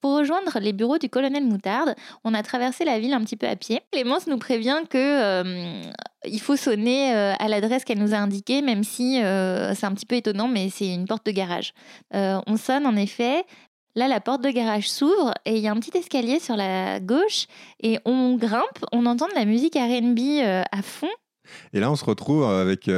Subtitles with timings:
[0.00, 1.94] Pour rejoindre les bureaux du colonel Moutarde,
[2.24, 3.80] on a traversé la ville un petit peu à pied.
[3.90, 5.82] Clémence nous prévient que euh,
[6.24, 9.94] il faut sonner euh, à l'adresse qu'elle nous a indiquée, même si euh, c'est un
[9.94, 11.72] petit peu étonnant, mais c'est une porte de garage.
[12.12, 13.44] on sonne en effet.
[13.96, 17.00] Là, la porte de garage s'ouvre et il y a un petit escalier sur la
[17.00, 17.46] gauche
[17.80, 21.08] et on grimpe, on entend de la musique R&B à fond.
[21.72, 22.88] Et là, on se retrouve avec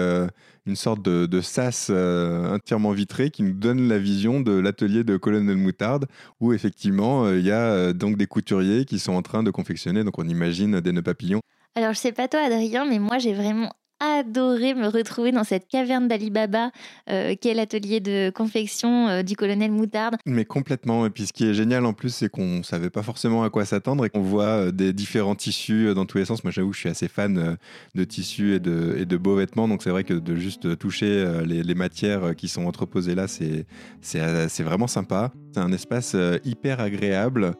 [0.66, 5.16] une sorte de, sas euh, entièrement vitré qui nous donne la vision de l'atelier de
[5.16, 6.06] Colonel Moutarde,
[6.40, 9.50] où effectivement euh, il y a euh, donc des couturiers qui sont en train de
[9.50, 11.40] confectionner, donc on imagine des nœuds papillons.
[11.74, 15.68] Alors je sais pas toi Adrien, mais moi j'ai vraiment adoré me retrouver dans cette
[15.68, 16.70] caverne d'Alibaba,
[17.08, 20.16] euh, qui est l'atelier de confection euh, du colonel Moutarde.
[20.26, 21.06] Mais complètement.
[21.06, 23.50] Et puis ce qui est génial en plus, c'est qu'on ne savait pas forcément à
[23.50, 26.42] quoi s'attendre et qu'on voit euh, des différents tissus dans tous les sens.
[26.42, 27.56] Moi, j'avoue, je suis assez fan
[27.94, 29.68] de tissus et de, et de beaux vêtements.
[29.68, 34.62] Donc c'est vrai que de juste toucher les, les matières qui sont entreposées là, c'est
[34.62, 35.32] vraiment sympa.
[35.52, 37.54] C'est un espace hyper agréable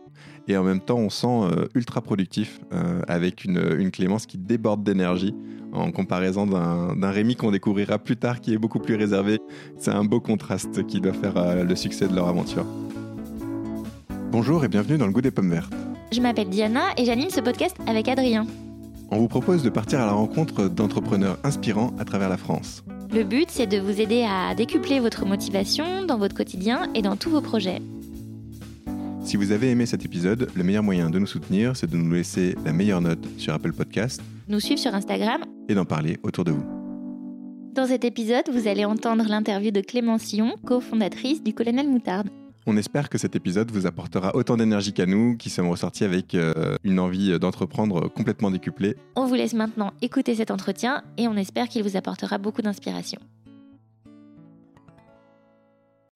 [0.51, 2.61] et en même temps on sent ultra productif
[3.09, 5.34] avec une, une, Clémence qui déborde d'énergie
[5.73, 9.41] en comparaison d'un Rémi qu'on découvrira plus tard qui est beaucoup plus réservé.
[9.79, 12.65] C'est un beau contraste qui doit faire euh, le succès de leur aventure.
[14.31, 15.73] Bonjour et bienvenue dans le goût des pommes vertes.
[16.12, 18.47] Je m'appelle Diana et j'anime ce podcast avec Adrien.
[19.11, 22.85] On vous propose de partir à la rencontre d'entrepreneurs inspirants à travers la France.
[23.12, 27.17] Le but, c'est de vous aider à décupler votre motivation dans votre quotidien et dans
[27.17, 27.83] tous vos projets.
[29.31, 32.12] Si vous avez aimé cet épisode, le meilleur moyen de nous soutenir, c'est de nous
[32.12, 36.42] laisser la meilleure note sur Apple Podcast, nous suivre sur Instagram et d'en parler autour
[36.42, 36.64] de vous.
[37.73, 42.28] Dans cet épisode, vous allez entendre l'interview de Clémence Sion, cofondatrice du Colonel Moutarde.
[42.67, 46.34] On espère que cet épisode vous apportera autant d'énergie qu'à nous, qui sommes ressortis avec
[46.34, 48.97] euh, une envie d'entreprendre complètement décuplée.
[49.14, 53.20] On vous laisse maintenant écouter cet entretien et on espère qu'il vous apportera beaucoup d'inspiration.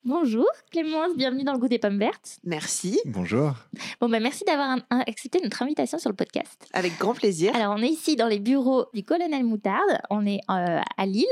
[0.06, 2.36] Bonjour Clémence, bienvenue dans le goût des pommes vertes.
[2.44, 3.00] Merci.
[3.06, 3.54] Bonjour.
[4.02, 6.68] Bon bah merci d'avoir accepté notre invitation sur le podcast.
[6.74, 7.56] Avec grand plaisir.
[7.56, 11.24] Alors on est ici dans les bureaux du colonel Moutarde, on est euh, à Lille,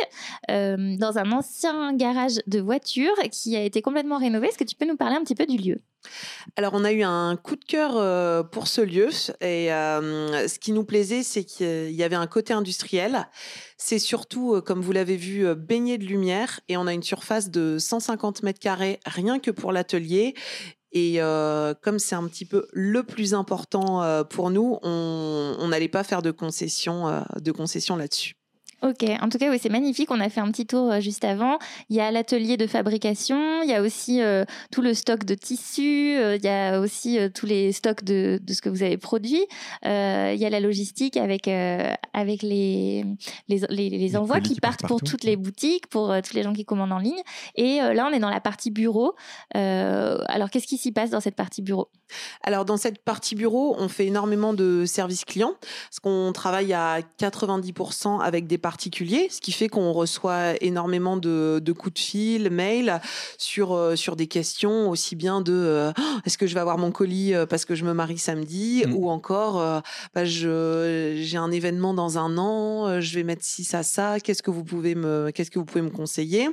[0.50, 4.48] euh, dans un ancien garage de voitures qui a été complètement rénové.
[4.48, 5.76] Est-ce que tu peux nous parler un petit peu du lieu?
[6.56, 10.72] Alors, on a eu un coup de cœur euh, pour ce lieu et ce qui
[10.72, 13.28] nous plaisait, c'est qu'il y avait un côté industriel.
[13.76, 17.78] C'est surtout, comme vous l'avez vu, baigné de lumière et on a une surface de
[17.78, 20.34] 150 mètres rien que pour l'atelier.
[20.92, 21.18] Et
[21.82, 26.30] comme c'est un petit peu le plus important pour nous, on n'allait pas faire de
[26.30, 28.34] concession, de concession là-dessus.
[28.82, 30.10] Ok, en tout cas, oui, c'est magnifique.
[30.10, 31.60] On a fait un petit tour euh, juste avant.
[31.88, 35.36] Il y a l'atelier de fabrication, il y a aussi euh, tout le stock de
[35.36, 38.98] tissus, euh, il y a aussi tous les stocks de, de, ce que vous avez
[38.98, 39.46] produit.
[39.84, 39.88] il
[40.36, 43.04] y a la logistique avec, avec les,
[43.48, 46.92] les, les, envois qui, partent pour toutes les boutiques, pour tous les gens qui commandent
[46.92, 47.22] en ligne.
[47.54, 49.14] Et là, on est dans la partie bureau.
[49.54, 51.88] alors, qu'est-ce qui s'y passe dans cette partie bureau?
[52.42, 57.00] Alors, dans cette partie bureau, on fait énormément de services clients, parce qu'on travaille à
[57.18, 62.48] 90% avec des parties particulier, ce qui fait qu'on reçoit énormément de, coups de fil,
[62.48, 63.02] mails
[63.36, 66.78] sur, euh, sur des questions aussi bien de euh, oh, est-ce que je vais avoir
[66.78, 68.94] mon colis euh, parce que je me marie samedi mm.
[68.94, 69.82] ou encore
[70.14, 74.50] bah, j'ai un événement dans un an, je vais mettre ci, ça, ça, qu'est-ce que
[74.50, 76.48] vous pouvez me, qu'est-ce que vous pouvez me conseiller?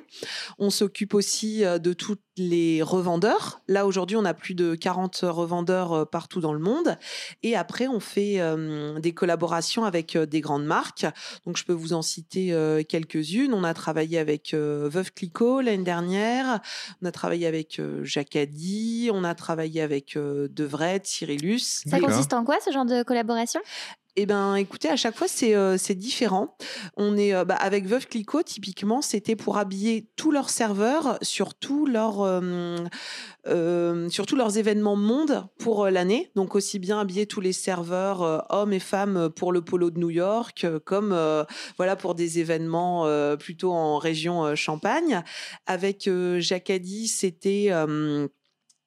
[0.57, 3.61] On s'occupe aussi de toutes les revendeurs.
[3.67, 6.97] Là, aujourd'hui, on a plus de 40 revendeurs partout dans le monde.
[7.43, 8.41] Et après, on fait
[8.99, 11.05] des collaborations avec des grandes marques.
[11.45, 12.55] Donc, je peux vous en citer
[12.87, 13.53] quelques-unes.
[13.53, 16.61] On a travaillé avec Veuve Clicquot l'année dernière.
[17.01, 19.09] On a travaillé avec Jacadi.
[19.13, 21.83] On a travaillé avec Devret, Cyrillus.
[21.85, 23.59] Ça consiste en quoi ce genre de collaboration?
[24.21, 26.57] Eh ben, écoutez, à chaque fois, c'est euh, différent.
[26.97, 31.53] On est euh, bah, avec Veuve Clicquot, typiquement, c'était pour habiller tous leurs serveurs sur
[31.55, 32.77] tous leurs euh,
[33.45, 36.31] leurs événements monde pour l'année.
[36.35, 40.09] Donc aussi bien habiller tous les serveurs hommes et femmes pour le polo de New
[40.09, 41.17] York, comme
[41.77, 45.23] voilà pour des événements plutôt en région Champagne.
[45.65, 46.09] Avec
[46.39, 47.71] Jacadi, c'était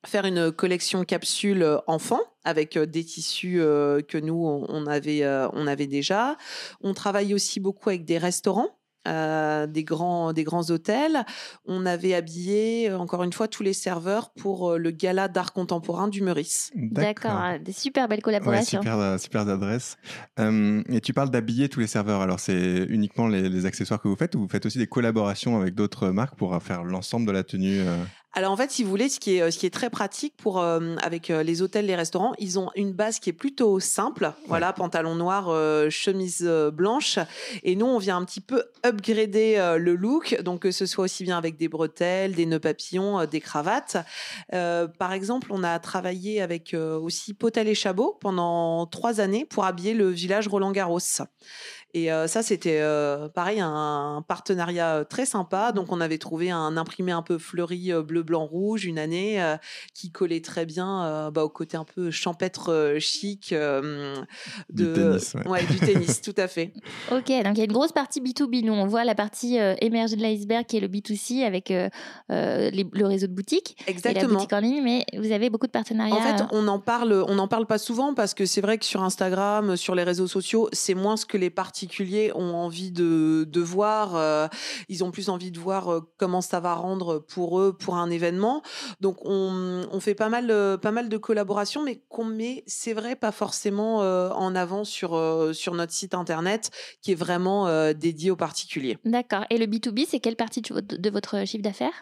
[0.07, 5.27] faire une collection capsule euh, enfant avec euh, des tissus euh, que nous on avait
[5.53, 6.37] on avait déjà.
[6.81, 8.69] On travaille aussi beaucoup avec des restaurants.
[9.05, 11.25] des grands des grands hôtels.
[11.67, 16.23] On avait habillé encore une fois tous les serveurs pour le gala d'art contemporain du
[16.23, 16.71] Meurice.
[16.75, 18.81] D'accord, des super belles collaborations.
[18.81, 19.97] super super adresse.
[20.39, 22.21] et tu parles d'habiller tous les serveurs.
[22.21, 25.61] Alors c'est uniquement les, les, accessoires que vous faites ou vous faites aussi des collaborations
[25.61, 27.83] avec d'autres marques pour faire l'ensemble de la tenue
[28.35, 30.59] Alors en fait, si vous voulez, ce qui est, ce qui est très pratique pour
[30.59, 34.33] euh, avec euh, les hôtels, les restaurants, ils ont une base qui est plutôt simple.
[34.47, 36.43] Voilà, pantalon noir, euh, chemise
[36.73, 37.19] blanche.
[37.63, 41.25] Et nous, on vient un petit peu upgrader le look, donc que ce soit aussi
[41.25, 43.99] bien avec des bretelles, des nœuds papillons, des cravates.
[44.51, 49.95] par exemple, on a travaillé avec aussi Potel et Chabot pendant trois années pour habiller
[49.95, 51.01] le village Roland Garros.
[51.95, 52.83] Et ça, c'était
[53.35, 55.73] pareil, un, partenariat très sympa.
[55.73, 59.43] Donc, on avait trouvé un imprimé un peu fleuri bleu, blanc, rouge une année
[59.95, 64.15] qui collait très bien bah, au côté un peu champêtre chic de,
[64.71, 65.37] du tennis.
[65.47, 65.65] Ouais.
[65.67, 66.73] du tennis, tout à fait.
[67.11, 68.65] Ok, donc il y a une grosse partie B2B.
[68.65, 71.73] Nous, on voit la partie émergée de l'iceberg qui est le B2C avec
[72.29, 73.77] le réseau de boutiques.
[73.87, 74.25] Exactement.
[74.25, 76.15] Et la boutique en ligne, mais vous avez beaucoup de partenariats.
[76.15, 78.85] En fait, on en parle, on n'en parle pas souvent parce que c'est vrai que
[78.85, 82.93] sur Instagram, sur les réseaux sociaux, c'est moins ce que les parties particuliers ont envie
[82.93, 84.15] de, de voir.
[84.15, 84.47] Euh,
[84.89, 88.09] ils ont plus envie de voir euh, comment ça va rendre pour eux pour un
[88.09, 88.63] événement.
[89.01, 92.93] Donc on, on fait pas mal, euh, pas mal de collaborations, mais qu'on met, c'est
[92.93, 95.19] vrai, pas forcément en avant sur,
[95.53, 96.71] sur notre site internet
[97.01, 98.99] qui est vraiment dédié aux particuliers.
[99.05, 99.45] D'accord.
[99.51, 102.01] Et le B2B, c'est quelle partie de votre chiffre d'affaires?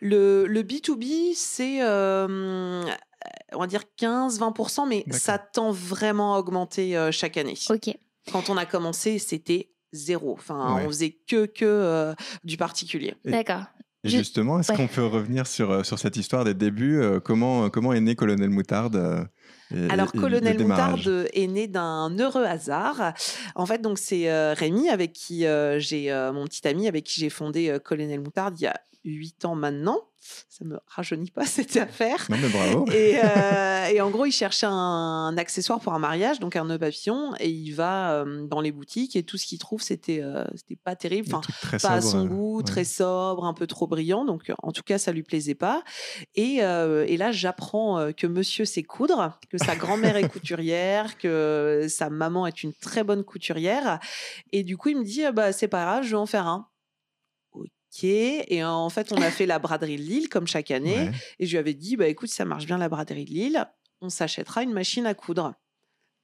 [0.00, 7.36] Le, le B2B, c'est on va dire 15-20%, mais ça tend vraiment à augmenter chaque
[7.36, 7.54] année.
[7.70, 7.94] Ok.
[8.30, 10.32] Quand on a commencé, c'était zéro.
[10.32, 12.14] Enfin, on faisait que, que euh,
[12.44, 13.14] du particulier.
[13.24, 13.64] D'accord.
[14.04, 17.70] Et justement, est-ce qu'on peut revenir sur, euh, sur cette histoire des débuts euh, comment,
[17.70, 19.28] comment est né Colonel Moutarde
[19.88, 23.14] alors, Colonel Moutarde est né d'un heureux hasard.
[23.54, 25.46] En fait, donc c'est Rémi avec qui
[25.78, 29.54] j'ai mon petit ami avec qui j'ai fondé Colonel Moutarde il y a huit ans
[29.54, 29.98] maintenant.
[30.48, 32.26] Ça me rajeunit pas cette affaire.
[32.30, 32.86] Non, mais bravo.
[32.92, 36.78] Et, euh, et en gros, il cherchait un, accessoire pour un mariage, donc un nœud
[36.78, 40.44] papillon, et il va euh, dans les boutiques et tout ce qu'il trouve, c'était euh,
[40.54, 41.40] c'était pas terrible, enfin
[41.82, 44.24] pas à son goût, très sobre, un peu trop brillant.
[44.24, 45.82] Donc en tout cas, ça lui plaisait pas.
[46.34, 52.10] Et, et là, j'apprends que Monsieur sait coudre, que sa grand-mère est couturière, que sa
[52.10, 53.98] maman est une très bonne couturière.
[54.52, 56.68] Et du coup, il me dit, bah c'est pas grave, je vais en faire un.
[58.02, 61.10] Et en fait, on a fait la braderie de Lille comme chaque année.
[61.38, 63.66] Et je lui avais dit, bah écoute, ça marche bien la braderie de Lille,
[64.00, 65.54] on s'achètera une machine à coudre.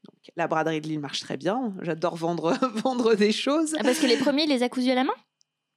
[0.05, 1.75] Donc, la braderie de Lille marche très bien.
[1.82, 3.75] J'adore vendre, vendre des choses.
[3.79, 5.15] Ah, parce que les premiers, il les a cousus à la main?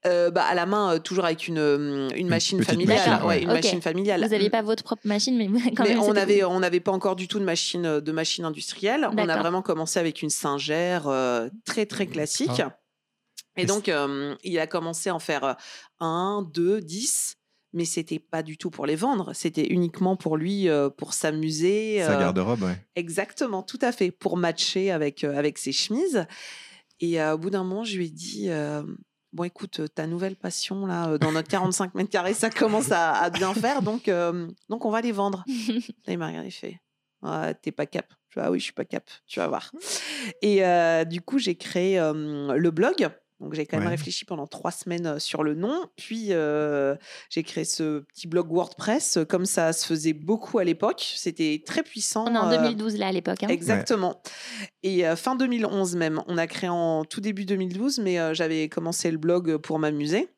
[0.08, 3.24] Euh, bah, à la main, euh, toujours avec une, euh, une, machine familiale.
[3.24, 4.24] Ouais, une machine familiale.
[4.24, 7.16] Vous n'aviez pas votre propre machine, mais quand mais On n'avait on n'avait pas encore
[7.16, 9.08] du tout de machine, de machine industrielle.
[9.12, 11.04] On a vraiment commencé avec une singère
[11.66, 12.60] très, très classique.
[12.60, 12.81] Ah.
[13.58, 13.92] Et donc,
[14.44, 15.58] il a commencé à en faire
[16.00, 17.38] un, deux, dix
[17.74, 20.68] mais c'était pas du tout pour les vendre, c'était uniquement pour lui,
[20.98, 22.02] pour s'amuser.
[22.04, 22.78] Sa garde-robe, ouais.
[22.96, 26.26] Exactement, tout à fait, pour matcher avec, avec ses chemises.
[27.00, 28.50] Et au bout d'un moment, je lui ai dit
[29.34, 33.54] Bon, écoute, ta nouvelle passion, là, dans notre 45 mètres carrés, ça commence à, bien
[33.54, 34.12] faire, donc,
[34.70, 35.46] donc on va les vendre.
[35.48, 36.80] là, il m'a regardé, fait
[37.62, 38.08] T'es pas cap.
[38.30, 39.72] Je dis, ah oui, je suis pas cap, tu vas voir.
[40.42, 40.62] Et
[41.06, 43.10] du coup, j'ai créé le blog
[43.42, 45.86] donc j'ai quand même réfléchi pendant trois semaines sur le nom.
[45.98, 46.32] Puis
[47.30, 51.14] j'ai créé ce petit blog WordPress, comme ça se faisait beaucoup à l'époque.
[51.16, 52.26] C'était très puissant.
[52.28, 53.44] On est en 2012 là à l'époque.
[53.44, 53.50] Hein.
[53.50, 54.22] Exactement.
[54.84, 56.22] Et fin 2011 même.
[56.28, 60.30] On a créé en tout début 2012, mais j'avais commencé le blog pour m'amuser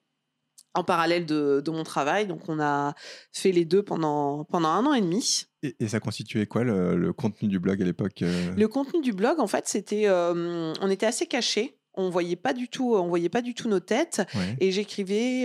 [0.74, 2.28] en parallèle de, mon travail.
[2.28, 2.94] Donc, on a
[3.32, 5.46] fait les deux pendant, pendant un an et demi.
[5.62, 9.48] Et, ça constituait quoi le, contenu du blog à l'époque Le contenu du blog, en
[9.48, 10.10] fait, c'était.
[10.10, 13.80] on était assez cachés on voyait pas du tout, on voyait pas du tout nos
[13.80, 14.22] têtes.
[14.60, 15.44] Et j'écrivais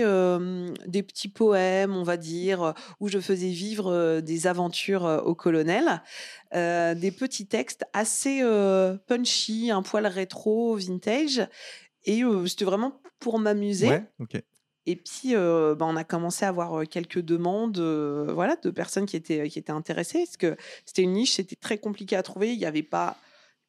[0.87, 6.01] des petits poèmes, on va dire, où je faisais vivre des aventures au colonel,
[6.53, 8.41] des petits textes assez
[9.07, 11.47] punchy, un poil rétro, vintage.
[12.05, 13.89] Et c'était vraiment pour m'amuser.
[14.85, 19.47] Et puis, bah, on a commencé à avoir quelques demandes, voilà, de personnes qui étaient
[19.49, 22.53] qui étaient intéressées, parce que c'était une niche, c'était très compliqué à trouver.
[22.53, 23.17] Il n'y avait pas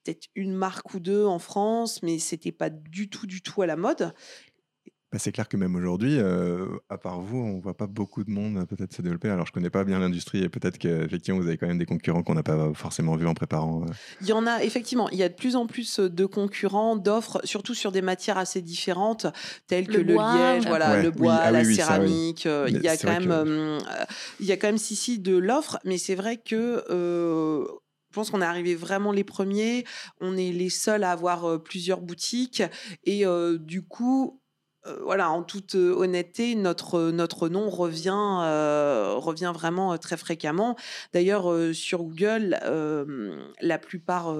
[0.04, 3.66] peut-être une marque ou deux en France, mais c'était pas du tout, du tout à
[3.66, 4.12] la mode.
[5.12, 8.30] Bah, c'est clair que même aujourd'hui, euh, à part vous, on voit pas beaucoup de
[8.30, 9.28] monde peut-être se développer.
[9.28, 12.22] Alors je connais pas bien l'industrie et peut-être qu'effectivement vous avez quand même des concurrents
[12.22, 13.82] qu'on n'a pas forcément vus en préparant.
[13.82, 13.92] Euh.
[14.20, 15.08] Il y en a effectivement.
[15.10, 18.62] Il y a de plus en plus de concurrents, d'offres, surtout sur des matières assez
[18.62, 19.26] différentes,
[19.66, 22.46] telles que le, liège, voilà, le bois, ah la céramique.
[22.46, 23.80] Euh, il y a quand même,
[24.38, 26.84] il y a quand même si si de l'offre, mais c'est vrai que
[28.10, 29.84] je pense qu'on est arrivé vraiment les premiers.
[30.20, 32.62] On est les seuls à avoir plusieurs boutiques.
[33.04, 33.24] Et
[33.60, 34.42] du coup,
[35.04, 40.76] voilà, en toute honnêteté, notre, notre nom revient, revient vraiment très fréquemment.
[41.12, 42.58] D'ailleurs, sur Google,
[43.60, 44.34] la plupart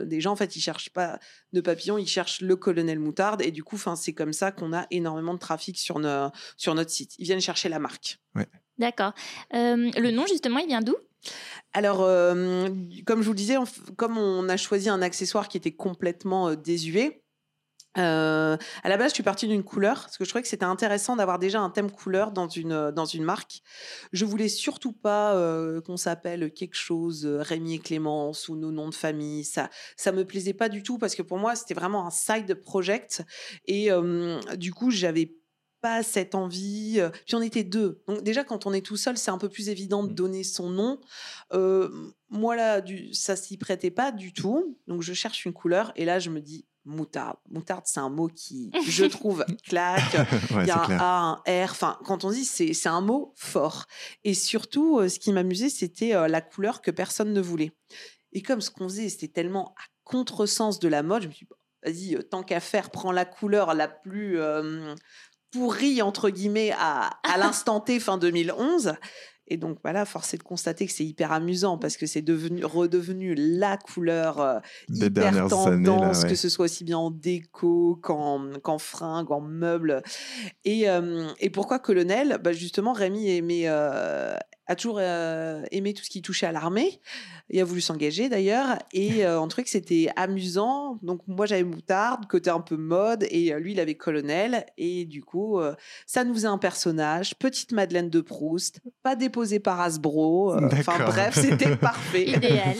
[0.00, 1.18] des gens, en fait, ils cherchent pas
[1.52, 3.42] de papillons, ils cherchent le colonel moutarde.
[3.42, 6.00] Et du coup, c'est comme ça qu'on a énormément de trafic sur,
[6.56, 7.14] sur notre site.
[7.18, 8.18] Ils viennent chercher la marque.
[8.36, 8.46] Ouais.
[8.78, 9.12] D'accord.
[9.54, 10.96] Euh, le nom, justement, il vient d'où?
[11.72, 12.68] Alors, euh,
[13.06, 13.56] comme je vous le disais,
[13.96, 17.22] comme on a choisi un accessoire qui était complètement euh, désuet,
[17.96, 20.64] euh, à la base, je suis partie d'une couleur parce que je trouvais que c'était
[20.64, 23.60] intéressant d'avoir déjà un thème couleur dans une, euh, dans une marque.
[24.12, 25.40] Je voulais surtout pas
[25.86, 29.44] qu'on s'appelle quelque chose Rémi et Clémence ou nos noms de famille.
[29.44, 32.54] Ça, ça me plaisait pas du tout parce que pour moi, c'était vraiment un side
[32.54, 33.24] project
[33.66, 33.90] et
[34.56, 35.36] du coup, j'avais
[35.84, 36.96] pas cette envie.
[36.98, 38.02] euh, Puis on était deux.
[38.08, 40.14] Donc déjà, quand on est tout seul, c'est un peu plus évident de Mm.
[40.14, 40.98] donner son nom.
[41.52, 41.90] Euh,
[42.30, 44.78] moi, là, du, ça s'y prêtait pas du tout.
[44.88, 47.36] Donc je cherche une couleur et là, je me dis moutarde.
[47.50, 50.14] Moutarde, c'est un mot qui, je trouve, claque.
[50.50, 51.02] Ouais, Il y a un clair.
[51.02, 51.70] A, un R.
[51.70, 53.84] Enfin, quand on dit, c'est c'est un mot fort.
[54.24, 57.72] Et surtout, euh, ce qui m'amusait, c'était euh, la couleur que personne ne voulait.
[58.32, 61.46] Et comme ce qu'on faisait, c'était tellement à contresens de la mode, je me suis
[61.46, 61.52] dit,
[62.16, 64.94] vas-y, tant qu'à faire, prends la couleur la plus euh,
[65.54, 68.94] pourrie, entre guillemets, à, à l'instant T, fin 2011.
[69.46, 72.64] Et donc voilà, force est de constater que c'est hyper amusant parce que c'est devenu
[72.64, 74.58] redevenu la couleur euh,
[74.88, 76.28] Des hyper dernières tendance, années, là, ouais.
[76.30, 80.02] que ce soit aussi bien en déco qu'en qu'en fringues, en meubles.
[80.64, 82.38] Et, euh, et pourquoi colonel?
[82.42, 84.34] Bah Justement, Rémi aimait, euh,
[84.66, 87.00] a toujours euh, aimé tout ce qui touchait à l'armée
[87.50, 88.78] et a voulu s'engager d'ailleurs.
[88.92, 90.98] Et euh, on trouvait que c'était amusant.
[91.02, 94.64] Donc moi, j'avais moutarde, côté un peu mode, et euh, lui, il avait colonel.
[94.78, 95.74] Et du coup, euh,
[96.06, 100.54] ça nous faisait un personnage, petite Madeleine de Proust, pas déposée par Hasbro.
[100.72, 102.28] Enfin bref, c'était parfait.
[102.30, 102.74] Idéal.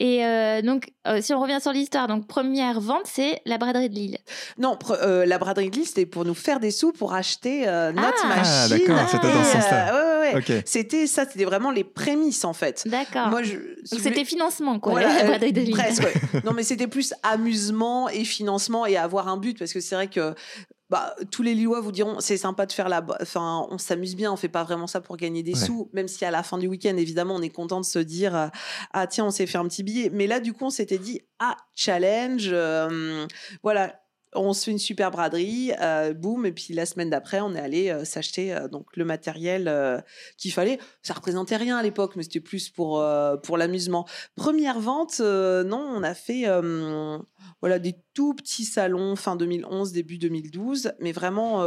[0.00, 3.88] Et euh, donc, euh, si on revient sur l'histoire, donc première vente, c'est la braderie
[3.88, 4.18] de Lille.
[4.58, 7.92] Non, euh, la braderie de Lille, c'était pour nous faire des sous pour acheter euh,
[7.92, 8.36] notre Ah.
[8.36, 8.44] machine.
[8.54, 9.94] Ah, d'accord, c'était dans ce sens-là.
[9.94, 10.62] euh, ouais, ouais.
[10.66, 12.82] C'était ça, c'était vraiment les prémices en fait.
[12.86, 13.28] D'accord.
[13.28, 13.50] Moi, je,
[13.84, 16.12] si Donc c'était voulez- financement, quoi, Voilà, la euh, de presque, ouais.
[16.44, 20.08] Non, mais c'était plus amusement et financement et avoir un but parce que c'est vrai
[20.08, 20.34] que
[20.88, 23.04] bah, tous les Lillois vous diront c'est sympa de faire la.
[23.20, 25.66] Enfin, on s'amuse bien, on fait pas vraiment ça pour gagner des Ouais.
[25.66, 28.50] sous, même si à la fin du week-end, évidemment, on est content de se dire
[28.92, 30.10] ah tiens, on s'est fait un petit billet.
[30.12, 33.26] Mais là, du coup, on s'était dit ah challenge, euh,
[33.64, 34.00] voilà.
[34.36, 37.60] On se fait une super braderie, euh, boum, et puis la semaine d'après, on est
[37.60, 40.04] allé euh, s'acheter euh, donc le matériel
[40.36, 40.78] qu'il fallait.
[41.02, 43.04] Ça représentait rien à l'époque, mais c'était plus pour
[43.42, 44.06] pour l'amusement.
[44.34, 46.44] Première vente, non, on a fait
[47.60, 51.64] voilà des tout petits salons fin 2011, début 2012, mais vraiment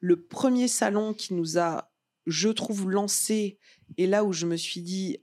[0.00, 1.90] le premier salon qui nous a,
[2.26, 3.58] je trouve, lancé
[3.96, 5.18] et là où je me suis dit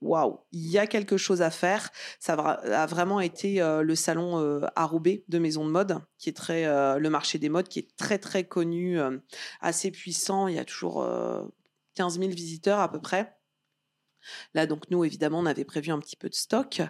[0.00, 1.90] waouh, il y a quelque chose à faire.
[2.20, 6.28] Ça a vraiment été euh, le salon euh, à Roubaix de Maison de Mode, qui
[6.28, 9.18] est très euh, le marché des modes, qui est très très connu, euh,
[9.60, 10.48] assez puissant.
[10.48, 11.42] Il y a toujours euh,
[11.94, 13.36] 15 000 visiteurs à peu près.
[14.54, 16.82] Là, donc nous, évidemment, on avait prévu un petit peu de stock,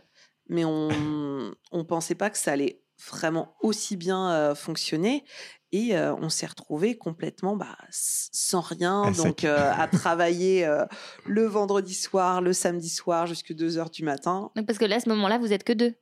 [0.49, 5.25] mais on on pensait pas que ça allait vraiment aussi bien fonctionner.
[5.73, 10.85] Et euh, on s'est retrouvé complètement bah, sans rien, À donc euh, à travailler euh,
[11.27, 14.51] le vendredi soir, le samedi soir, jusqu'à 2 heures du matin.
[14.57, 15.95] Donc, parce que là, à ce moment-là, vous êtes que deux.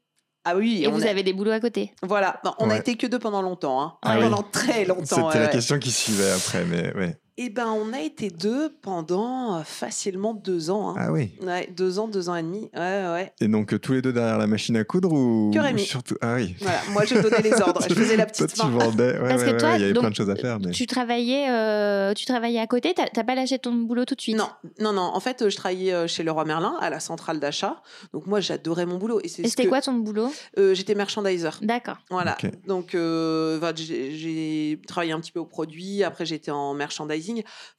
[0.44, 1.92] Ah oui, Et on vous a- avez des boulots à côté.
[2.04, 2.78] voilà, Non, on a Ouais.
[2.78, 3.98] été que deux pendant longtemps, hein.
[4.02, 4.22] Ah oui.
[4.22, 5.02] pendant très longtemps.
[5.04, 5.50] C'était ouais, la ouais.
[5.50, 7.18] question qui suivait après, mais ouais.
[7.38, 10.90] Eh ben, on a été deux pendant euh, facilement deux ans.
[10.90, 10.94] hein.
[10.98, 11.32] Ah oui.
[11.42, 12.70] Ouais, deux ans, deux ans et demi.
[12.74, 12.80] Ouais,
[13.12, 13.32] ouais.
[13.42, 15.82] Et donc euh, tous les deux derrière la machine à coudre ou Que Rémi.
[15.84, 16.54] surtout Ah oui.
[16.60, 19.18] Voilà, moi je donnais les ordres, je faisais la petite Toi, tu vendais.
[19.20, 20.58] Ouais, Parce ouais, que toi, il y avait donc, plein de choses à faire.
[20.60, 20.70] Mais...
[20.70, 22.94] Tu travaillais, euh, tu travaillais à côté.
[22.94, 24.36] T'as pas lâché ton boulot tout de suite?
[24.36, 24.48] Non,
[24.80, 25.02] non, non.
[25.02, 27.82] En fait, je travaillais chez Leroy Merlin à la centrale d'achat.
[28.14, 29.20] Donc moi, j'adorais mon boulot.
[29.22, 30.32] Et ce c'était que- quoi ton boulot?
[30.58, 31.50] Euh, J'étais merchandiser.
[31.60, 31.98] D'accord.
[32.10, 32.38] Voilà.
[32.66, 36.02] Donc, euh, j'ai travaillé un petit peu au produit.
[36.02, 37.25] Après, j'étais en merchandising.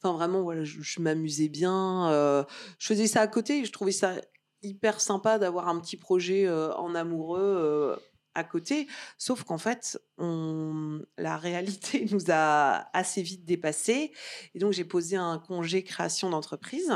[0.02, 2.10] Enfin, vraiment, voilà, je, je m'amusais bien.
[2.10, 2.44] euh,
[2.78, 3.60] je faisais ça à côté.
[3.60, 4.14] et Je trouvais ça
[4.62, 7.96] hyper sympa d'avoir un petit projet euh, en amoureux euh,
[8.34, 8.86] à côté.
[9.16, 14.12] Sauf qu'en fait, on, la réalité nous a assez vite dépassés.
[14.54, 16.92] Et donc, j'ai posé un congé création d'entreprise.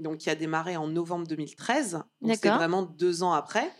[0.00, 2.02] Donc, qui a démarré en novembre 2013.
[2.20, 2.58] Donc, D'accord.
[2.58, 3.70] vraiment deux ans après.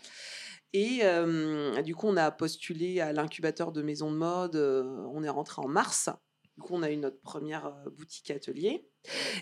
[0.71, 4.55] Et euh, du coup, on a postulé à l'incubateur de maison de mode.
[4.55, 6.09] euh, on est rentré en mars.
[6.57, 8.87] Du coup, on a eu notre première euh, boutique atelier.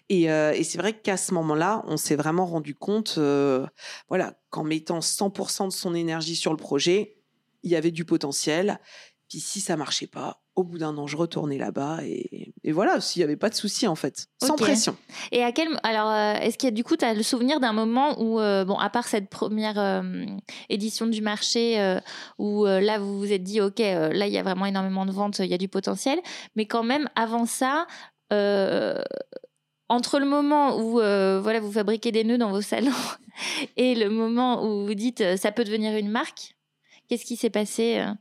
[0.10, 3.65] Et, euh, et c'est vrai qu'à ce moment-là, on s'est vraiment rendu compte, euh,
[4.10, 7.17] voilà, qu'en mettant 100% de son énergie sur le projet,
[7.62, 8.79] il y avait du potentiel.
[9.29, 13.02] Puis si ça marchait pas, au bout d'un an, je retournais là-bas et, et voilà,
[13.02, 14.96] s'il n'y avait pas de souci en fait, sans pression.
[15.32, 17.60] Et à quel alors euh, est-ce qu'il y a du coup tu as le souvenir
[17.60, 20.26] d'un moment où euh, bon à part cette première euh,
[20.70, 21.98] édition du marché
[22.38, 25.40] où là vous vous êtes dit OK là il y a vraiment énormément de ventes,
[25.40, 26.20] il y a du potentiel
[26.56, 27.88] mais quand même avant ça
[29.90, 32.92] entre le moment où euh, voilà vous fabriquez des nœuds dans vos salons
[33.78, 36.56] et le moment où vous dites ça peut devenir une marque,
[37.10, 38.12] qu'est-ce qui s'est passé euh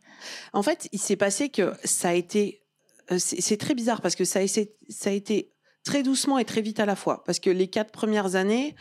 [0.52, 2.62] En fait, il s'est passé que ça a été.
[3.10, 5.52] euh, C'est très bizarre parce que ça a, essayé- ça a été
[5.84, 7.24] très doucement et très vite à la fois.
[7.24, 8.76] Parce que les quatre premières années,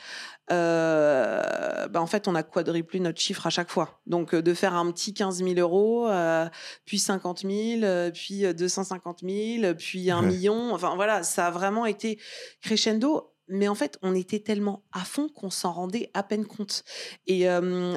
[0.52, 4.02] euh, bah, en fait, on a quadruplé notre chiffre à chaque fois.
[4.06, 6.48] Donc, de faire un petit 15 000 euros, euh,
[6.86, 10.74] puis 50 000, puis 250 000, puis un million.
[10.74, 12.20] Enfin, voilà, ça a vraiment été
[12.62, 16.84] crescendo mais en fait, on était tellement à fond qu'on s'en rendait à peine compte.
[17.28, 17.46] Et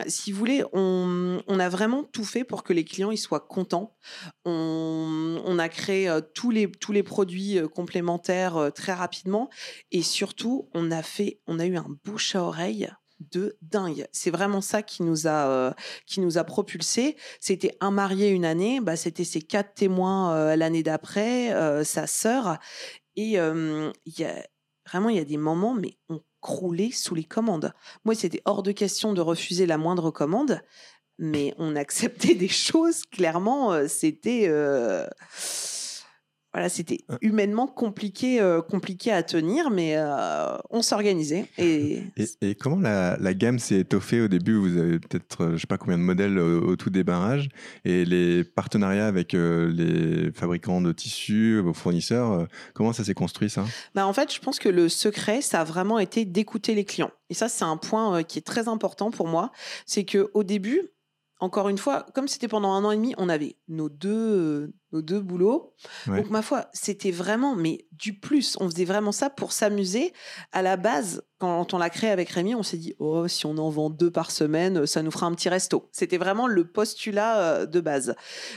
[0.06, 3.96] si vous voulez, on, a vraiment tout fait pour que les clients ils soient contents.
[4.44, 9.48] On, a créé tous, les, tous les produits complémentaires très rapidement.
[9.92, 12.90] Et surtout, on a, fait, on a eu un bouche à oreille
[13.32, 14.06] de dingue.
[14.12, 15.74] C'est vraiment ça qui nous a
[16.06, 17.16] qui nous a propulsé.
[17.40, 22.58] C'était un marié une année, bah c'était ses quatre témoins l'année d'après, sa sœur.
[23.16, 24.44] Et il y a
[24.86, 27.72] Vraiment, il y a des moments, mais on croulait sous les commandes.
[28.04, 30.60] Moi, c'était hors de question de refuser la moindre commande,
[31.18, 33.04] mais on acceptait des choses.
[33.10, 34.44] Clairement, euh, c'était.
[34.48, 35.06] Euh,
[36.54, 37.16] voilà, c'était euh.
[37.20, 41.46] humainement compliqué, euh, compliqué à tenir, mais euh, on s'organisait.
[41.58, 42.02] Et...
[42.40, 44.54] Et, comment la, gamme s'est étoffée au début?
[44.54, 47.48] Vous avez peut-être, je sais pas combien de modèles au, tout débarrage,
[47.84, 53.64] et les partenariats avec les fabricants de tissus, vos fournisseurs, comment ça s'est construit ça?
[53.94, 57.10] Bah En fait, je pense que le secret, ça a vraiment été d'écouter les clients.
[57.30, 59.50] Et ça, c'est un point qui est très important pour moi.
[59.86, 60.82] C'est qu'au début,
[61.40, 65.02] encore une fois, comme c'était pendant un an et demi, on avait nos deux, nos
[65.02, 65.74] deux boulots.
[66.06, 68.56] Donc, ma foi, c'était vraiment, mais du plus.
[68.60, 70.12] On faisait vraiment ça pour s'amuser.
[70.52, 73.58] À la base, quand on l'a créé avec Rémi, on s'est dit, oh, si on
[73.58, 75.88] en vend deux par semaine, ça nous fera un petit resto.
[75.90, 78.14] C'était vraiment le postulat euh, de base.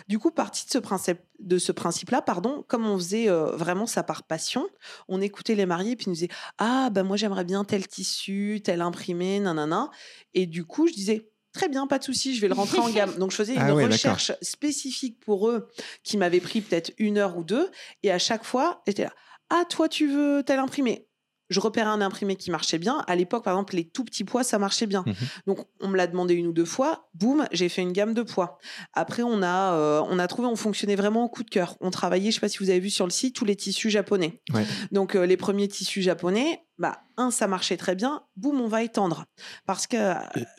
[0.07, 3.87] Du coup, parti de ce principe, de ce principe-là, pardon, comme on faisait euh, vraiment
[3.87, 4.67] ça par passion,
[5.07, 6.29] on écoutait les mariés puis nous disait,
[6.59, 9.89] ah, ben moi j'aimerais bien tel tissu, tel imprimé, nanana.
[10.35, 12.87] Et du coup, je disais, Très bien, pas de souci, je vais le rentrer en
[12.87, 13.15] gamme.
[13.17, 15.69] Donc, je faisais ah une recherche spécifique pour eux
[16.03, 17.71] qui m'avait pris peut-être une heure ou deux.
[18.03, 19.13] Et à chaque fois, j'étais là.
[19.49, 21.07] Ah, toi, tu veux tel imprimé?
[21.49, 23.03] Je repérais un imprimé qui marchait bien.
[23.07, 25.03] À l'époque, par exemple, les tout petits poids, ça marchait bien.
[25.07, 25.13] Mmh
[25.47, 27.09] Donc, on me l'a demandé une ou deux fois.
[27.15, 28.59] Boum, j'ai fait une gamme de poids.
[28.93, 31.75] Après, on a, euh, on a trouvé, on fonctionnait vraiment au coup de cœur.
[31.79, 33.55] On travaillait, je ne sais pas si vous avez vu sur le site, tous les
[33.55, 34.43] tissus japonais.
[34.91, 38.83] Donc, euh, les premiers tissus japonais, bah, un, ça marchait très bien, boum, on va
[38.83, 39.25] étendre.
[39.65, 39.97] Parce que.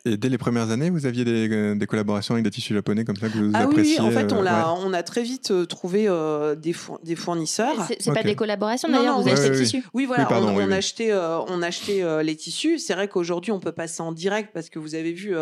[0.05, 3.05] Et, dès les premières années, vous aviez des, euh, des, collaborations avec des tissus japonais
[3.05, 5.53] comme ça que vous ah appréciez Oui, en fait, on, a, on a très vite
[5.53, 7.77] euh, trouvé euh, des, des fournisseurs.
[8.01, 12.25] C'est pas des collaborations d'ailleurs, vous achetez des tissus Oui, voilà, on, achetait, on achetait
[12.25, 12.79] les tissus.
[12.79, 15.37] C'est vrai qu'aujourd'hui, on peut passer en direct parce que vous avez vu,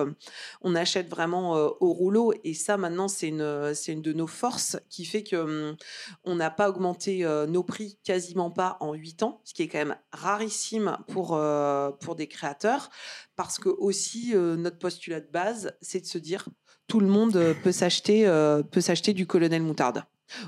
[0.60, 2.34] on achète vraiment au rouleau.
[2.44, 5.76] Et ça, maintenant, c'est une, c'est une de nos forces qui fait qu'on hum,
[6.24, 9.78] on n'a pas augmenté nos prix quasiment pas en 8 ans, ce qui est quand
[9.78, 10.65] même rarissime
[11.08, 12.90] pour, euh, pour des créateurs,
[13.36, 16.48] parce que aussi euh, notre postulat de base, c'est de se dire
[16.86, 18.24] tout le monde euh, peut s'acheter
[18.70, 20.04] peut s'acheter du colonel moutarde.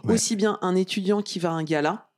[0.09, 2.09] Aussi bien un étudiant qui va à un gala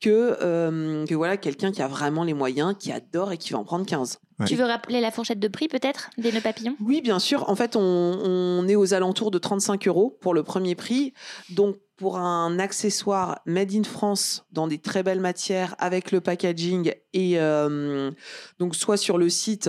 [0.00, 3.64] que, que voilà quelqu'un qui a vraiment les moyens, qui adore et qui va en
[3.64, 4.20] prendre 15.
[4.46, 6.76] Tu veux rappeler la fourchette de prix peut-être des nœuds papillons?
[6.80, 7.48] Oui, bien sûr.
[7.50, 11.12] En fait, on, on, est aux alentours de 35 euros pour le premier prix.
[11.50, 16.94] Donc, pour un accessoire made in France dans des très belles matières avec le packaging
[17.12, 18.12] et euh,
[18.60, 19.68] donc soit sur le site,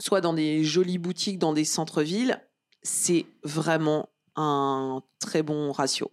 [0.00, 2.42] soit dans des jolies boutiques dans des centres-villes,
[2.82, 6.10] c'est vraiment un très bon ratio.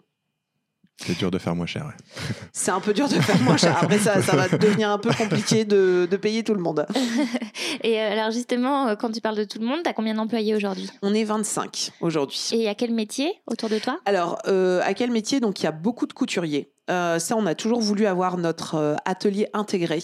[0.98, 1.92] C'est dur de faire moins cher.
[2.52, 3.76] C'est un peu dur de faire moins cher.
[3.80, 6.86] Après, ça, ça va devenir un peu compliqué de, de payer tout le monde.
[7.82, 10.14] Et euh, alors, justement, euh, quand tu parles de tout le monde, tu as combien
[10.14, 10.90] d'employés aujourd'hui?
[11.02, 12.40] On est 25 aujourd'hui.
[12.52, 14.00] Et à quel métier autour de toi?
[14.06, 15.38] Alors, euh, à quel métier?
[15.38, 16.72] Donc, il y a beaucoup de couturiers.
[16.90, 20.00] Euh, ça, on a toujours voulu avoir notre euh, atelier intégré.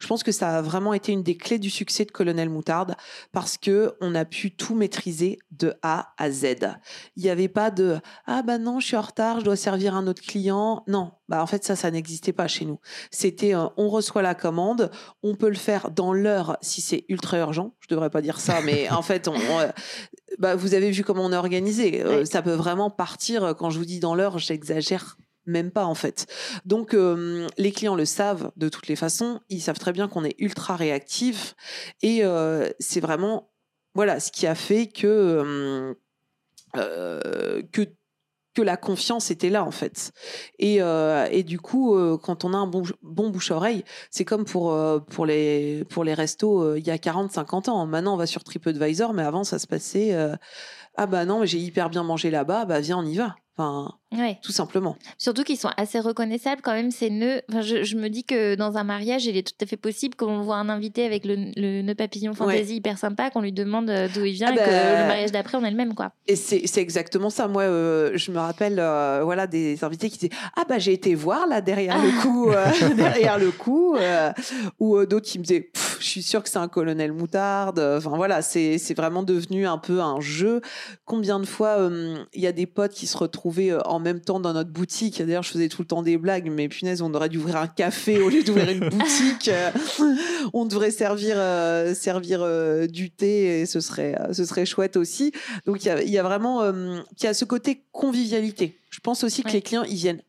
[0.00, 2.94] Je pense que ça a vraiment été une des clés du succès de Colonel Moutarde
[3.32, 6.56] parce que on a pu tout maîtriser de A à Z.
[7.16, 9.94] Il n'y avait pas de ah bah non, je suis en retard, je dois servir
[9.94, 10.82] un autre client.
[10.86, 12.80] Non, bah en fait ça, ça n'existait pas chez nous.
[13.10, 14.90] C'était euh, on reçoit la commande,
[15.22, 17.74] on peut le faire dans l'heure si c'est ultra urgent.
[17.80, 19.34] Je devrais pas dire ça, mais en fait, on,
[20.38, 22.04] bah, vous avez vu comment on est organisé.
[22.24, 23.54] ça peut vraiment partir.
[23.56, 26.26] Quand je vous dis dans l'heure, j'exagère même pas en fait.
[26.64, 30.24] Donc euh, les clients le savent de toutes les façons, ils savent très bien qu'on
[30.24, 31.54] est ultra réactif
[32.02, 33.50] et euh, c'est vraiment
[33.94, 35.94] voilà ce qui a fait que
[36.76, 37.82] euh, que
[38.54, 40.12] que la confiance était là en fait.
[40.58, 44.74] Et, et du coup, quand on a un bon, bon bouche-oreille, c'est comme pour,
[45.10, 47.84] pour, les, pour les restos il y a 40-50 ans.
[47.84, 50.16] Maintenant, on va sur TripAdvisor, mais avant, ça se passait
[50.96, 53.36] Ah bah non, j'ai hyper bien mangé là-bas, bah viens, on y va.
[53.58, 54.38] Enfin, Ouais.
[54.42, 54.96] tout simplement.
[55.18, 57.42] Surtout qu'ils sont assez reconnaissables quand même ces nœuds.
[57.50, 60.14] Enfin, je, je me dis que dans un mariage, il est tout à fait possible
[60.14, 63.90] qu'on voit un invité avec le, le nœud papillon fantasy hyper sympa, qu'on lui demande
[63.90, 65.02] euh, d'où il vient Ah et que bah.
[65.02, 66.12] le mariage d'après, on est le même quoi.
[66.28, 67.48] Et c'est exactement ça.
[67.48, 71.14] Moi, euh, je me rappelle, euh, voilà, des invités qui disaient ah bah j'ai été
[71.14, 72.66] voir là derrière le coup, euh,
[72.96, 73.52] derrière le
[73.98, 74.32] euh,
[74.78, 77.80] ou d'autres qui me disaient je suis sûr que c'est un colonel moutarde.
[77.80, 80.60] Enfin voilà, c'est vraiment devenu un peu un jeu.
[81.04, 81.90] Combien de fois
[82.34, 85.18] il y a des potes qui se retrouvaient euh, en même temps dans notre boutique.
[85.18, 87.66] D'ailleurs, je faisais tout le temps des blagues, mais punaise, on aurait dû ouvrir un
[87.66, 89.48] café au lieu d'ouvrir une boutique.
[89.48, 89.70] Euh,
[90.52, 95.32] on devrait servir euh, servir euh, du thé et ce serait ce serait chouette aussi.
[95.66, 98.78] Donc il y a, il y a vraiment il y a ce côté convivialité.
[98.90, 99.54] Je pense aussi que Ouais.
[99.54, 100.22] les clients ils viennent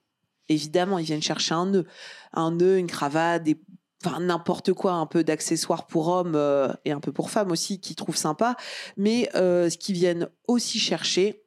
[0.50, 1.86] évidemment ils viennent chercher un nœud,
[2.34, 3.58] un nœud, une cravate, des
[4.06, 7.80] Enfin, n'importe quoi, un peu d'accessoires pour hommes euh, et un peu pour femmes aussi,
[7.80, 8.56] qui trouvent sympa.
[8.96, 11.42] Mais euh, ce qu'ils viennent aussi chercher,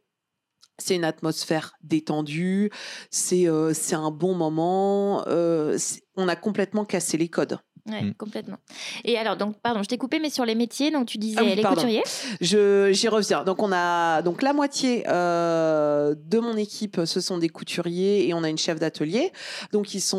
[0.81, 2.71] c'est une atmosphère détendue,
[3.11, 5.25] c'est euh, un bon moment.
[5.29, 5.79] euh,
[6.17, 7.59] on a complètement cassé les codes.
[7.89, 8.15] Ouais, Mm.
[8.15, 8.57] complètement.
[9.05, 11.45] Et alors, donc, pardon, je t'ai coupé, mais sur les métiers, donc tu disais Ah
[11.45, 11.77] oui, les pardon.
[11.77, 12.03] couturiers.
[12.41, 13.45] Je j'y reviens.
[13.45, 18.35] Donc on a donc la moitié euh, de mon équipe, ce sont des couturiers et
[18.35, 19.33] on a une chef d'atelier.
[19.73, 20.19] Donc ils sont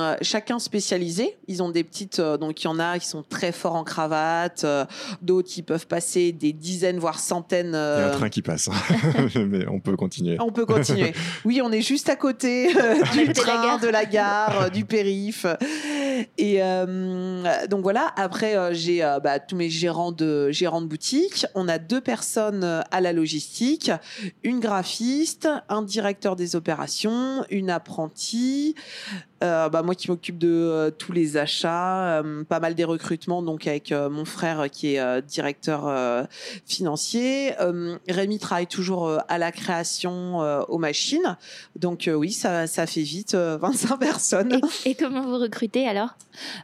[0.00, 1.36] euh, chacun spécialisés.
[1.46, 3.84] Ils ont des petites euh, donc il y en a qui sont très forts en
[3.84, 4.84] cravate, euh,
[5.22, 7.68] d'autres qui peuvent passer des dizaines voire centaines.
[7.68, 8.68] Il y a un train qui passe,
[9.36, 10.36] mais on peut continuer.
[10.40, 11.12] on peut continuer.
[11.44, 15.46] Oui, on est juste à côté euh, du train, de la gare, euh, du périph.
[16.36, 16.60] Et
[16.98, 18.12] euh, donc voilà.
[18.16, 21.46] Après, euh, j'ai euh, bah, tous mes gérants de gérants de boutique.
[21.54, 23.90] On a deux personnes à la logistique,
[24.42, 28.74] une graphiste, un directeur des opérations, une apprentie.
[29.44, 33.42] Euh, bah, moi qui m'occupe de euh, tous les achats, euh, pas mal des recrutements,
[33.42, 36.26] donc avec mon frère qui est directeur
[36.66, 37.54] financier.
[38.08, 41.36] Rémi travaille toujours à la création aux machines.
[41.76, 44.60] Donc oui, ça, ça fait vite euh, 25 personnes.
[44.84, 46.10] Et, et comment vous recrutez alors?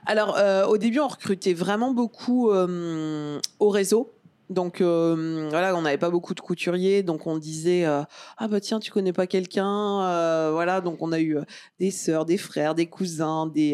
[0.07, 4.13] Alors au début, on recrutait vraiment beaucoup au réseau.
[4.51, 8.03] Donc euh, voilà, on n'avait pas beaucoup de couturiers, donc on disait euh,
[8.37, 11.39] ah bah tiens tu connais pas quelqu'un, Euh, voilà donc on a eu
[11.81, 13.73] des sœurs, des frères, des cousins, des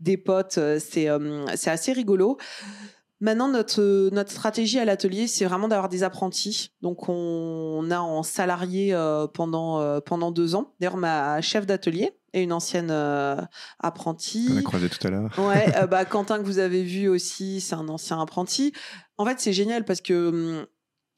[0.00, 1.08] des potes, c'est
[1.54, 2.38] c'est assez rigolo.
[3.18, 6.72] Maintenant, notre, notre stratégie à l'atelier, c'est vraiment d'avoir des apprentis.
[6.82, 8.94] Donc, on, on a en salarié
[9.32, 10.74] pendant, pendant deux ans.
[10.80, 13.36] D'ailleurs, ma chef d'atelier est une ancienne euh,
[13.78, 14.48] apprentie.
[14.52, 15.30] On a croisé tout à l'heure.
[15.38, 18.72] Ouais, euh, bah, Quentin, que vous avez vu aussi, c'est un ancien apprenti.
[19.18, 20.66] En fait, c'est génial parce que hum,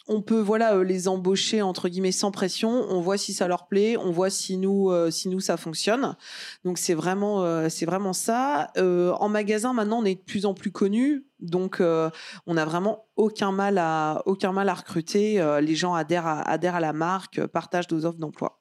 [0.09, 2.71] on peut voilà euh, les embaucher entre guillemets sans pression.
[2.71, 6.17] On voit si ça leur plaît, on voit si nous euh, si nous ça fonctionne.
[6.65, 8.71] Donc c'est vraiment euh, c'est vraiment ça.
[8.79, 13.07] Euh, en magasin maintenant, on est de plus en plus connus, donc on a vraiment
[13.17, 15.45] aucun mal à aucun mal à recruter.
[15.61, 18.61] Les gens adhèrent à, adhèrent à la marque, partagent nos offres d'emploi.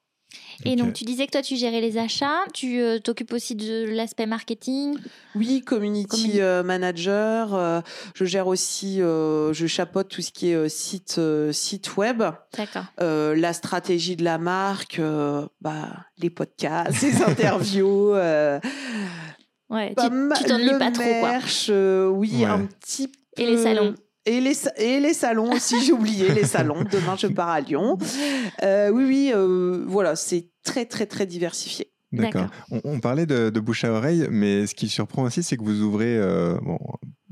[0.64, 3.84] Et donc, tu disais que toi, tu gérais les achats, tu euh, t'occupes aussi de
[3.86, 4.96] l'aspect marketing.
[5.34, 7.54] Oui, community Communi- euh, manager.
[7.54, 7.80] euh,
[8.14, 12.22] je gère aussi, euh, je chapeaute tout ce qui est euh, site, euh, site web,
[12.56, 12.84] D'accord.
[13.00, 15.88] euh, la stratégie de la marque, euh, bah,
[16.18, 18.14] les podcasts, les interviews.
[18.14, 18.58] euh,
[19.70, 21.30] Ouais, pas tu t'ennuies pas trop, quoi.
[21.32, 22.44] merch, euh, oui, Ouais.
[22.46, 23.42] un petit peu.
[23.42, 23.94] Et les salons.
[24.28, 26.84] Et les, et les salons aussi, j'ai oublié les salons.
[26.92, 27.96] Demain, je pars à Lyon.
[28.62, 31.90] Euh, oui, oui, euh, voilà, c'est très, très, très diversifié.
[32.12, 32.46] D'accord.
[32.70, 35.62] On, on parlait de, de bouche à oreille, mais ce qui surprend aussi, c'est que
[35.62, 36.78] vous ouvrez, euh, bon,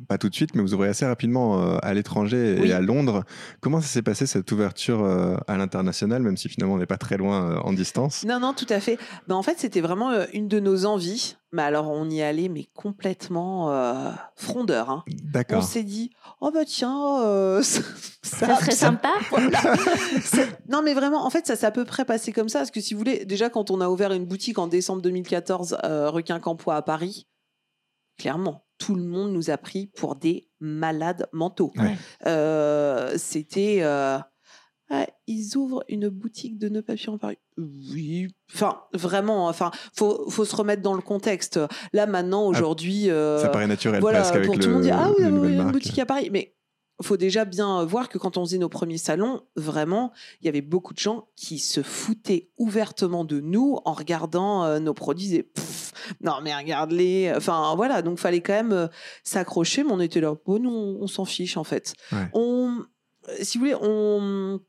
[0.08, 2.68] pas tout de suite, mais vous ouvrez assez rapidement euh, à l'étranger Oui.
[2.68, 3.24] et à Londres.
[3.60, 6.98] Comment ça s'est passé cette ouverture euh, à l'international, même si finalement on n'est pas
[6.98, 8.24] très loin euh, en distance?
[8.24, 8.98] Non, non, tout à fait.
[9.28, 11.36] Ben, en fait, c'était vraiment euh, une de nos envies.
[11.56, 14.90] Mais alors, on y allait, mais complètement euh, frondeur.
[14.90, 15.04] hein.
[15.08, 15.62] On D'accord.
[15.62, 16.10] s'est dit,
[16.42, 17.80] oh bah tiens, euh, ça,
[18.22, 19.08] Ça serait sympa.
[19.30, 19.58] Voilà.
[20.68, 22.58] Non, mais vraiment, en fait, ça s'est à peu près passé comme ça.
[22.58, 25.78] Parce que si vous voulez, déjà, quand on a ouvert une boutique en décembre 2014,
[25.84, 27.26] euh, Requin Campois à Paris,
[28.18, 31.72] clairement, tout le monde nous a pris pour des malades mentaux.
[31.76, 31.96] Ouais.
[32.26, 33.80] Euh, C'était.
[34.88, 37.38] Ouais, ils ouvrent une boutique de nœuds papillons à Paris.
[37.58, 41.58] Oui, enfin vraiment, enfin faut faut se remettre dans le contexte.
[41.92, 44.82] Là maintenant, aujourd'hui, euh, Ça paraît naturel voilà, presque avec pour le, tout le monde
[44.84, 45.72] dire ah oui, oui, nouvelles une marques.
[45.72, 46.54] boutique à Paris, mais
[47.02, 50.62] faut déjà bien voir que quand on faisait nos premiers salons, vraiment, il y avait
[50.62, 55.42] beaucoup de gens qui se foutaient ouvertement de nous en regardant euh, nos produits et
[55.42, 57.32] pff, non mais regarde-les.
[57.36, 58.86] Enfin voilà, donc fallait quand même euh,
[59.24, 61.94] s'accrocher, mais on était là, bon nous on, on s'en fiche en fait.
[62.12, 62.28] Ouais.
[62.34, 62.84] On,
[63.42, 64.60] si vous voulez, on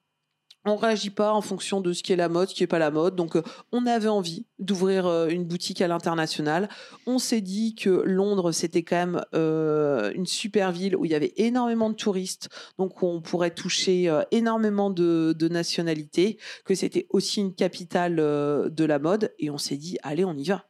[0.68, 2.80] on réagit pas en fonction de ce qui est la mode, ce qui est pas
[2.80, 3.16] la mode.
[3.16, 6.70] Donc, euh, on avait envie d'ouvrir euh, une boutique à l'international.
[7.06, 11.16] On s'est dit que Londres, c'était quand même euh, une super ville où il y
[11.16, 17.42] avait énormément de touristes, donc on pourrait toucher énormément de, de, nationalités, que c'était aussi
[17.42, 19.34] une capitale de la mode.
[19.40, 20.67] Et on s'est dit, allez, on y va.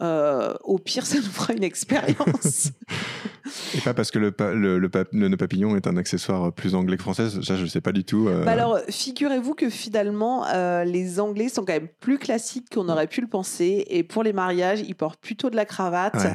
[0.00, 2.70] Au pire, ça nous fera une expérience.
[3.74, 7.28] Et pas parce que le, le, le, papillon est un accessoire plus anglais que français,
[7.30, 8.28] ça je ne sais pas du tout.
[8.28, 8.44] Euh.
[8.44, 13.06] Bah alors, figurez-vous que finalement, euh, les Anglais sont quand même plus classiques qu'on aurait
[13.06, 13.84] pu le penser.
[13.88, 16.26] Et pour les mariages, ils portent plutôt de la cravate.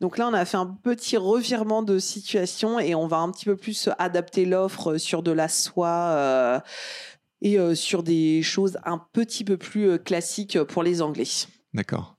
[0.00, 3.44] Donc là, on a fait un petit revirement de situation et on va un petit
[3.44, 5.88] peu plus adapter l'offre sur de la soie.
[5.88, 6.60] Euh,
[7.40, 11.28] et sur des choses un petit peu plus classiques pour les Anglais.
[11.72, 12.17] D'accord.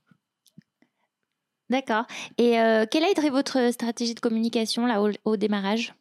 [1.70, 2.04] D'accord.
[2.36, 5.94] Et euh, quelle a été votre stratégie de communication là, au, démarrage?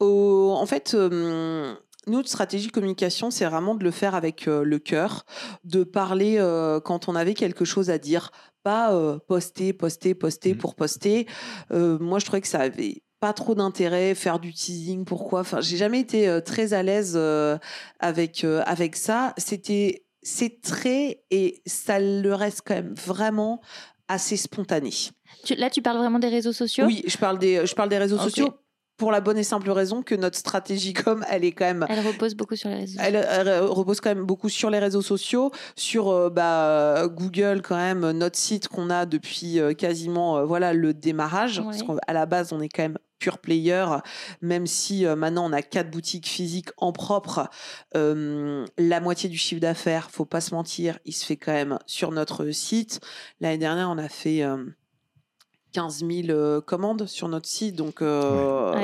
[0.00, 1.74] En fait, euh,
[2.06, 5.26] notre stratégie de communication, c'est vraiment de le faire avec euh, le cœur,
[5.64, 6.38] de parler
[6.84, 8.30] quand on avait quelque chose à dire,
[8.62, 10.58] pas poster, poster, poster mmh.
[10.58, 11.26] pour poster.
[11.70, 15.76] moi, je trouvais que ça avait pas trop d'intérêt, faire du teasing, pourquoi Enfin, j'ai
[15.76, 17.18] jamais été très à l'aise
[17.98, 19.34] avec avec ça.
[19.36, 23.60] C'était c'est très et ça le reste quand même vraiment
[24.12, 24.90] assez spontané.
[25.56, 26.86] là, tu parles vraiment des réseaux sociaux?
[26.86, 28.54] Oui, je parle des, je parle des réseaux sociaux
[29.02, 31.86] pour la bonne et simple raison que notre stratégie com, elle est quand même.
[31.88, 33.00] Elle repose beaucoup sur les réseaux.
[33.02, 37.76] Elle, elle repose quand même beaucoup sur les réseaux sociaux, sur euh, bah, Google quand
[37.76, 41.62] même, notre site qu'on a depuis euh, quasiment euh, voilà le démarrage.
[41.64, 43.86] Parce qu'à la base, on est quand même pure player,
[44.40, 47.48] même si maintenant on a quatre boutiques physiques en propre,
[47.94, 52.10] la moitié du chiffre d'affaires, faut pas se mentir, il se fait quand même sur
[52.10, 53.00] notre site.
[53.40, 54.42] L'année dernière, on a fait
[55.72, 58.02] 15 000 commandes sur notre site, donc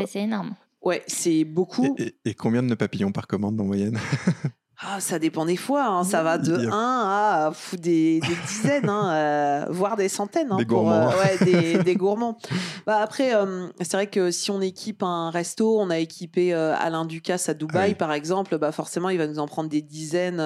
[0.06, 0.54] c'est énorme.
[0.82, 1.96] Ouais, c'est beaucoup.
[2.24, 3.98] Et, combien de papillons par commande en moyenne?
[4.80, 5.86] Ah, ça dépend des fois.
[5.86, 6.04] Hein.
[6.04, 10.52] Ça va de 1 à des, des dizaines, hein, euh, voire des centaines.
[10.52, 11.10] Hein, des, pour, gourmands.
[11.10, 12.38] Euh, ouais, des, gourmands.
[12.86, 17.04] Bah, après, euh, c'est vrai que si on équipe un resto, on a équipé Alain
[17.04, 20.42] Ducasse à Dubaï, par exemple, bah, forcément, il va nous en prendre des dizaines,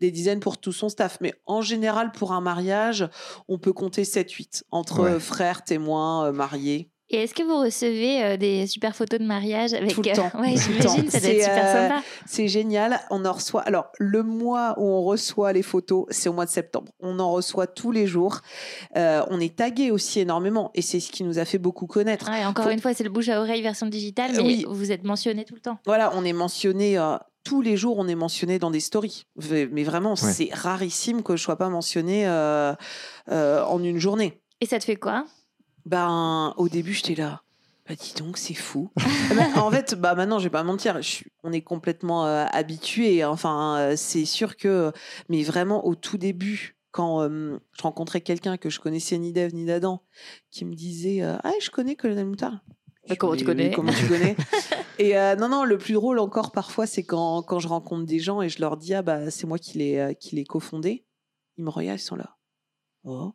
[0.00, 1.18] des dizaines pour tout son staff.
[1.20, 3.08] Mais en général, pour un mariage,
[3.48, 6.90] on peut compter 7-8 entre frères, témoins, mariés.
[7.10, 10.30] Et est-ce que vous recevez euh, des super photos de mariage avec tout le temps
[10.40, 12.02] Ouais, j'imagine, ça doit être super euh, sympa.
[12.26, 12.98] C'est génial.
[13.10, 13.60] On en reçoit.
[13.62, 16.92] Alors, le mois où on reçoit les photos, c'est au mois de septembre.
[17.00, 18.40] On en reçoit tous les jours.
[18.96, 22.30] Euh, on est tagué aussi énormément, et c'est ce qui nous a fait beaucoup connaître.
[22.30, 25.44] Ouais, encore une fois, c'est le bouche à oreille version digitale, mais vous êtes mentionné
[25.44, 25.78] tout le temps.
[25.84, 26.98] Voilà, on est mentionné.
[27.44, 29.26] tous les jours, on est mentionné dans des stories.
[29.50, 34.40] Mais vraiment, c'est rarissime que je sois pas mentionné en une journée.
[34.60, 35.26] Et ça te fait quoi?
[35.86, 37.42] Ben, au début, j'étais là.
[37.86, 38.90] Bah, dis donc, c'est fou.
[39.56, 40.98] en fait, bah, maintenant, je vais pas mentir,
[41.42, 43.24] on est complètement euh, habitué.
[43.24, 44.92] Enfin, euh, c'est sûr que.
[45.28, 49.54] Mais vraiment, au tout début, quand euh, je rencontrais quelqu'un que je connaissais ni d'Ève
[49.54, 50.02] ni d'Adam,
[50.50, 52.64] qui me disait Ah, je connais Colonel Moutard.
[53.18, 53.70] comment tu connais?
[53.70, 54.36] Comment tu connais?
[54.98, 58.40] Et non, non, le plus drôle encore parfois, c'est quand, quand je rencontre des gens
[58.40, 61.04] et je leur dis Ah, bah, c'est moi qui l'ai, qui l'ai cofondé.
[61.58, 62.36] Ils me regardent, ils sont là.
[63.02, 63.34] Oh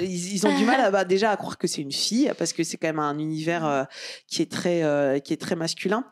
[0.00, 2.64] ils, ont du mal à, bah, déjà à croire que c'est une fille parce que
[2.64, 3.84] c'est quand même un univers euh,
[4.26, 6.04] qui est très euh, qui est très masculin.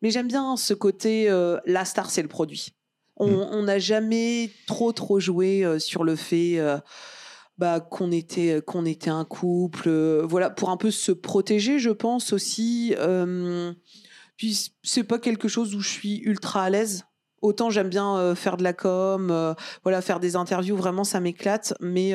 [0.00, 2.74] Mais j'aime bien ce côté euh, la star c'est le produit.
[3.16, 3.64] On mmh.
[3.64, 6.58] n'a jamais trop trop joué sur le fait
[7.58, 9.90] bah, qu'on était qu'on était un couple.
[10.24, 12.96] voilà pour un peu se protéger, je pense aussi.
[14.36, 17.04] puis c'est pas quelque chose où je suis ultra à l'aise.
[17.42, 22.14] Autant j'aime bien faire de la com, voilà faire des interviews, vraiment ça m'éclate, mais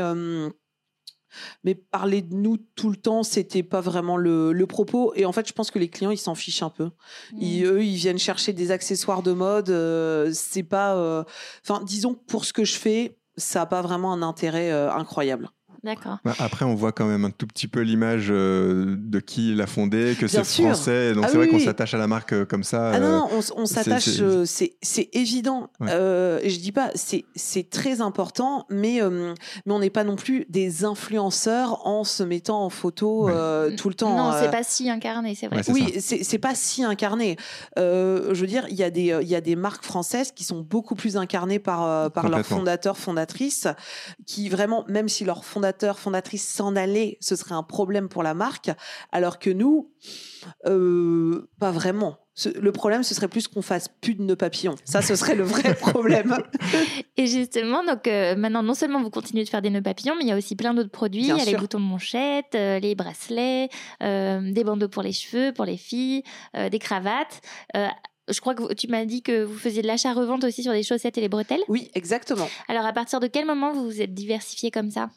[1.63, 5.13] mais parler de nous tout le temps, c'était pas vraiment le, propos.
[5.15, 6.89] Et en fait, je pense que les clients, ils s'en fichent un peu.
[7.37, 9.69] Ils, eux, ils viennent chercher des accessoires de mode.
[9.69, 10.95] Euh, c'est pas.
[10.95, 11.23] Euh,
[11.63, 14.91] enfin, disons que pour ce que je fais, ça n'a pas vraiment un intérêt euh,
[14.91, 15.49] incroyable.
[15.83, 16.17] D'accord.
[16.23, 19.67] Bah, après, on voit quand même un tout petit peu l'image euh, de qui l'a
[19.67, 21.13] fondé, que c'est français.
[21.13, 22.91] Donc ah c'est vrai qu'on s'attache à la marque euh, comme ça.
[22.93, 24.09] Ah non, euh, on, s'attache,
[24.45, 25.69] c'est évident.
[25.81, 28.99] et je dis pas, c'est très important, mais,
[29.65, 33.29] mais on n'est pas non plus des influenceurs en se mettant en photo
[33.77, 34.15] tout le temps.
[34.15, 35.61] Non, c'est pas si incarné, c'est vrai.
[35.69, 37.37] oui, c'est pas si incarné.
[37.77, 40.61] je veux dire, il y, a des, il y a des marques françaises qui sont
[40.61, 43.67] beaucoup plus incarnées par, par leurs fondateurs, fondatrices,
[44.25, 48.33] qui vraiment, même si leurs fondateurs fondatrice s'en aller, ce serait un problème pour la
[48.33, 48.71] marque,
[49.11, 49.91] alors que nous,
[50.65, 52.19] euh, pas vraiment.
[52.55, 54.75] Le problème, ce serait plus qu'on fasse plus de nœuds papillons.
[54.85, 56.37] Ça, ce serait le vrai problème.
[57.17, 60.23] Et justement, donc euh, maintenant, non seulement vous continuez de faire des nœuds papillons, mais
[60.23, 61.23] il y a aussi plein d'autres produits.
[61.23, 65.51] il y a les boutons de manchette, euh, les bracelets, des bandeaux pour les cheveux,
[65.51, 67.41] pour les filles, des cravates
[68.27, 71.17] je crois que tu m'as dit que vous faisiez de l'achat-revente aussi sur les chaussettes
[71.17, 71.61] et les bretelles?
[71.67, 72.47] Oui, exactement.
[72.67, 75.09] Alors, à partir de quel moment vous vous êtes diversifié comme ça?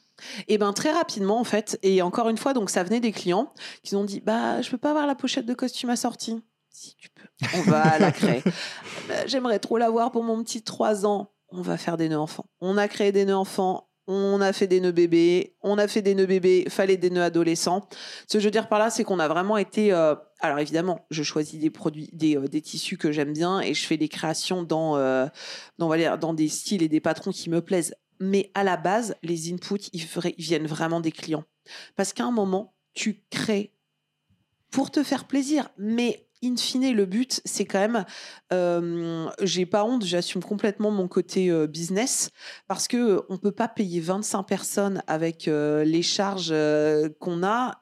[0.48, 1.78] Eh ben très rapidement en fait.
[1.83, 3.52] Et encore une fois, donc ça venait des clients
[3.83, 6.42] qui ont dit bah je peux pas avoir la pochette de costume assortie.
[6.70, 7.28] Si tu peux,
[7.59, 8.42] on va la créer.
[9.09, 11.33] Bah, J'aimerais trop l'avoir pour mon petit 3 ans.
[11.50, 12.44] On va faire des nœuds enfants.
[12.61, 13.88] On a créé des nœuds enfants.
[14.06, 17.22] On a fait des nœuds bébés, on a fait des nœuds bébés, fallait des nœuds
[17.22, 17.87] adolescents.
[18.26, 19.92] Ce que je veux dire par là, c'est qu'on a vraiment été.
[19.92, 23.72] euh, alors évidemment, je choisis des produits, des, euh, des tissus que j'aime bien et
[23.72, 25.26] je fais des créations dans, euh,
[25.78, 27.94] dans, on va dire, dans des styles et des patrons qui me plaisent.
[28.20, 30.06] Mais à la base, les inputs, ils,
[30.38, 31.44] viennent vraiment des clients.
[31.96, 33.74] Parce qu'à un moment, tu crées
[34.70, 35.70] pour te faire plaisir.
[35.78, 38.05] Mais in fine, le but, c'est quand même,
[38.53, 42.31] euh, j'ai pas honte, j'assume complètement mon côté euh, business
[42.66, 47.42] parce que euh, on peut pas payer 25 personnes avec euh, les charges euh, qu'on
[47.42, 47.79] a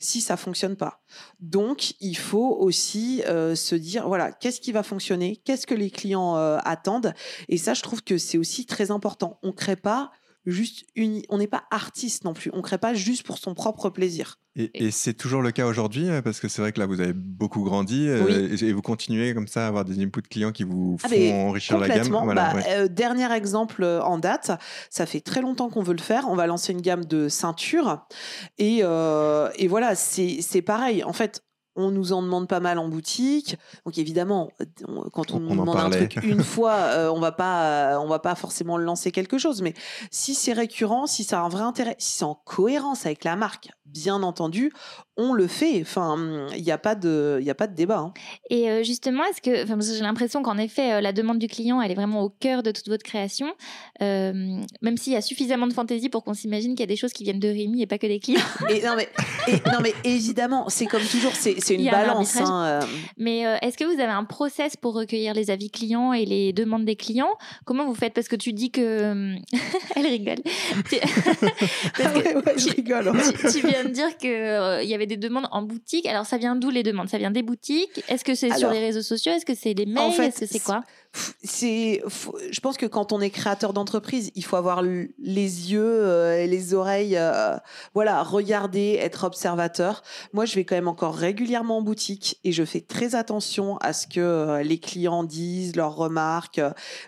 [0.00, 1.00] si ça fonctionne pas.
[1.40, 6.34] Donc, il faut aussi se dire, voilà, qu'est-ce qui va fonctionner, qu'est-ce que les clients
[6.34, 7.14] attendent.
[7.48, 9.38] Et ça, je trouve que c'est aussi très important.
[9.42, 10.10] On crée pas
[10.46, 12.50] juste une, on n'est pas artiste non plus.
[12.54, 14.38] On crée pas juste pour son propre plaisir.
[14.58, 17.00] Et, et c'est toujours le cas aujourd'hui, euh, parce que c'est vrai que là, vous
[17.02, 18.64] avez beaucoup grandi euh, Oui.
[18.64, 21.78] et, vous continuez comme ça à avoir des inputs clients qui vous Ah, font enrichir
[21.78, 22.08] la gamme.
[22.08, 22.64] Voilà, Bah, ouais.
[22.68, 24.52] euh, dernier exemple en date,
[24.88, 26.24] ça fait très longtemps qu'on veut le faire.
[26.30, 28.06] On va lancer une gamme de ceintures.
[28.56, 31.04] Et, euh, et voilà, c'est c'est pareil.
[31.04, 31.42] En fait,
[31.76, 33.56] on nous en demande pas mal en boutique.
[33.84, 34.50] Donc évidemment,
[34.88, 37.98] on- quand on, On- nous demande un truc une fois, euh, on va pas, euh,
[37.98, 39.62] on va pas forcément lancer quelque chose.
[39.62, 39.74] Mais
[40.10, 43.36] si c'est récurrent, si ça a un vrai intérêt, si c'est en cohérence avec la
[43.36, 44.72] marque, bien entendu,
[45.16, 45.80] on le fait.
[45.80, 46.16] Enfin,
[46.56, 47.98] il n'y a pas de, il a pas de débat.
[47.98, 48.12] hein.
[48.50, 51.48] Et euh, justement, est-ce que, enfin, que j'ai l'impression qu'en effet, euh, la demande du
[51.48, 53.46] client, elle est vraiment au cœur de toute votre création,
[54.02, 56.96] Euh, même s'il y a suffisamment de fantaisie pour qu'on s'imagine qu'il y a des
[56.96, 58.40] choses qui viennent de Rémi et pas que des clients.
[58.68, 59.08] Et non mais,
[59.48, 62.36] et, non mais évidemment, c'est comme toujours, c'est une un balance.
[62.36, 62.86] hein, euh.
[63.16, 66.52] Mais euh, est-ce que vous avez un process pour recueillir les avis clients et les
[66.52, 67.30] demandes des clients?
[67.64, 68.12] Comment vous faites?
[68.12, 69.34] Parce que tu dis que...
[69.96, 70.42] Elle rigole.
[70.90, 73.08] Tu- Parce que Ah ouais, ouais, je rigole.
[73.08, 73.12] hein.
[73.50, 76.06] tu, tu viens de dire qu'il y avait des demandes en boutique.
[76.06, 77.08] Alors, ça vient d'où les demandes?
[77.08, 78.02] Ça vient des boutiques?
[78.08, 79.32] Est-ce que c'est sur les réseaux sociaux?
[79.32, 79.98] Est-ce que c'est des mails?
[79.98, 80.82] en fait, Est-ce que c'est quoi?
[81.42, 82.02] C'est,
[82.50, 86.46] je pense que quand on est créateur d'entreprise, il faut avoir les yeux euh, et
[86.46, 87.56] les oreilles, euh,
[87.94, 90.02] voilà, regarder, être observateur.
[90.32, 93.92] Moi, je vais quand même encore régulièrement en boutique et je fais très attention à
[93.92, 96.60] ce que euh, les clients disent, leurs remarques.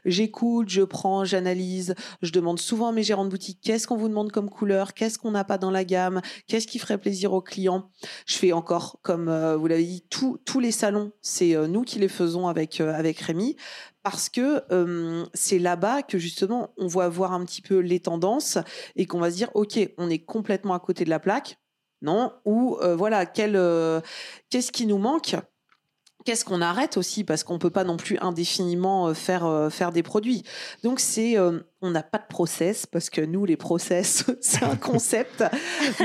[0.05, 1.95] J'écoute, je prends, j'analyse.
[2.23, 5.19] Je demande souvent à mes gérants de boutique qu'est-ce qu'on vous demande comme couleur, qu'est-ce
[5.19, 7.91] qu'on n'a pas dans la gamme, qu'est-ce qui ferait plaisir aux clients?
[8.27, 12.49] Je fais encore, comme vous l'avez dit, tous les salons, c'est nous qui les faisons
[12.49, 13.57] avec avec Rémi
[14.03, 18.59] parce que euh, c'est là-bas que justement on va voir un petit peu les tendances
[18.97, 21.59] et qu'on va se dire ok on est complètement à côté de la plaque
[22.03, 22.33] non?
[22.45, 24.01] Ou euh, voilà quel euh,
[24.51, 25.37] qu'est-ce qui nous manque?
[26.25, 27.25] Qu'est-ce qu'on arrête aussi?
[27.25, 30.43] Parce qu'on peut pas non plus indéfiniment faire faire des produits.
[30.83, 34.77] Donc c'est euh, on n'a pas de process parce que nous les process c'est un
[34.91, 35.45] concept.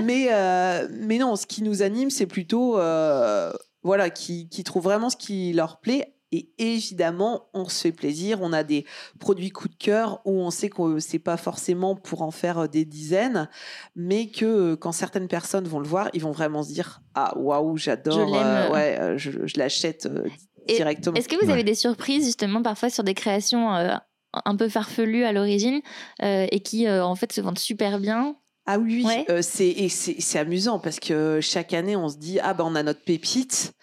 [0.03, 3.51] mais euh, mais non, ce qui nous anime c'est plutôt euh,
[3.83, 8.39] voilà qui qui trouvent vraiment ce qui leur plaît et évidemment, on se fait plaisir.
[8.41, 8.85] On a des
[9.19, 12.67] produits coup de cœur où on sait que c'est pas forcément pour en faire euh,
[12.67, 13.47] des dizaines,
[13.95, 17.37] mais que euh, quand certaines personnes vont le voir, ils vont vraiment se dire Ah,
[17.37, 18.27] waouh, j'adore.
[18.27, 20.27] Je euh, ouais, euh, je, je l'achète euh,
[20.67, 21.15] directement.
[21.15, 21.53] Est-ce que vous Ouais.
[21.53, 25.81] avez des surprises justement parfois sur des créations un peu farfelues à l'origine
[26.21, 28.35] et qui en fait se vendent super bien?
[28.65, 29.05] Ah oui.
[29.05, 29.41] Ouais.
[29.43, 33.73] C'est amusant parce que chaque année, on se dit ah ben on a notre pépite.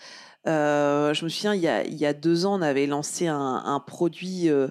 [0.47, 4.69] Euh, je me souviens, il y a, deux ans, on avait lancé un, produit euh,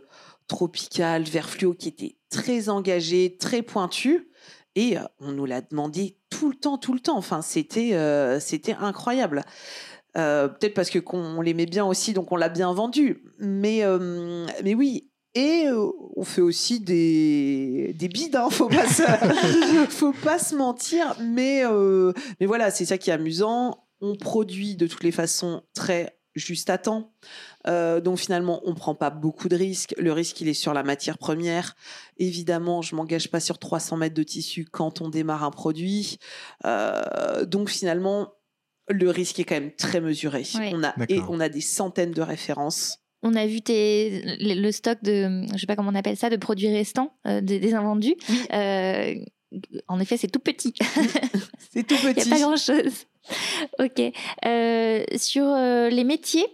[0.48, 4.30] tropical vert fluo qui était très engagé, très pointu.
[4.76, 7.18] Et euh, on nous l'a demandé tout le temps, tout le temps.
[7.18, 7.94] Enfin, c'était
[8.80, 9.44] incroyable.
[10.14, 13.24] Peut-être parce que qu'on l'aimait bien aussi, donc on l'a bien vendu.
[13.38, 13.84] Mais
[14.64, 15.06] mais oui.
[15.36, 15.66] Et
[16.16, 19.04] on fait aussi des, des bides, hein, faut pas se,
[19.90, 21.16] faut pas se mentir.
[21.22, 21.64] Mais,
[22.40, 23.89] mais voilà, c'est ça qui est amusant.
[24.02, 27.14] On produit de toutes les façons très juste à temps.
[27.68, 29.94] Euh, donc finalement, on prend pas beaucoup de risques.
[29.98, 31.76] Le risque, il est sur la matière première.
[32.18, 36.18] Évidemment, je m'engage pas sur 300 mètres de tissu quand on démarre un produit.
[36.66, 38.34] Euh, donc finalement,
[38.88, 40.44] le risque est quand même très mesuré.
[40.74, 43.00] On a et on a des centaines de références.
[43.22, 46.30] On a vu tes, le le stock de, je sais pas comment on appelle ça,
[46.30, 48.16] de produits restants, euh, des, des invendus.
[48.54, 49.16] Euh,
[49.88, 50.74] en effet, c'est tout petit.
[51.72, 52.30] C'est tout Il n'y a petit.
[52.30, 53.06] pas grand-chose.
[53.80, 54.02] ok.
[54.46, 56.46] Euh, sur euh, les métiers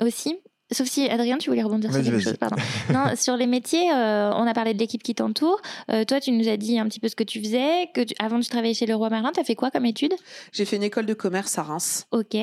[0.00, 0.36] aussi,
[0.72, 2.56] sauf si Adrien, tu voulais rebondir sur quelque chose, pardon.
[2.92, 5.60] non, sur les métiers, euh, on a parlé de l'équipe qui t'entoure.
[5.90, 7.88] Euh, toi, tu nous as dit un petit peu ce que tu faisais.
[7.94, 10.14] Que tu- avant de travailler chez le Roi Merlin, tu as fait quoi comme études
[10.52, 12.06] J'ai fait une école de commerce à Reims.
[12.10, 12.36] Ok.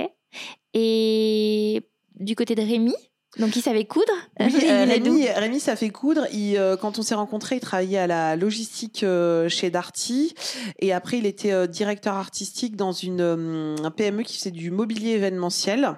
[0.73, 1.81] Et
[2.19, 2.93] du côté de Rémi,
[3.39, 6.27] Donc il savait coudre Oui, Il euh, Rémi, Rémi, ça fait coudre.
[6.33, 10.35] Il, euh, quand on s'est rencontrés, il travaillait à la logistique euh, chez Darty.
[10.79, 14.69] Et après, il était euh, directeur artistique dans une euh, un PME qui faisait du
[14.69, 15.97] mobilier événementiel.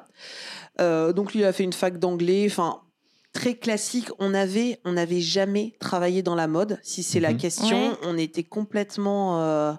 [0.80, 2.46] Euh, donc lui, il a fait une fac d'anglais.
[2.48, 2.82] Enfin,
[3.34, 4.10] très classique.
[4.20, 6.80] On avait, on n'avait jamais travaillé dans la mode.
[6.84, 7.38] Si c'est la Mhm.
[7.38, 7.98] question, Ouais.
[8.04, 9.42] on était complètement.
[9.42, 9.74] euh,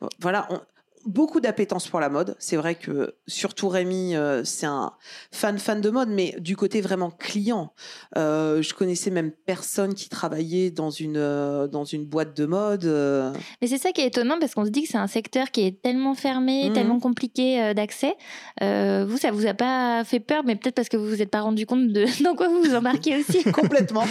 [0.00, 0.46] oh, voilà.
[0.50, 0.60] on-
[1.08, 2.36] Beaucoup d'appétence pour la mode.
[2.38, 4.92] C'est vrai que surtout Rémi, euh, c'est un
[5.32, 7.72] fan fan de mode, mais du côté vraiment client.
[8.18, 12.84] Euh, je connaissais même personne qui travaillait dans une euh, dans une boîte de mode.
[12.84, 13.32] euh.
[13.62, 15.62] Mais c'est ça qui est étonnant parce qu'on se dit que c'est un secteur qui
[15.66, 16.74] est tellement fermé, Mhm.
[16.74, 18.14] tellement compliqué d'accès.
[18.60, 21.40] Vous, ça vous a pas fait peur, mais peut-être parce que vous vous êtes pas
[21.40, 23.42] rendu compte de dans quoi vous vous embarquez aussi.
[23.52, 24.04] complètement.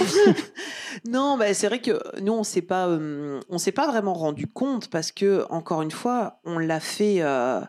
[1.07, 2.87] non, bah, c'est vrai que nous on s'est pas
[3.49, 7.21] on s'est pas vraiment rendu compte parce que encore une fois on l'a fait.
[7.21, 7.61] euh,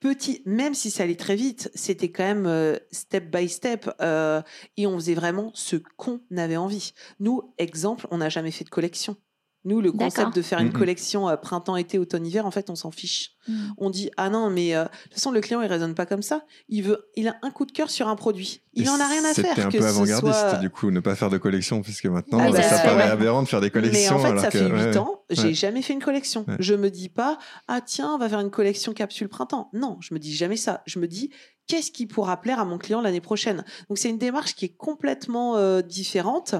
[0.00, 4.42] Petit, même si ça allait très vite, c'était quand même euh, step by step euh,
[4.76, 6.92] et on faisait vraiment ce qu'on avait envie.
[7.20, 9.16] Nous, exemple, on n'a jamais fait de collection.
[9.64, 13.30] Nous, le concept de faire une collection euh, printemps-été, automne-hiver, en fait, on s'en fiche.
[13.78, 16.22] on dit ah non mais euh, de toute façon le client il raisonne pas comme
[16.22, 19.00] ça il veut il a un coup de cœur sur un produit il Et en
[19.00, 21.16] a rien à faire C'était un que peu ce avant-gardiste, soit du coup, ne pas
[21.16, 24.14] faire de collection, puisque maintenant, Ah bah, bah, ça paraît aberrant de faire des collections.
[24.16, 24.96] mais en fait alors ça que- fait 8 ouais.
[24.98, 25.54] ans j'ai Ouais.
[25.54, 26.56] jamais fait une collection Ouais.
[26.60, 27.36] je me dis pas
[27.66, 30.82] ah tiens on va faire une collection capsule printemps non je me dis jamais ça
[30.86, 31.30] je me dis
[31.72, 33.64] qu'est-ce qui pourra plaire à mon client l'année prochaine.
[33.88, 36.54] Donc c'est une démarche qui est complètement euh, différente.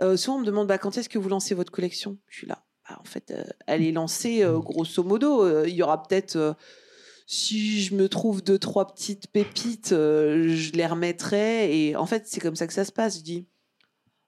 [0.00, 2.16] Euh, souvent on me demande bah, quand est-ce que vous lancez votre collection?
[2.28, 2.62] Je suis là.
[2.88, 5.64] Bah, en fait euh, elle est lancée grosso modo.
[5.64, 6.54] Il y aura peut-être
[7.26, 11.76] si je me trouve deux trois petites pépites, je les remettrai.
[11.76, 13.18] Et en fait c'est comme ça que ça se passe.
[13.18, 13.48] Je dis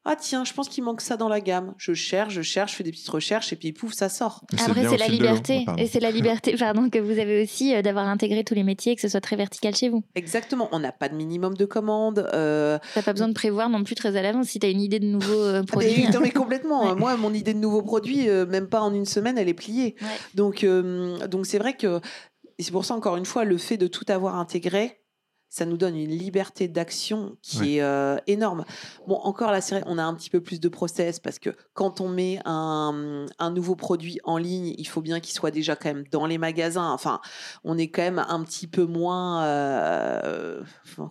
[0.09, 1.75] ah tiens, je pense qu'il manque ça dans la gamme.
[1.77, 4.43] Je cherche, je cherche, je fais des petites recherches et puis pouf ça sort.
[4.53, 5.65] Mais Après, c'est la liberté.
[5.69, 8.63] Oh, et c'est la liberté pardon, que vous avez aussi euh, d'avoir intégré tous les
[8.65, 10.03] métiers et que ce soit très vertical chez vous.
[10.15, 10.69] Exactement.
[10.73, 12.29] On n'a pas de minimum de commandes.
[12.33, 14.81] Euh, T'as pas besoin de prévoir non plus très à l'avance si tu as une
[14.81, 16.87] idée de nouveaux euh, mais, non, mais complètement.
[16.87, 16.95] Ouais.
[16.95, 19.97] Moi, mon idée de nouveau produit, euh, même pas en une semaine, elle est pliée.
[20.01, 20.07] Ouais.
[20.35, 22.01] Donc, euh, donc c'est vrai que
[22.59, 25.01] et c'est pour ça encore une fois le fait de tout avoir intégré,
[25.51, 28.65] ça nous donne une liberté d'action qui est euh, énorme.
[29.07, 32.01] Bon, encore c'est vrai, on a un petit peu plus de process parce que quand
[32.01, 35.89] on met un, un nouveau produit en ligne, il faut bien qu'il soit déjà quand
[35.93, 36.91] même dans les magasins.
[36.91, 37.21] Enfin,
[37.65, 40.63] on est quand même un petit peu moins, euh,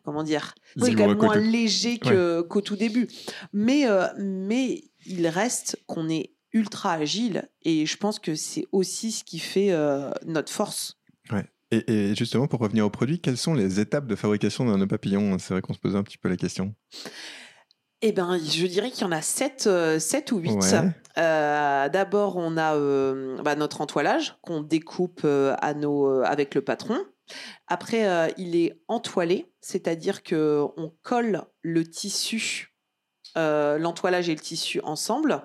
[0.03, 3.07] comment dire, c'est quand même moins léger que- qu'au tout début.
[3.53, 9.11] Mais, euh, mais il reste qu'on est ultra agile et je pense que c'est aussi
[9.11, 9.75] ce qui fait
[10.25, 10.97] notre force.
[11.71, 14.87] Et, et justement, pour revenir au produit, quelles sont les étapes de fabrication d'un nœud
[14.87, 15.37] papillon?
[15.39, 16.73] C'est vrai qu'on se posait un petit peu la question.
[18.01, 20.51] Eh ben, je dirais qu'il y en a 7, sept ou 8.
[20.51, 20.59] Ouais.
[21.17, 26.53] Euh, D'abord, on a euh, bah, notre entoilage qu'on découpe euh, à nos, euh, avec
[26.53, 26.97] le patron.
[27.67, 32.75] Après, euh, il est entoilé, c'est-à-dire que on colle le tissu,
[33.35, 35.41] euh, l'entoilage et le tissu ensemble.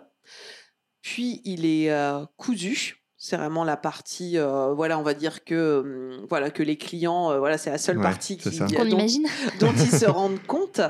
[1.01, 3.02] Puis, il est euh, cousu.
[3.25, 5.79] C'est vraiment la partie, euh, voilà, on va dire que,
[6.19, 9.29] hum, voilà, que les clients, euh, voilà, c'est la seule Ouais, partie qui, dont- imagine.
[9.61, 10.81] dont ils se rendent compte.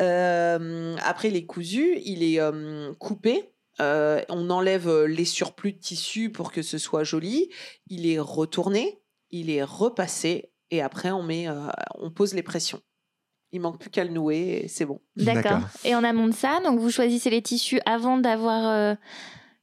[0.00, 3.52] Euh, après, il est cousu, il est euh, coupé.
[3.80, 7.50] Euh, on enlève les surplus de tissu pour que ce soit joli.
[7.88, 11.66] Il est retourné, il est repassé et après on met, euh,
[11.98, 12.80] on pose les pressions.
[13.52, 15.00] Il manque plus qu'à le nouer et c'est bon.
[15.16, 15.60] D'accord.
[15.84, 18.96] Et en amont de ça, donc vous choisissez les tissus avant d'avoir.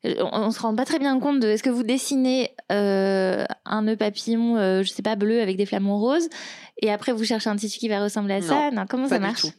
[0.05, 1.47] On, on se rend pas très bien compte de.
[1.47, 5.65] Est-ce que vous dessinez euh, un nœud papillon, euh, je sais pas, bleu avec des
[5.65, 6.27] flamants roses,
[6.81, 8.71] et après vous cherchez un tissu qui va ressembler à ça?
[8.71, 9.41] Non, comment Pas ça du marche?
[9.41, 9.51] tout.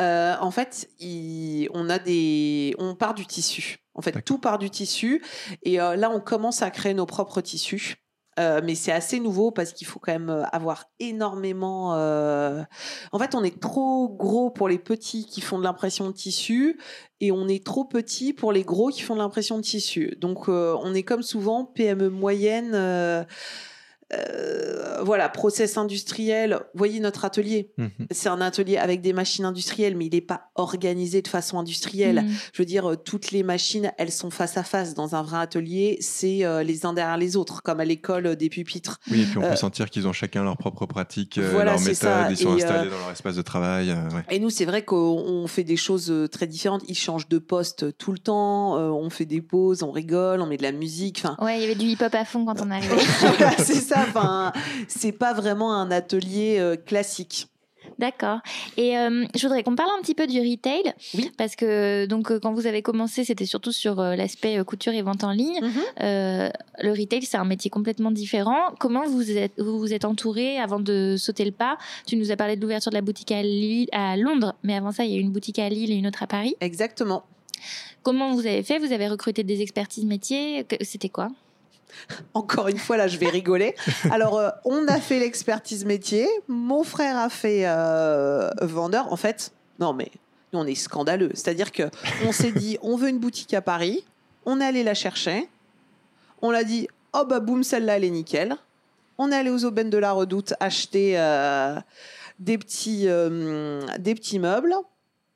[0.00, 3.78] Euh, en fait, il- on a des, on part du tissu.
[3.94, 5.22] En fait, tout part du tissu.
[5.62, 7.96] Et euh, là, on commence à créer nos propres tissus.
[8.38, 11.94] Euh, mais c'est assez nouveau parce qu'il faut quand même euh, avoir énormément.
[11.96, 12.62] euh,
[13.12, 16.78] En fait, on est trop gros pour les petits qui font de l'impression de tissu
[17.20, 20.16] et on est trop petit pour les gros qui font de l'impression de tissu.
[20.20, 23.26] Donc, on est comme souvent PME moyenne.
[24.12, 26.60] Euh, voilà, process industriel.
[26.74, 27.70] Voyez notre atelier.
[27.76, 27.90] Mhm.
[28.10, 32.22] C'est un atelier avec des machines industrielles, mais il n'est pas organisé de façon industrielle.
[32.24, 32.30] Hmm.
[32.52, 34.94] Je veux dire, euh, toutes les machines, elles sont face à face.
[34.94, 38.48] Dans un vrai atelier, c'est euh, les uns derrière les autres, comme à l'école des
[38.48, 39.00] pupitres.
[39.10, 41.80] Oui, et puis on Euh, peut sentir qu'ils ont chacun leur propre pratique, voilà, leur
[41.80, 42.30] méthode, ça.
[42.30, 43.90] ils sont Et, installés euh, dans leur espace de travail.
[43.90, 44.22] euh, ouais.
[44.30, 46.82] Et nous, c'est vrai qu'on on fait des choses très différentes.
[46.88, 48.78] Ils changent de poste tout le temps.
[48.78, 51.22] euh, on fait des pauses, on rigole, on met de la musique.
[51.24, 52.96] Enfin, Ouais, il y avait du hip-hop à fond quand on arrivait.
[53.58, 53.95] c'est ça.
[53.96, 54.52] Enfin,
[54.88, 57.48] c'est pas vraiment un atelier euh, classique.
[57.98, 58.40] D'accord.
[58.76, 60.92] Et euh, je voudrais qu'on parle un petit peu du retail.
[61.14, 61.30] Oui.
[61.38, 64.92] Parce que donc euh, quand vous avez commencé, c'était surtout sur euh, l'aspect euh, couture
[64.92, 65.60] et vente en ligne.
[65.62, 66.50] Mhm.
[66.82, 68.74] Le retail, c'est un métier complètement différent.
[68.78, 71.78] Comment vous êtes, vous vous êtes entouré avant de sauter le pas?
[72.06, 74.92] Tu nous as parlé de l'ouverture de la boutique à, Lille, à Londres, mais avant
[74.92, 76.54] ça, il y a eu une boutique à Lille et une autre à Paris.
[76.60, 77.24] Exactement.
[78.02, 78.78] Comment vous avez fait?
[78.78, 81.28] Vous avez recruté des expertises métiers C'était quoi?
[82.34, 83.74] Encore une fois, là, je vais rigoler.
[84.10, 86.28] Alors, euh, on a fait l'expertise métier.
[86.48, 89.12] Mon frère a fait euh, vendeur.
[89.12, 90.10] En fait, non, mais
[90.52, 91.30] on est scandaleux.
[91.34, 91.84] C'est-à-dire que
[92.24, 94.04] on s'est dit, on veut une boutique à Paris.
[94.44, 95.48] On est allé la chercher.
[96.42, 98.56] On l'a dit, oh bah boum, celle-là, elle est nickel.
[99.18, 101.76] On est allé aux aubaines de la Redoute acheter euh,
[102.38, 103.06] des, petits,
[103.98, 104.74] des petits meubles.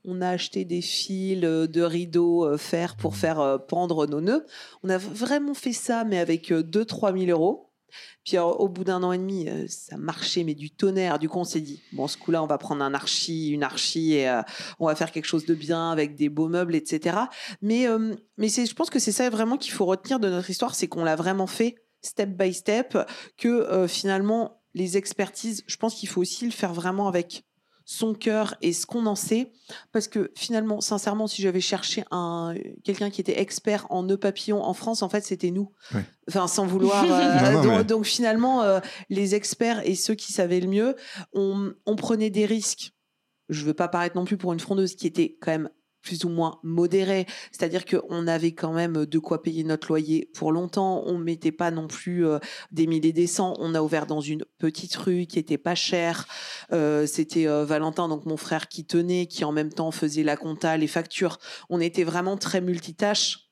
[0.04, 4.20] On a acheté des fils euh, de rideaux euh, fer pour faire euh, pendre nos
[4.20, 4.46] nœuds.
[4.82, 7.70] On a vraiment fait ça, mais avec 2-3 000 euros.
[8.24, 11.18] Puis alors, au bout d'un an et demi, ça marchait, mais du tonnerre.
[11.18, 14.14] Du coup, on s'est dit, bon, ce coup-là, on va prendre un archi, une archi,
[14.14, 14.42] et euh,
[14.78, 17.16] on va faire quelque chose de bien avec des beaux meubles, etc.
[17.62, 20.88] Mais, euh, je pense que c'est ça vraiment qu'il faut retenir de notre histoire, c'est
[20.88, 22.96] qu'on l'a vraiment fait step by step,
[23.36, 27.44] que euh, finalement, les expertises, je pense qu'il faut aussi le faire vraiment avec
[27.92, 29.50] son cœur et ce qu'on en sait.
[29.90, 34.62] Parce que finalement, sincèrement, si j'avais cherché un, quelqu'un qui était expert en nœuds papillons
[34.62, 35.72] en France, en fait, c'était nous.
[36.28, 37.02] Enfin, sans vouloir.
[37.04, 37.08] euh,
[37.42, 38.78] Non, non, donc, mais- donc, finalement, euh,
[39.08, 40.94] les experts et ceux qui savaient le mieux,
[41.32, 42.92] on, on prenait des risques.
[43.48, 45.68] Je veux pas paraître non plus pour une frondeuse qui était quand même
[46.02, 47.26] plus ou moins modérée.
[47.52, 51.02] C'est-à-dire qu'on avait quand même de quoi payer notre loyer pour longtemps.
[51.06, 52.38] On mettait pas non plus euh,
[52.72, 53.54] des milliers des cents.
[53.58, 56.26] On a ouvert dans une petite rue qui était pas chère.
[56.72, 60.36] Euh, C'était euh, Valentin, donc mon frère, qui tenait, qui en même temps faisait la
[60.36, 61.38] compta, les factures.
[61.68, 63.46] On était vraiment très multitâche.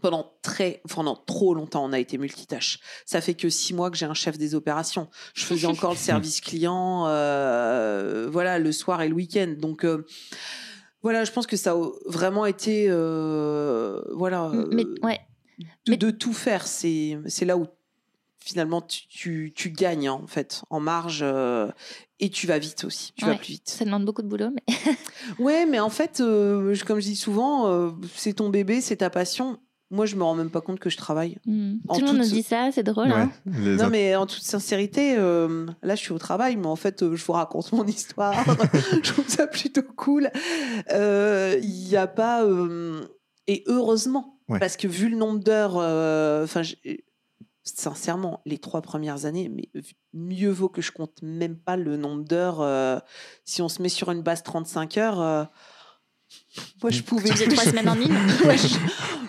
[0.00, 2.78] Pendant très, pendant trop longtemps, on a été multitâche.
[3.04, 5.10] Ça fait que six mois que j'ai un chef des opérations.
[5.34, 9.54] Je faisais encore le service client, voilà, le soir et le week-end.
[9.58, 9.84] Donc,
[11.02, 15.20] voilà, je pense que ça a vraiment été, euh, voilà, Mais euh, ouais.
[15.86, 16.66] de, tout faire.
[16.66, 17.66] C'est, c'est là où
[18.38, 21.70] finalement tu, tu, tu gagnes hein, en fait en marge euh,
[22.20, 23.12] et tu vas vite aussi.
[23.16, 23.68] Tu vas plus vite.
[23.68, 24.76] Ça demande beaucoup de boulot, mais
[25.38, 29.58] Ouais, mais en fait, euh, comme je dis souvent, c'est ton bébé, c'est ta passion.
[29.92, 31.36] Moi, je me rends même pas compte que je travaille.
[31.46, 31.74] Hmm.
[31.92, 33.08] Tout le monde nous toute- dit ça, c'est drôle.
[33.08, 33.30] Ouais, hein.
[33.46, 37.14] Non, mais en toute sincérité, euh, là, je suis au travail, mais en fait, euh,
[37.14, 38.34] je vous raconte mon histoire.
[39.02, 40.30] je trouve ça plutôt cool.
[40.90, 42.42] Euh, Il n'y a pas.
[42.44, 43.02] euh,
[43.46, 44.58] et heureusement, Ouais.
[44.58, 45.76] parce que vu le nombre d'heures.
[46.44, 47.04] Enfin, j'ai-
[47.64, 49.70] sincèrement, les trois premières années, mais
[50.12, 52.60] mieux vaut que je compte même pas le nombre d'heures.
[52.60, 52.98] euh,
[53.44, 55.20] si on se met sur une base 35 heures.
[55.20, 55.44] euh,
[56.82, 57.28] moi, je pouvais.
[57.28, 58.14] Tu faisais trois semaines en ligne
[58.46, 58.56] Ouais,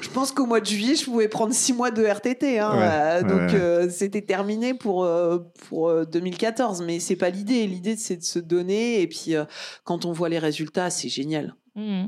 [0.01, 2.59] je pense qu'au mois de juillet, je pouvais prendre six mois de RTT.
[2.59, 3.59] hein, Ouais, euh, donc, ouais.
[3.59, 5.39] euh, c'était terminé pour, euh,
[5.69, 6.81] pour euh, 2014.
[6.83, 7.67] Mais c'est pas l'idée.
[7.67, 9.01] L'idée, c'est de se donner.
[9.01, 9.45] Et puis, euh,
[9.83, 11.55] quand on voit les résultats, c'est génial.
[11.75, 12.05] Hmm.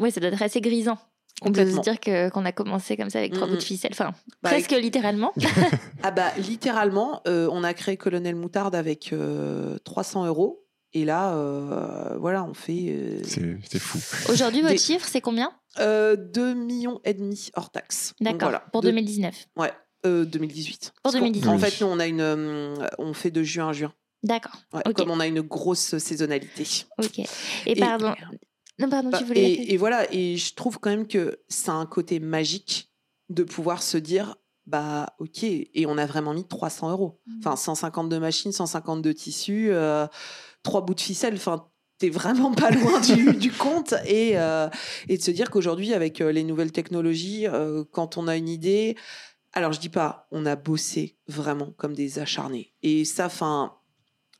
[0.00, 0.94] Oui, ça doit être assez grisant.
[1.42, 1.80] De se Complètement.
[1.82, 3.90] dire que- qu'on a commencé comme ça avec trois bouts de ficelle.
[3.92, 4.12] Enfin,
[4.42, 5.32] Bah, presque littéralement.
[6.02, 10.60] Ah bah, littéralement, euh, on a créé Colonel Moutarde avec euh, 300 euros.
[10.92, 13.98] Et là, euh, voilà, on fait euh, c'est c'est fou.
[14.32, 15.50] Aujourd'hui, votre Des- chiffre, c'est combien?
[15.78, 18.14] Euh, 2 millions et demi hors taxe.
[18.20, 18.60] Donc, D'accord, voilà.
[18.72, 19.46] pour De- 2019.
[19.56, 19.72] Ouais,
[20.06, 20.92] euh, 2018.
[20.94, 21.48] Pour Parce qu'en- 2018.
[21.48, 23.92] En fait, nous, on a une, euh, on fait de juin à juin.
[24.22, 24.94] D'accord, Ouais, Ok.
[24.94, 26.66] Comme on a une grosse saisonnalité.
[27.02, 27.20] ok.
[27.66, 28.14] Et, pardon.
[28.78, 29.42] Non, pardon, Bah, tu voulais.
[29.52, 32.90] et, et voilà, et je trouve quand même que ça a un côté magique
[33.28, 37.20] de pouvoir se dire, bah ok, et on a vraiment mis 300 euros.
[37.26, 37.38] Mm.
[37.40, 40.06] Enfin, 152 machines, 152 tissus, euh,
[40.62, 41.68] trois bouts de ficelle, enfin,
[41.98, 43.94] t'es vraiment pas loin du, du compte.
[44.06, 44.68] Et, euh,
[45.08, 48.48] et de se dire qu'aujourd'hui, avec euh, les nouvelles technologies, euh, quand on a une
[48.48, 48.96] idée,
[49.52, 52.72] alors je dis pas, on a bossé vraiment comme des acharnés.
[52.82, 53.74] Et ça, enfin,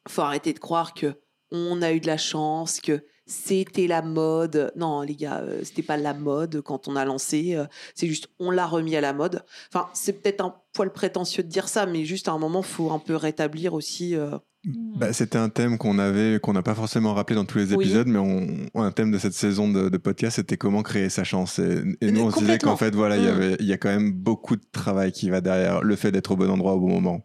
[0.09, 1.15] faut arrêter de croire que
[1.51, 4.73] on a eu de la chance, que c'était la mode.
[4.77, 7.55] Non, les gars, euh, c'était pas la mode quand on a lancé.
[7.55, 9.45] euh, c'est juste, on l'a remis à la mode.
[9.73, 12.91] Enfin, c'est peut-être un poil prétentieux de dire ça, mais juste à un moment, faut
[12.91, 14.15] un peu rétablir aussi.
[14.15, 14.97] euh, Hmm.
[14.97, 17.85] Bah, C'était un thème qu'on avait, qu'on n'a pas forcément rappelé dans tous les Oui.
[17.85, 21.23] épisodes, mais on, un thème de cette saison de, de podcast, c'était comment créer sa
[21.23, 21.59] chance.
[21.59, 23.57] Et, et nous, on se disait qu'en fait, voilà, il y Mm.
[23.61, 26.37] il y a quand même beaucoup de travail qui va derrière le fait d'être au
[26.37, 27.23] bon endroit au bon moment.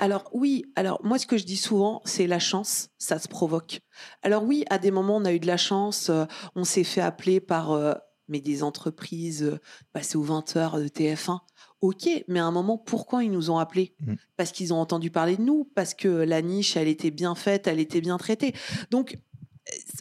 [0.00, 3.78] Alors oui, alors moi ce que je dis souvent, c'est la chance, ça se provoque.
[4.24, 6.24] Alors oui, à des moments on a eu de la chance, euh,
[6.56, 7.92] on s'est fait appeler par euh,
[8.26, 9.60] mais des entreprises euh,
[9.92, 11.38] passées aux 20 heures de TF1.
[11.82, 13.94] Ok, mais à un moment, pourquoi ils nous ont appelés?
[14.00, 14.14] Mm.
[14.36, 17.66] Parce qu'ils ont entendu parler de nous, parce que la niche, elle était bien faite,
[17.66, 18.54] elle était bien traitée.
[18.90, 19.18] Donc,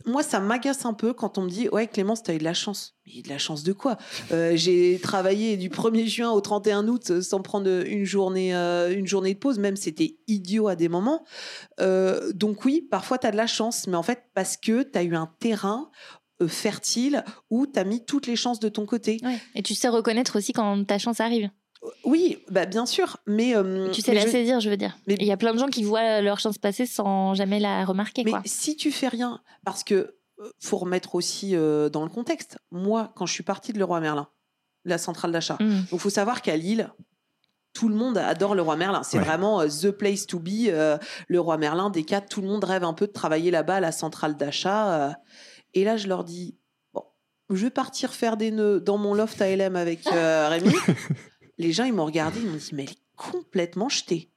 [0.06, 2.54] moi, ça m'agace un peu quand on me dit Ouais, Clémence, t'as eu de la
[2.54, 2.96] chance.
[3.06, 3.98] Mais de la chance de quoi?
[4.32, 8.96] Euh, J'ai travaillé du 1er juin au 31 août euh, sans prendre une journée, euh,
[8.96, 11.26] une journée de pause, même c'était idiot à des moments.
[11.80, 15.32] donc, oui, parfois, t'as de la chance, mais en fait, parce que t'as eu un
[15.40, 15.90] terrain
[16.48, 19.20] fertile où t'as mis toutes les chances de ton côté.
[19.56, 21.50] Et tu sais reconnaître aussi quand ta chance arrive.
[22.04, 23.56] Oui, bah bien sûr, mais
[23.92, 24.98] tu sais la saisir, je veux dire.
[25.08, 28.24] Il y a plein de gens qui voient leur chance passer sans jamais la remarquer.
[28.24, 30.18] Mais si tu fais rien, parce que
[30.60, 32.58] faut remettre aussi dans le contexte.
[32.72, 34.28] Moi, quand je suis partie de Leroy Merlin,
[34.86, 35.98] la centrale d'achat, il mmh.
[35.98, 36.92] faut savoir qu'à Lille,
[37.74, 39.04] tout le monde adore le roi Merlin.
[39.04, 40.70] C'est vraiment the place to be.
[41.28, 43.80] le roi Merlin, des cas, tout le monde rêve un peu de travailler là-bas à
[43.80, 45.16] la centrale d'achat.
[45.74, 46.58] et là, je leur dis,
[46.94, 47.04] bon,
[47.50, 50.74] je vais partir faire des nœuds dans mon loft ALM avec Rémi.
[51.62, 54.30] les gens, ils m'ont regardé, ils m'ont dit, mais elle est complètement jetée.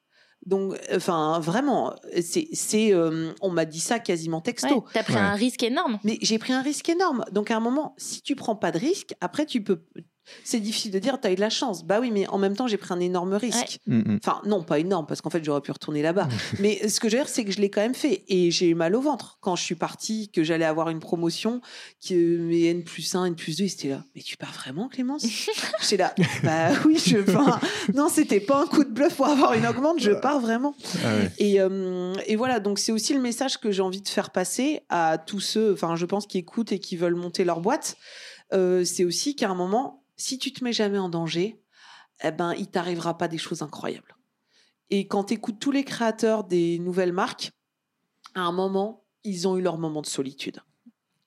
[0.47, 4.85] Donc, enfin, vraiment, c'est, c'est, euh, on m'a dit ça quasiment texto.
[4.89, 5.99] Tu t'as pris un risque énorme.
[6.05, 7.25] Mais j'ai pris un risque énorme.
[7.33, 9.83] Donc, à un moment, si tu prends pas de risque, après, tu peux,
[10.43, 11.85] c'est difficile de dire, tu as eu de la chance.
[11.85, 13.79] Bah oui, mais en même temps, j'ai pris un énorme risque.
[13.87, 14.21] Mm, mm.
[14.23, 16.29] Enfin, non, pas énorme, parce qu'en fait, j'aurais pu retourner là-bas.
[16.61, 18.25] mais ce que je veux dire, c'est que je l'ai quand même fait.
[18.29, 21.61] Et j'ai eu mal au ventre quand je suis partie, que j'allais avoir une promotion,
[22.07, 24.05] que mes N plus 1, N plus 2, c'était là.
[24.15, 25.25] Mais tu pars vraiment, Clémence?
[25.81, 26.15] J'étais là.
[26.43, 27.61] Bah oui, je pars.
[27.95, 30.75] Non, c'était pas un coup de bluff pour avoir une augmente, je pars vraiment.
[31.05, 31.09] Ah
[31.39, 34.81] et, euh, et voilà, donc c'est aussi le message que j'ai envie de faire passer
[34.89, 37.97] à tous ceux, enfin, je pense, qui écoutent et qui veulent monter leur boîte.
[38.53, 41.61] Euh, c'est aussi qu'à un moment, si tu te mets jamais en danger,
[42.23, 44.17] eh ben, il t'arrivera pas des choses incroyables.
[44.91, 47.51] Et quand tu écoutes tous les créateurs des nouvelles marques,
[48.35, 50.61] à un moment, ils ont eu leur moment de solitude.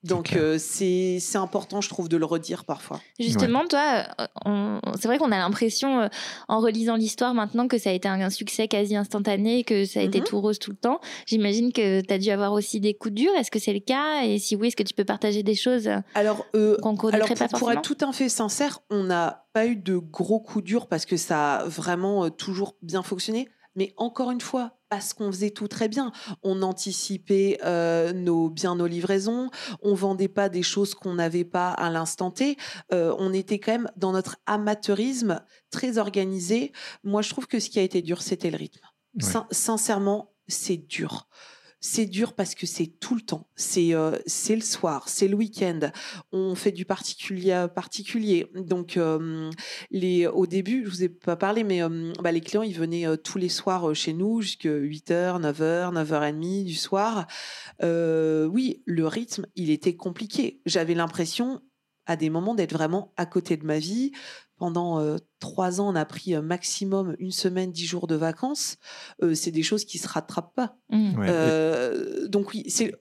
[0.08, 3.00] Donc euh, c'est important, je trouve, de le redire parfois.
[3.20, 4.04] Justement, toi,
[4.46, 6.08] euh, c'est vrai qu'on a l'impression, euh,
[6.48, 10.04] en relisant l'histoire maintenant, que ça a été un, succès quasi instantané, que ça a
[10.04, 10.26] été mhm.
[10.26, 11.00] tout rose tout le temps.
[11.26, 13.34] J'imagine que tu as dû avoir aussi des coups durs.
[13.38, 14.24] Est-ce que c'est le cas?
[14.24, 17.48] Et si oui, est-ce que tu peux partager des choses alors, qu'on alors pour, pas
[17.48, 21.06] pour être tout à fait sincère, on n'a pas eu de gros coups durs parce
[21.06, 23.48] que ça a vraiment toujours bien fonctionné.
[23.78, 26.12] Mais encore une fois, parce qu'on faisait tout très bien.
[26.44, 29.50] On anticipait euh, nos, bien nos livraisons,
[29.82, 32.58] on vendait pas des choses qu'on n'avait pas à l'instant T.
[32.92, 36.72] Euh, on était quand même dans notre amateurisme très organisé.
[37.04, 38.82] Moi, je trouve que ce qui a été dur, c'était le rythme.
[39.52, 41.28] sincèrement, c'est dur
[41.80, 43.50] c'est dur parce que c'est tout le temps.
[43.56, 45.80] C'est euh, c'est le soir, c'est le week-end.
[46.32, 48.52] On fait du particulier particulier.
[48.56, 49.50] Donc euh,
[49.92, 53.06] les au début, je vous ai pas parlé, mais euh, bah, les clients ils venaient
[53.18, 57.28] tous les soirs chez nous jusqu'à 8h, 9h, 9h30 du soir.
[57.82, 60.62] oui, le rythme, il était compliqué.
[60.66, 61.62] J'avais l'impression
[62.08, 64.14] à des moments d'être vraiment à côté de ma vie,
[64.58, 68.78] pendant trois ans, on a pris maximum une semaine, dix jours de vacances.
[69.34, 70.76] c'est des choses qui se rattrapent pas.
[70.90, 72.28] Mmh.
[72.28, 72.94] donc oui, c'est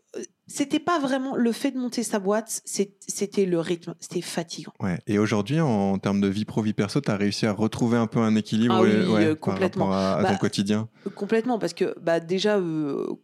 [0.48, 4.72] c'était pas vraiment le fait de monter sa boîte, c'était le rythme, c'était fatigant.
[4.80, 4.98] Ouais.
[5.06, 8.06] Et aujourd'hui, en, termes de vie pro, vie perso, tu as réussi à retrouver un
[8.06, 9.88] peu un équilibre ah complètement.
[9.88, 10.88] par rapport à, ton bah, quotidien?
[11.14, 12.60] Complètement, parce que bah, déjà,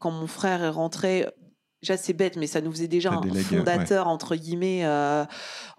[0.00, 1.26] quand mon frère est rentré,
[1.82, 5.24] déjà c'est bête, mais ça nous faisait déjà un fondateur, entre guillemets, euh,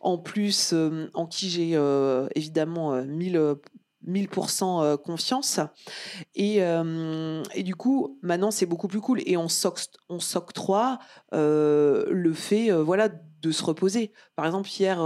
[0.01, 3.56] en plus, euh, en qui j'ai euh, évidemment 1000,
[4.06, 5.60] 1000% confiance.
[6.36, 9.22] Et, et, du coup, maintenant, c'est beaucoup plus cool.
[9.26, 10.99] Et on s'octroie
[11.32, 14.12] le fait voilà, de se reposer.
[14.36, 14.97] Par exemple, hier,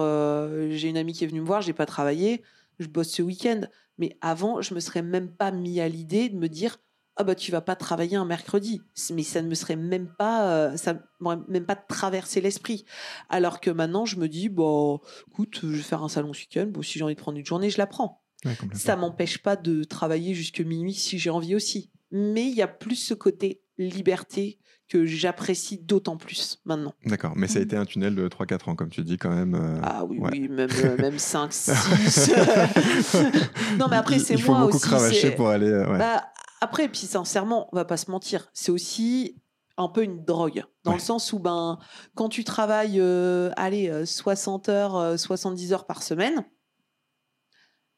[0.72, 2.44] j'ai une amie qui est venue me voir, j'ai pas travaillé,
[2.80, 3.62] je bosse ce week-end.
[4.00, 6.78] Mais avant, je me serais même pas mis à l'idée de me dire
[7.18, 10.52] ah bah tu vas pas travailler un mercredi, mais ça ne me serait même pas,
[10.52, 12.86] euh, ça même pas traversé l'esprit.
[13.30, 15.00] Alors que maintenant je me dis bon,
[15.30, 17.46] écoute, je vais faire un salon ce week-end, bon si j'ai envie de prendre une
[17.46, 18.24] journée, je la prends.
[18.74, 21.92] ça m'empêche pas de travailler jusque minuit si j'ai envie aussi.
[22.12, 24.60] Mais il y a plus ce côté liberté
[24.90, 26.94] que j'apprécie d'autant plus maintenant.
[27.06, 27.66] D'accord, mais ça a mmh.
[27.66, 29.54] été un tunnel de 3-4 ans, comme tu dis quand même.
[29.54, 32.32] Euh, ah oui, oui, même, euh, même 5, 6.
[33.78, 34.38] non, mais après, c'est moi aussi.
[34.38, 35.70] Il faut beaucoup cravacher pour aller.
[35.70, 36.24] Bah,
[36.62, 39.42] après, puis sincèrement, on va pas se mentir, c'est aussi
[39.78, 41.78] un peu une drogue, dans le sens où ben,
[42.16, 46.46] quand tu travailles, euh, allez, 60 euh, heures, 70 euh, heures par semaine,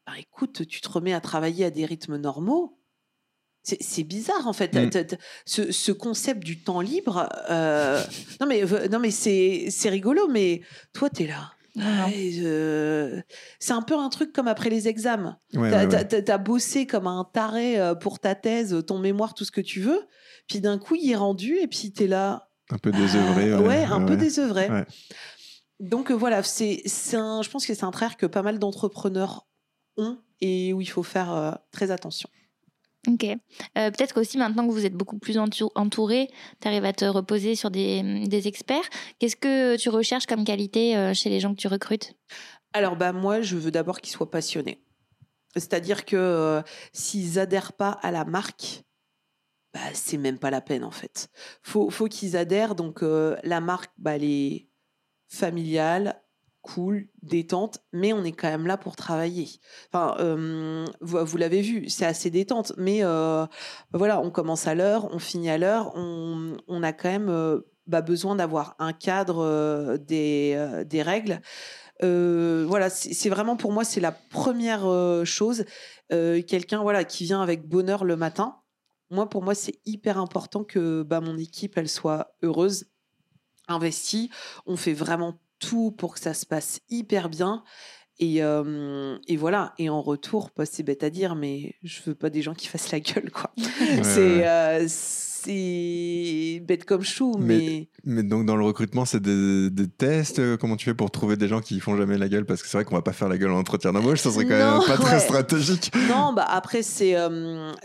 [0.06, 2.76] ben, écoute, tu te remets à travailler à des rythmes normaux.
[3.62, 5.16] C'est bizarre en fait, mmh.
[5.44, 7.28] ce, concept du temps libre.
[8.40, 10.62] non mais, non mais c'est rigolo, mais
[10.94, 11.26] toi tu es
[11.74, 12.08] là.
[13.58, 15.38] C'est un peu un truc comme après les examens.
[15.52, 19.60] t'as as, bossé comme un taré euh, pour ta thèse, ton mémoire, tout ce que
[19.60, 20.00] tu veux.
[20.48, 22.48] Puis d'un coup, il est rendu et puis t'es là.
[22.70, 23.52] Un peu désœuvré.
[23.52, 24.68] Ah, ouais, un peu désœuvré.
[25.80, 29.46] Donc euh, voilà, c'est je pense que c'est un trait que pas mal d'entrepreneurs
[29.96, 32.28] ont et où il faut faire euh, très attention.
[33.08, 33.24] Ok.
[33.24, 33.36] Euh,
[33.90, 36.28] peut-être qu'aussi maintenant que vous êtes beaucoup plus entouré,
[36.60, 38.88] tu arrives à te reposer sur des, des experts.
[39.18, 42.12] Qu'est-ce que tu recherches comme qualité euh, chez les gens que tu recrutes?
[42.72, 44.84] Alors bah moi, je veux d'abord qu'ils soient passionnés.
[45.56, 48.84] C'est-à-dire que euh, s'ils adhèrent pas à la marque,
[49.72, 51.30] bah, c'est même pas la peine en fait.
[51.62, 52.74] Faut, faut qu'ils adhèrent.
[52.74, 54.68] Donc la marque, bah, elle est
[55.28, 56.22] familiale,
[56.62, 59.48] cool, détente, mais on est quand même là pour travailler.
[59.92, 60.16] Enfin,
[61.00, 63.02] vous, l'avez vu, c'est assez détente, mais
[63.92, 68.36] voilà, on commence à l'heure, on finit à l'heure, on, a quand même bah, besoin
[68.36, 71.40] d'avoir un cadre des, des règles.
[72.00, 74.86] voilà, c'est vraiment pour moi, c'est la première
[75.24, 75.64] chose.
[76.10, 78.60] Quelqu'un voilà, qui vient avec bonheur le matin.
[79.10, 82.86] Moi, pour moi, c'est hyper important que bah, mon équipe, elle soit heureuse,
[83.66, 84.30] investie.
[84.66, 87.62] On fait vraiment tout pour que ça se passe hyper bien.
[88.18, 89.72] Et, et, voilà.
[89.78, 92.66] Et en retour, bah, c'est bête à dire, mais je veux pas des gens qui
[92.66, 93.50] fassent la gueule, quoi.
[94.02, 94.44] c'est
[95.42, 97.88] c'est bête comme chou, mais...
[98.04, 98.22] mais...
[98.22, 100.56] donc dans le recrutement, c'est des, tests.
[100.58, 102.44] Comment tu fais pour trouver des gens qui font jamais la gueule?
[102.44, 104.44] Parce que c'est vrai qu'on va pas faire la gueule en entretien d'embauche, ça serait
[104.44, 105.90] quand même pas très stratégique.
[106.08, 107.16] Non, bah après c'est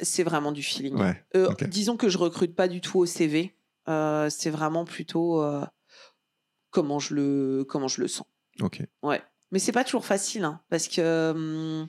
[0.02, 0.96] c'est vraiment du feeling.
[1.36, 3.56] Euh, disons que je recrute pas du tout au CV.
[3.88, 5.42] Euh, c'est vraiment plutôt
[6.76, 8.28] comment je le, comment je le sens.
[8.60, 8.82] Ok.
[9.02, 9.24] Ouais.
[9.52, 11.86] Mais c'est pas toujours facile, hein, parce que euh,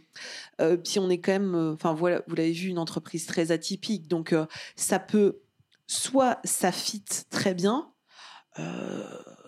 [0.60, 3.50] euh, puis on est quand même, euh, enfin voilà, vous l'avez vu, une entreprise très
[3.50, 4.32] atypique, donc
[4.76, 5.40] ça peut
[5.88, 7.90] soit ça fit très bien,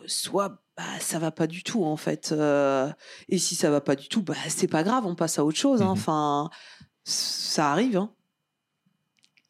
[0.07, 2.35] soit bah, ça va pas du tout en fait.
[3.29, 5.59] et si ça va pas du tout, bah c'est pas grave, on passe à autre
[5.59, 5.83] chose.
[5.83, 5.95] Hein.
[5.95, 6.51] Mmh enfin,
[7.05, 7.99] ça arrive.
[7.99, 8.13] Hein.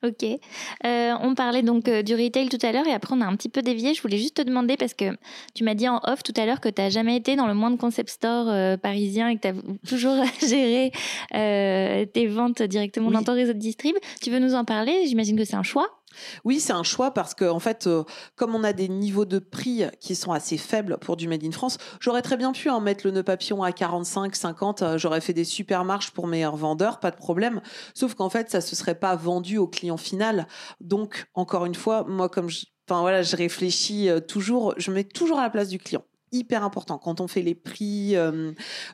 [0.05, 0.23] Ok.
[0.23, 3.35] Euh, on parlait donc euh, du retail tout à l'heure et après on a un
[3.35, 3.95] petit peu dévié.
[3.95, 5.17] Je voulais juste te demander parce que
[5.55, 7.55] tu m'as dit en off tout à l'heure que tu n'as jamais été dans le
[7.55, 9.55] moindre concept store euh, parisien et que tu as
[9.89, 10.93] toujours géré
[11.33, 13.97] tes ventes directement dans ton réseau de distrib.
[14.23, 15.07] Tu veux nous en parler?
[15.07, 15.98] J'imagine que c'est un choix.
[16.45, 18.05] Oui, c'est un choix parce que en fait, euh,
[18.37, 21.51] comme on a des niveaux de prix qui sont assez faibles pour du Made in
[21.51, 24.83] France, j'aurais très bien pu en mettre le nœud papillon à 45, 50.
[24.83, 27.61] Euh, j'aurais fait des super marges pour meilleurs vendeurs, pas de problème.
[27.95, 30.47] Sauf qu'en fait, ça se serait pas vendu au client final.
[30.81, 35.39] Donc, encore une fois, moi, comme je, voilà, je réfléchis euh, toujours, je mets toujours
[35.39, 38.15] à la place du client hyper important quand on fait les prix.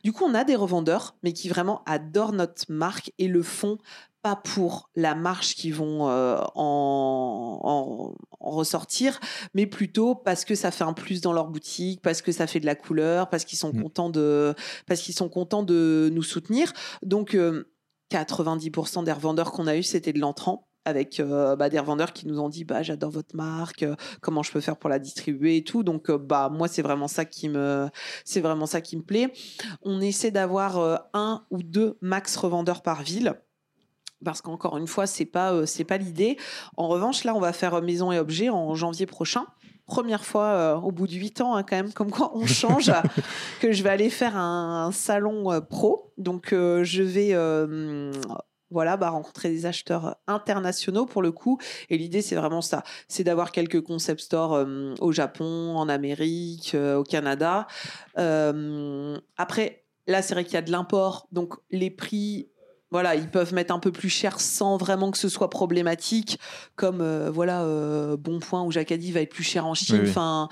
[0.04, 3.78] du coup, on a des revendeurs, mais qui vraiment adorent notre marque et le font
[4.24, 9.20] pas pour la marche qui vont euh, en, ressortir,
[9.52, 12.58] mais plutôt parce que ça fait un plus dans leur boutique, parce que ça fait
[12.58, 13.82] de la couleur, parce qu'ils sont mmh.
[13.82, 14.54] contents de,
[14.86, 16.72] parce qu'ils sont contents de nous soutenir.
[17.02, 17.36] Donc
[18.10, 22.14] 90% euh, des revendeurs qu'on a eu, c'était de l'entrant avec euh, bah, des revendeurs
[22.14, 23.84] qui nous ont dit bah j'adore votre marque
[24.22, 27.24] comment je peux faire pour la distribuer et tout donc bah moi c'est vraiment ça
[27.24, 27.88] qui me
[28.26, 29.32] c'est vraiment ça qui me plaît
[29.80, 33.34] on essaie d'avoir un ou deux max revendeurs par ville
[34.24, 36.36] parce qu'encore une fois, c'est pas euh, c'est pas l'idée.
[36.76, 39.46] En revanche, là, on va faire euh, maison et objet en janvier prochain.
[39.86, 42.90] Première fois euh, au bout de huit ans, hein, quand même, comme quoi on change,
[43.60, 46.12] que je vais aller faire un, salon pro.
[46.16, 47.34] Donc, je vais
[48.70, 51.58] voilà, bah, rencontrer des acheteurs internationaux pour le coup.
[51.90, 52.82] Et l'idée, c'est vraiment ça.
[53.06, 54.66] C'est d'avoir quelques concept stores
[55.00, 57.66] au Japon, en Amérique, au Canada.
[58.16, 61.28] après, là, c'est vrai qu'il y a de l'import.
[61.30, 62.48] Donc, les prix
[62.94, 66.38] voilà, ils peuvent mettre un peu plus cher sans vraiment que ce soit problématique,
[66.76, 70.02] comme euh, voilà euh, Bon Point ou Jacadi va être plus cher en Chine.
[70.04, 70.48] Enfin,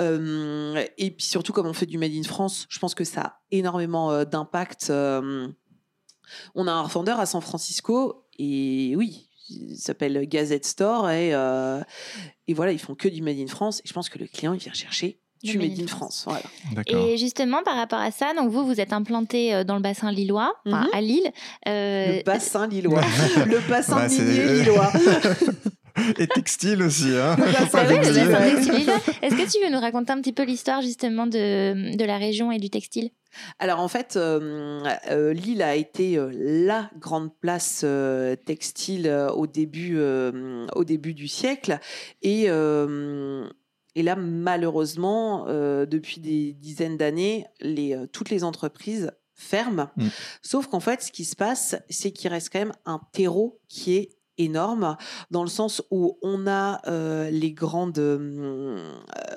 [0.00, 3.20] euh, et puis surtout comme on fait du made in France, je pense que ça
[3.20, 4.90] a énormément d'impact.
[4.90, 12.54] on a un revendeur à San Francisco et oui, il s'appelle Gazette Store et, et
[12.54, 13.82] voilà, ils font que du made in France.
[13.84, 16.26] Et je pense que le client il vient chercher tu Made in France.
[16.26, 16.42] Voilà.
[16.86, 20.10] Et justement, par rapport à ça, donc vous, vous êtes implanté euh, dans le bassin
[20.10, 20.86] lillois, mhm.
[20.92, 21.30] à Lille.
[21.68, 23.00] Euh, le bassin lillois.
[23.46, 24.92] le bassin bah, lillois.
[26.18, 27.10] Et textile aussi.
[27.16, 27.36] Hein
[29.22, 32.50] Est-ce que tu veux nous raconter un petit peu l'histoire justement de, de la région
[32.50, 33.10] et du textile?
[33.60, 37.86] Alors en fait, euh, Lille a été la grande place
[38.44, 39.96] textile au début,
[40.74, 41.78] au début du siècle
[42.22, 42.48] et
[43.94, 49.90] et là, malheureusement, euh, depuis des dizaines d'années, les, euh, toutes les entreprises ferment.
[49.96, 50.08] Mmh.
[50.42, 53.94] Sauf qu'en fait, ce qui se passe, c'est qu'il reste quand même un terreau qui
[53.94, 54.96] est énorme
[55.30, 58.92] dans le sens où on a euh, les grandes euh,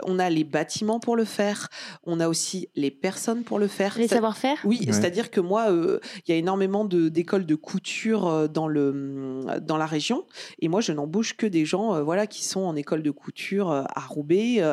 [0.06, 1.70] on a les bâtiments pour le faire
[2.04, 3.98] on a aussi les personnes pour le faire.
[3.98, 4.58] Les savoir-faire?
[4.64, 9.41] Oui c'est-à-dire que moi euh, il y a énormément de d'écoles de couture dans le
[9.62, 10.26] dans la région
[10.60, 14.06] et moi je n'embauche que des gens voilà qui sont en école de couture à
[14.08, 14.64] Roubaix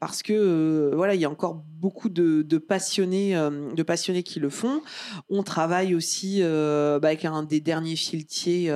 [0.00, 4.50] parce que voilà il y a encore beaucoup de, de passionnés de passionnés qui le
[4.50, 4.82] font.
[5.28, 8.72] On travaille aussi bah, avec un des derniers filetiers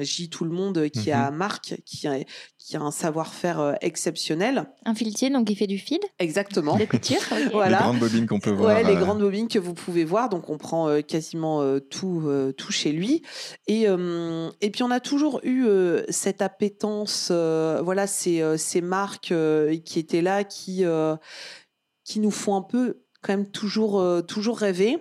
[0.00, 1.14] j tout le monde qui Mhm.
[1.16, 2.14] à Marc, qui a,
[2.58, 4.66] qui a un savoir-faire euh, exceptionnel.
[4.84, 6.76] Un filetier, donc il fait du fil, Exactement.
[6.76, 7.16] de couture.
[7.32, 7.38] ok.
[7.52, 7.78] Voilà.
[7.78, 8.76] Les grandes bobines qu'on peut voir.
[8.76, 10.28] Ouais, les euh, grandes bobines que vous pouvez voir.
[10.28, 13.22] Donc, on prend euh, quasiment euh, tout, euh, tout chez lui.
[13.66, 18.56] Et, euh, et puis, on a toujours eu euh, cette appétence, euh, voilà, ces, euh,
[18.56, 21.16] ces marques euh, qui étaient là, qui, euh,
[22.04, 24.98] qui nous font un peu, quand même, toujours, euh, toujours rêver.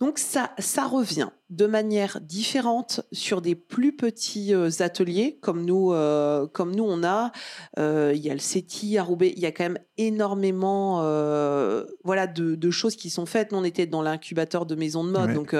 [0.00, 5.92] Donc, ça, ça revient de manière différente sur des plus petits euh, ateliers, comme nous,
[5.92, 7.32] euh, comme nous on a.
[7.78, 9.34] Euh, Il y a le CETI à Roubaix.
[9.36, 13.52] Il y a quand même énormément euh, voilà, de, de choses qui sont faites.
[13.52, 15.28] Nous, on était dans l'incubateur de maison de mode.
[15.28, 15.34] Ouais.
[15.34, 15.54] Donc,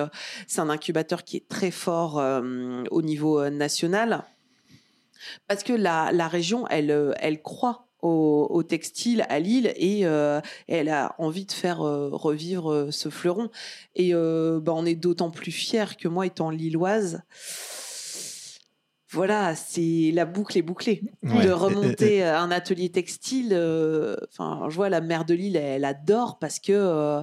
[0.46, 2.16] c'est un incubateur qui est très fort
[2.90, 4.24] au niveau national.
[5.48, 10.40] Parce que la, la région, elle, elle croit au, au textile à Lille et euh,
[10.68, 13.50] elle a envie de faire euh, revivre euh, ce fleuron.
[13.96, 17.22] Et bah, on est d'autant plus fiers que moi, étant lilloise,
[19.10, 21.02] voilà, c'est la boucle est bouclée.
[21.22, 21.44] ouais.
[21.44, 23.52] De remonter un atelier textile,
[24.28, 27.22] enfin, je vois la mère de Lille, elle, adore parce que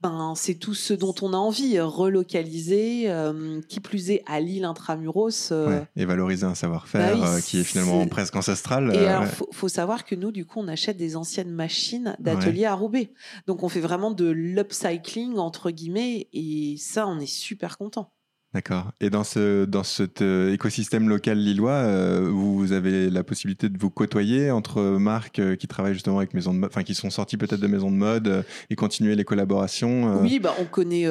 [0.00, 4.64] ben, c'est tout ce dont on a envie, relocaliser, euh, qui plus est à Lille
[4.64, 5.50] intramuros.
[5.50, 8.94] euh, ouais, Et valoriser un savoir-faire bah oui, euh, qui est finalement presque ancestral.
[8.94, 9.28] Et euh, alors, ouais.
[9.28, 13.12] faut, faut savoir que nous, du coup, on achète des anciennes machines d'atelier à Roubaix.
[13.46, 18.12] Donc, on fait vraiment de l'upcycling, entre guillemets, et ça, on est super content.
[18.54, 18.92] D'accord.
[19.00, 23.76] Et dans ce dans cet euh, écosystème local lillois, euh, vous avez la possibilité de
[23.78, 27.10] vous côtoyer entre marques euh, qui travaillent justement avec maisons de mode, enfin qui sont
[27.10, 30.22] sorties peut-être de maisons de mode euh, et continuer les collaborations.
[30.22, 31.06] Oui, bah, on connaît.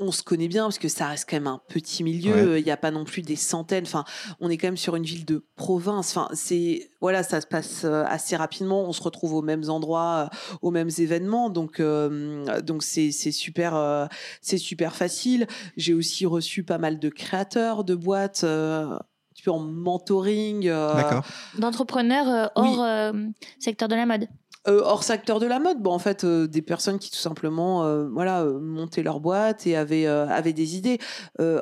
[0.00, 2.52] Euh, on se connaît bien parce que ça reste quand même un petit milieu.
[2.52, 2.60] Ouais.
[2.60, 3.84] Il n'y a pas non plus des centaines.
[3.84, 4.04] Enfin,
[4.40, 6.16] on est quand même sur une ville de province.
[6.16, 8.82] Enfin, c'est voilà, ça se passe euh, assez rapidement.
[8.82, 11.50] On se retrouve aux mêmes endroits, euh, aux mêmes événements.
[11.50, 14.06] Donc, euh, donc c'est c'est super, euh,
[14.42, 15.46] c'est super facile.
[15.76, 18.44] J'ai aussi reçu pas mal de créateurs de boîtes.
[18.44, 18.86] euh,
[19.30, 20.68] un petit peu en mentoring.
[20.68, 21.20] euh.
[21.58, 22.68] D'entrepreneurs euh, Oui.
[22.76, 23.12] hors euh,
[23.58, 24.26] secteur de la mode.
[24.68, 27.84] Euh, hors secteur de la mode, bon, en fait, euh, des personnes qui tout simplement
[27.84, 30.98] euh, voilà, montaient leur boîte et avaient, avaient des idées.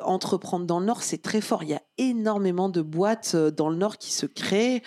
[0.03, 1.63] Entreprendre dans le Nord, c'est très fort.
[1.63, 4.81] Il y a énormément de boîtes dans le Nord qui se créent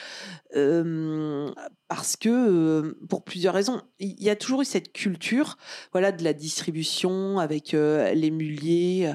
[0.54, 1.50] euh,
[1.88, 5.56] parce que, euh, pour plusieurs raisons, il y a toujours eu cette culture
[5.92, 9.12] voilà, de la distribution avec euh, les muliers.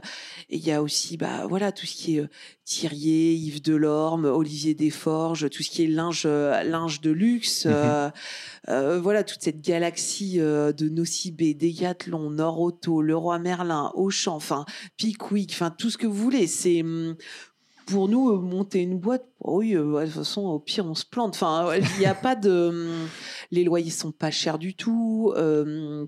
[0.49, 2.29] Et il y a aussi bah, voilà, tout ce qui est
[2.65, 7.67] Thirier, Yves Delorme, Olivier Desforges, tout ce qui est linge, linge de luxe.
[7.67, 14.65] Euh, voilà, toute cette galaxie de Nocibé, Decathlon, Nord-Auto, Leroy Merlin, Auchan, enfin,
[14.97, 16.47] Pickwick, enfin, tout ce que vous voulez.
[16.47, 16.83] C'est.
[17.87, 20.93] Pour nous, euh, monter une boîte, oh oui, euh, de toute façon, au pire, on
[20.95, 21.35] se plante.
[21.35, 22.49] Enfin, il n'y a pas de.
[22.69, 23.07] hum,
[23.51, 25.33] Les loyers sont pas chers du tout.
[25.37, 26.05] euh,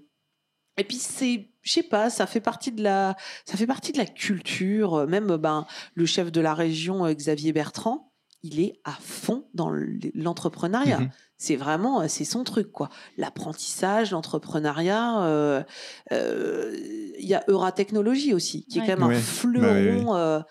[0.78, 3.98] et puis c'est, je sais pas, ça fait partie de la, ça fait partie de
[3.98, 4.94] la culture.
[4.96, 8.14] Euh, Même ben le chef de la région euh, Xavier Bertrand,
[8.44, 9.70] il est à fond dans
[10.14, 11.00] l'entrepreneuriat.
[11.02, 11.10] Mhm.
[11.42, 12.90] C'est vraiment, euh, c'est son truc quoi.
[13.18, 15.24] L'apprentissage, l'entrepreneuriat.
[15.24, 15.64] euh,
[16.12, 16.76] euh,
[17.18, 19.16] Il y a Euratechnologie aussi, qui est quand même Ouais.
[19.16, 19.74] un Bah fleuron.
[19.74, 20.06] oui, oui.
[20.16, 20.42] euh,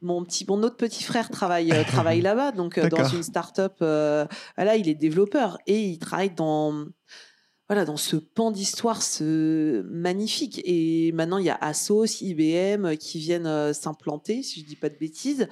[0.00, 3.76] mon petit, mon autre petit frère travaille, euh, travaille là-bas, donc euh, dans une start-up.
[3.82, 4.26] euh,
[4.56, 6.86] voilà, il est développeur et il travaille dans
[7.68, 10.62] voilà, dans ce pan d'histoire ce magnifique.
[10.64, 14.88] Et maintenant, il y a Asos, IBM qui viennent euh, s'implanter, si je dis pas
[14.88, 15.48] de bêtises,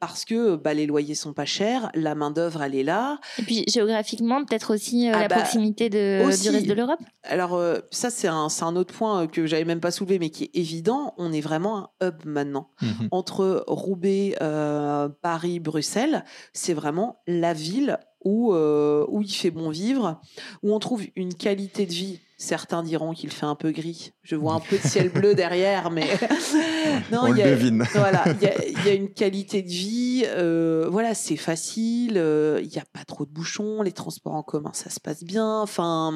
[0.00, 3.20] parce que bah, les loyers sont pas chers, la main-d'œuvre, elle est là.
[3.38, 6.42] Et puis géographiquement, peut-être aussi euh, Ah la bah, proximité de, aussi.
[6.42, 7.00] du reste de l'Europe?
[7.22, 10.18] Alors, euh, ça, c'est un, c'est un autre point euh, que j'avais même pas soulevé,
[10.18, 11.14] mais qui est évident.
[11.18, 12.70] On est vraiment un hub maintenant.
[12.82, 13.08] Mhm.
[13.10, 19.70] entre Roubaix, euh, Paris, Bruxelles, c'est vraiment la ville où, euh, où il fait bon
[19.70, 20.20] vivre,
[20.62, 22.20] où on trouve une qualité de vie.
[22.42, 24.12] Certains diront qu'il fait un peu gris.
[24.22, 26.06] Je vois un peu de ciel bleu derrière, mais
[27.12, 27.84] non, On il y a, devine.
[27.92, 30.22] voilà, il y a, il y a une qualité de vie.
[30.26, 32.14] euh, voilà, c'est facile.
[32.16, 33.82] euh, Il n'y a pas trop de bouchons.
[33.82, 35.60] Les transports en commun, ça se passe bien.
[35.60, 36.14] Enfin,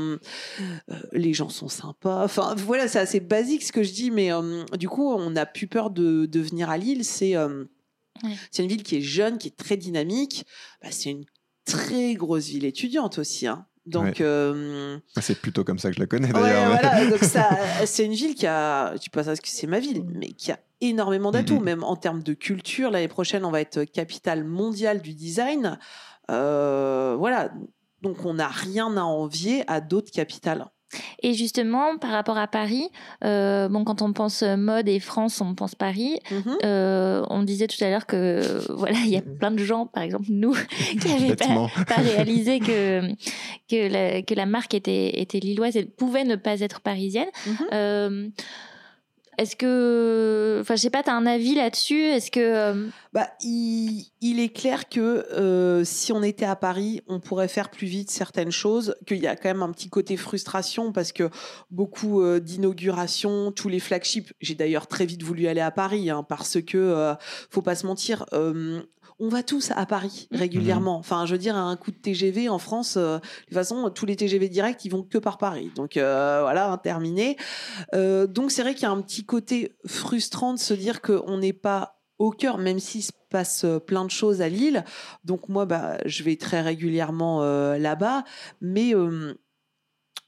[0.90, 2.24] euh, les gens sont sympas.
[2.24, 5.44] Enfin, voilà, c'est assez basique ce que je dis, mais euh, du coup, on n'a
[5.44, 7.04] plus peur de, de venir à Lille.
[7.04, 7.64] C'est euh,
[8.50, 10.46] c'est une ville qui est jeune, qui est très dynamique.
[10.82, 11.24] Bah, c'est une
[11.64, 13.46] très grosse ville étudiante aussi.
[13.46, 13.66] hein.
[13.86, 14.14] Donc, Ouais.
[14.22, 16.68] euh, C'est plutôt comme ça que je la connais d'ailleurs.
[16.68, 17.04] voilà.
[17.10, 17.50] Donc ça,
[17.84, 20.28] c'est une ville qui a, je dis pas ça parce que c'est ma ville, mais
[20.28, 21.64] qui a énormément d'atouts, Mhm.
[21.64, 22.90] même en termes de culture.
[22.90, 25.78] L'année prochaine, on va être capitale mondiale du design.
[26.30, 27.52] Euh, voilà.
[28.02, 30.66] Donc on n'a rien à envier à d'autres capitales.
[31.22, 32.88] Et justement, par rapport à Paris,
[33.24, 36.18] euh, bon, quand on pense mode et France, on pense Paris.
[36.30, 36.58] Mhm.
[36.64, 40.02] Euh, on disait tout à l'heure que voilà, il y a plein de gens, par
[40.02, 40.54] exemple nous,
[41.00, 43.12] qui n'avaient pas, réalisé que
[43.68, 47.28] que la, que la marque était était lilloise et pouvait ne pas être parisienne.
[47.46, 47.56] Mhm.
[47.72, 48.28] Euh,
[49.38, 52.02] Est-ce que, enfin, je sais pas, tu as un avis là-dessus?
[52.02, 57.20] Est-ce que euh, bah, il, est clair que euh, si on était à Paris, on
[57.20, 60.92] pourrait faire plus vite certaines choses, qu'il y a quand même un petit côté frustration
[60.92, 61.30] parce que
[61.70, 66.22] beaucoup euh, d'inaugurations, tous les flagships, j'ai d'ailleurs très vite voulu aller à Paris hein,
[66.22, 67.14] parce que, euh,
[67.50, 68.26] faut pas se mentir,
[69.18, 70.36] on va tous à Paris Mmh.
[70.36, 70.98] régulièrement.
[70.98, 74.06] Enfin, je veux dire, un coup de TGV en France, euh, de toute façon, tous
[74.06, 75.70] les TGV directs, ils vont que par Paris.
[75.76, 77.36] Donc euh, voilà, terminé.
[77.94, 81.38] Euh, donc c'est vrai qu'il y a un petit côté frustrant de se dire qu'on
[81.38, 84.84] n'est pas au cœur, même s'il se passe plein de choses à Lille.
[85.24, 87.42] Donc moi, bah, je vais très régulièrement
[87.74, 88.22] là-bas,
[88.60, 88.94] mais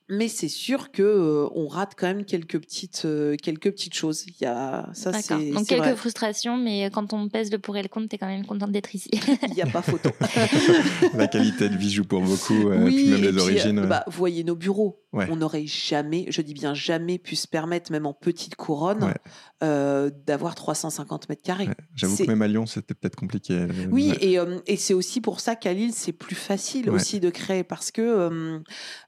[0.09, 4.25] mais c'est sûr que euh, on rate quand même quelques petites euh, quelques petites choses.
[4.27, 5.97] Il y a ça, c'est Donc quelques vrai.
[5.97, 8.95] frustrations, mais quand on pèse le pour et le contre, t'es quand même contente d'être
[8.95, 9.11] ici.
[9.49, 10.11] Il n'y a pas photo.
[11.15, 13.79] La qualité de vie joue pour beaucoup, euh, oui, puis même les puis, origines.
[13.79, 13.89] euh, ouais.
[13.89, 15.01] bah, vous voyez nos bureaux.
[15.13, 15.27] Ouais.
[15.31, 19.15] On n'aurait jamais, je dis bien jamais, pu se permettre, même en petite couronne, Ouais.
[19.63, 21.69] euh, d'avoir 350 mètres carrés.
[21.95, 23.55] J'avoue que même à Lyon, c'était peut-être compliqué.
[23.55, 24.19] euh, Oui, ouais.
[24.21, 26.97] et, euh, et c'est aussi pour ça qu'à Lille, c'est plus facile Ouais.
[26.97, 28.59] aussi de créer parce que euh,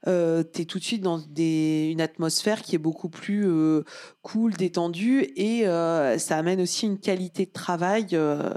[0.07, 3.83] euh, tu es tout de dans une atmosphère qui est beaucoup plus euh,
[4.21, 8.53] cool, détendue et euh, ça amène aussi une qualité de travail euh,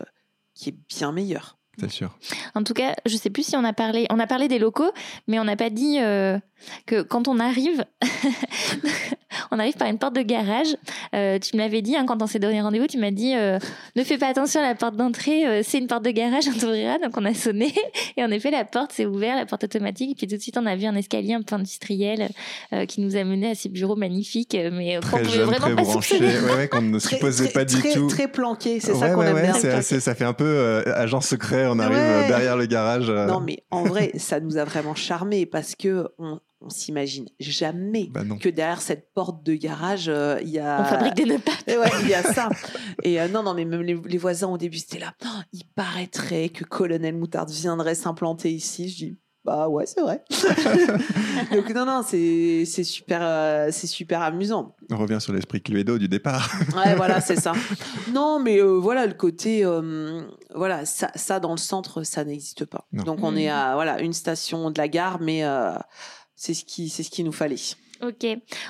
[0.55, 1.59] qui est bien meilleure.
[1.79, 2.17] C'est sûr.
[2.55, 4.91] En tout cas, je sais plus si on a parlé, on a parlé des locaux,
[5.27, 6.39] mais on n'a pas dit euh,
[6.87, 7.85] que quand on arrive,
[9.51, 10.77] on arrive par une porte de garage.
[11.15, 13.59] Euh, tu me l'avais dit hein, quand on s'est donné rendez-vous, tu m'as dit euh,
[13.97, 16.59] ne fais pas attention à la porte d'entrée, euh, c'est une porte de garage, on
[16.59, 16.99] t'ouvrira.
[16.99, 17.73] Donc on a sonné
[18.17, 20.11] et en effet la porte s'est ouverte, la porte automatique.
[20.13, 22.29] Et puis tout de suite on a vu un escalier un peu industriel
[22.73, 25.67] euh, qui nous a mené à ces bureaux magnifiques, mais qu'on Très pouvait jeune, vraiment
[25.67, 28.07] très pas branché, ouais, ouais, qu'on ne supposait pas du très, tout.
[28.09, 29.75] très planqué, c'est ça Ouais, qu'on ouais, aime ouais, bien.
[29.77, 32.25] assez- ça fait un peu euh, agent secret, on arrive Ouais.
[32.25, 33.09] euh, derrière le garage.
[33.11, 37.27] euh, Non, mais en vrai, ça nous a vraiment charmé parce que on, on s'imagine
[37.41, 40.81] jamais bah que derrière cette porte de garage, euh, il y a.
[40.81, 42.49] On fabrique des nœuds ouais, il y a ça.
[43.03, 45.15] Et euh, non, non, mais même les, les voisins au début, c'était là.
[45.25, 48.89] Oh, il paraîtrait que Colonel Moutarde viendrait s'implanter ici.
[48.89, 50.23] Je dis, bah ouais, c'est vrai.
[51.53, 54.77] Donc non, non, c'est c'est super, euh, c'est super amusant.
[54.91, 56.49] On revient sur l'esprit Cluedo du départ.
[56.77, 57.53] Ouais, voilà, c'est ça.
[58.13, 60.23] Non, mais euh, voilà, le côté, euh,
[60.55, 62.87] voilà, ça, ça dans le centre, ça n'existe pas.
[62.93, 63.05] Non.
[63.05, 65.73] Donc on est à voilà une station de la gare, mais euh,
[66.37, 67.57] c'est ce qui, c'est ce qu'il nous fallait.
[68.03, 68.27] Ok,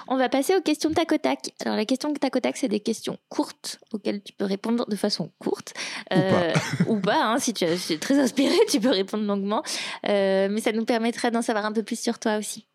[0.09, 1.39] on va passer aux questions tac au tac.
[1.65, 4.95] Alors la question tac au tac, c'est des questions courtes auxquelles tu peux répondre de
[4.97, 5.73] façon courte
[6.11, 6.53] Ou pas.
[6.87, 7.25] ou pas.
[7.25, 9.63] hein, si tu es si très inspiré, tu peux répondre longuement,
[10.07, 12.67] Euh, mais ça nous permettrait d'en savoir un peu plus sur toi aussi.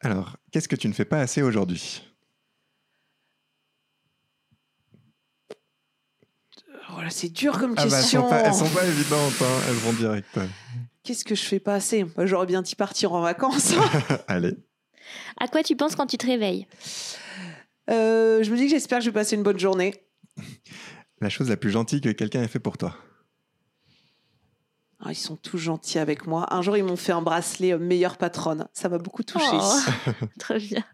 [0.00, 2.02] Alors, qu'est-ce que tu ne fais pas assez aujourd'hui?
[6.90, 8.22] Voilà, c'est dur comme Ah bah, elles, question.
[8.22, 10.38] sont pas, elles sont pas évidentes, hein, elles vont direct.
[11.02, 12.06] Qu'est-ce que je fais pas assez?
[12.18, 13.74] J'aurais bien dit partir en vacances.
[14.28, 14.56] Allez.
[15.38, 16.66] À quoi tu penses quand tu te réveilles
[17.90, 19.94] Euh, je me dis que j'espère que je vais passer une bonne journée.
[21.20, 22.96] La chose la plus gentille que quelqu'un ait fait pour toi.
[25.04, 26.46] Ah, ils sont tous gentils avec moi.
[26.54, 28.68] Un jour, ils m'ont fait un bracelet euh, meilleure patronne.
[28.72, 29.44] Ça m'a beaucoup touchée.
[29.52, 29.80] Oh,
[30.38, 30.84] Très bien.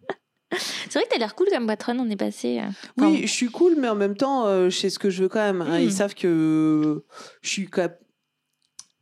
[0.50, 2.58] C'est vrai que t'as l'air cool comme patronne, on est passé.
[2.60, 5.22] euh, Oui, je suis cool, mais en même temps, euh, je sais ce que je
[5.24, 5.60] veux quand même.
[5.60, 5.78] hein.
[5.78, 5.82] Mm.
[5.82, 7.04] Ils savent que
[7.42, 7.96] je suis quand même-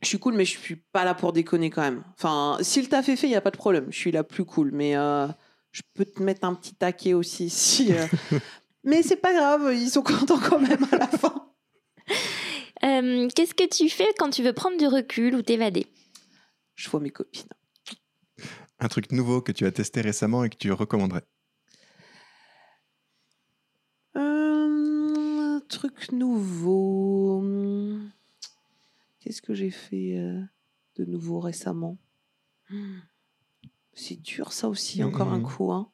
[0.07, 2.05] Je suis cool, mais je suis pas là pour déconner quand même.
[2.15, 3.87] Enfin, si le taf est fait, il n'y a pas de problème.
[3.91, 5.27] Je suis la plus cool, mais euh,
[5.73, 7.51] je peux te mettre un petit taquet aussi.
[7.51, 8.07] Si, euh.
[8.85, 11.51] mais c'est pas grave, ils sont contents quand même à la fin.
[12.85, 15.89] Euh, Qu'est-ce que tu fais quand tu veux prendre du recul ou t'évader?
[16.77, 17.49] Je vois mes copines.
[18.79, 21.25] Un truc nouveau que tu as testé récemment et que tu recommanderais?
[24.17, 27.43] Euh, un truc nouveau.
[29.27, 30.41] Qu'est-ce que j'ai fait euh,
[30.95, 31.99] de nouveau récemment?
[33.93, 35.45] C'est dur ça aussi, encore un Mhm.
[35.45, 35.73] coup.
[35.73, 35.91] Hein.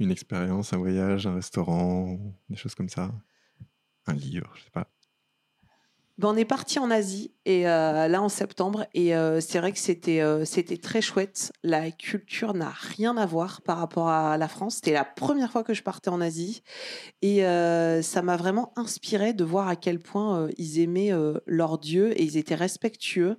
[0.00, 2.18] Une expérience, un voyage, un restaurant,
[2.48, 3.14] des choses comme ça.
[4.06, 4.90] Un livre, je sais pas.
[6.16, 9.72] Ben, on est parti en Asie et euh, là en septembre et euh, c'est vrai
[9.72, 11.52] que c'était euh, c'était très chouette.
[11.64, 14.76] La culture n'a rien à voir par rapport à la France.
[14.76, 16.62] C'était la première fois que je partais en Asie
[17.20, 17.40] et
[18.02, 21.10] ça m'a vraiment inspiré de voir à quel point ils aimaient
[21.46, 23.36] leur dieu et ils étaient respectueux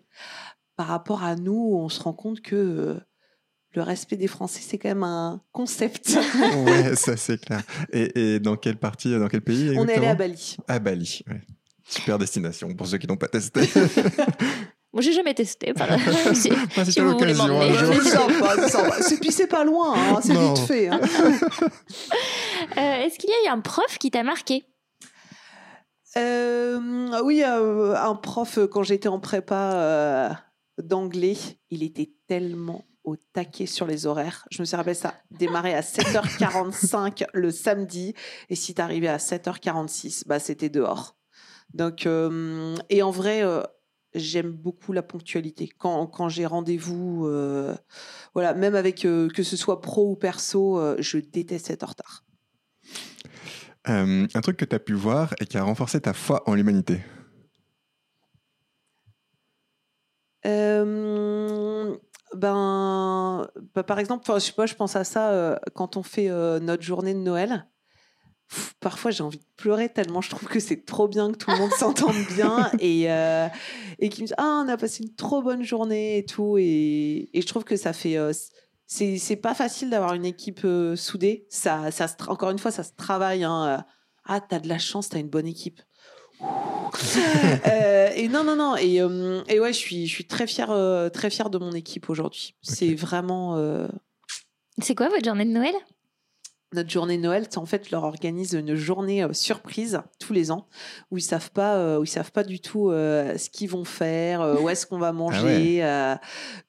[0.76, 1.78] par rapport à nous.
[1.78, 3.00] On se rend compte que
[3.74, 6.18] le respect des Français c'est quand même un concept.
[6.66, 7.62] ouais, ça c'est clair.
[7.94, 10.58] Et, et dans quelle partie, dans quel pays on est allé à Bali.
[10.68, 11.42] À Bali, ouais.
[11.88, 13.62] Super destination pour ceux qui n'ont pas testé.
[14.94, 15.74] Moi, j'ai jamais testé.
[15.74, 15.88] Par...
[16.34, 16.50] Si- si
[17.00, 17.78] vous voulez l'occasion m'emmener.
[17.78, 18.94] un jour.
[19.02, 20.88] C'est Puis c'est pas loin, hein, c'est vite fait.
[20.88, 21.00] hein.
[22.78, 24.64] Euh, Est-ce qu'il y a eu un prof qui t'a marqué?
[26.18, 30.30] Euh, oui, euh, un prof, quand j'étais en prépa euh,
[30.82, 31.38] d'anglais,
[31.70, 34.48] il était tellement au taquet sur les horaires.
[34.52, 38.14] Je me suis rappelé ça, démarrer à 7h45 le samedi,
[38.50, 41.18] et si tu arrivais à 7h46, bah, c'était dehors.
[41.76, 43.62] Donc, euh, et en vrai, euh,
[44.14, 45.70] j'aime beaucoup la ponctualité.
[45.78, 47.76] Quand, quand j'ai rendez-vous, euh,
[48.34, 52.24] voilà, même avec que ce soit pro ou perso, je déteste être en retard.
[53.86, 57.02] un truc que tu as pu voir et qui a renforcé ta foi en l'humanité
[62.34, 66.84] ben, bah, par exemple, je sais pas, je pense à ça quand on fait notre
[66.84, 67.66] journée de Noël.
[68.80, 71.58] Parfois, j'ai envie de pleurer tellement je trouve que c'est trop bien que tout le
[71.58, 73.48] monde s'entende bien et, euh,
[74.00, 76.58] et qui me disent Ah, on a passé une trop bonne journée et tout.
[76.58, 78.18] Et, et je trouve que ça fait.
[78.88, 80.66] c'est pas facile d'avoir une équipe
[80.96, 81.46] soudée.
[81.50, 83.44] Ça, ça encore une fois, ça se travaille.
[83.44, 83.84] Hein.
[84.26, 85.82] Ah, t'as de la chance, t'as une bonne équipe.
[87.68, 88.76] Euh, et non, non, non.
[88.78, 91.72] Et, euh, et, ouais, je suis, je suis très fière, euh, très fière de mon
[91.72, 92.56] équipe aujourd'hui.
[92.62, 93.58] C'est vraiment.
[94.82, 95.74] C'est quoi votre journée de Noël?
[96.74, 100.68] Notre journée de Noël, en fait, leur organise une journée euh, surprise tous les ans
[101.12, 103.86] où ils savent pas, euh, où ils savent pas du tout euh, ce qu'ils vont
[103.86, 106.18] faire, où est-ce qu'on va ah manger,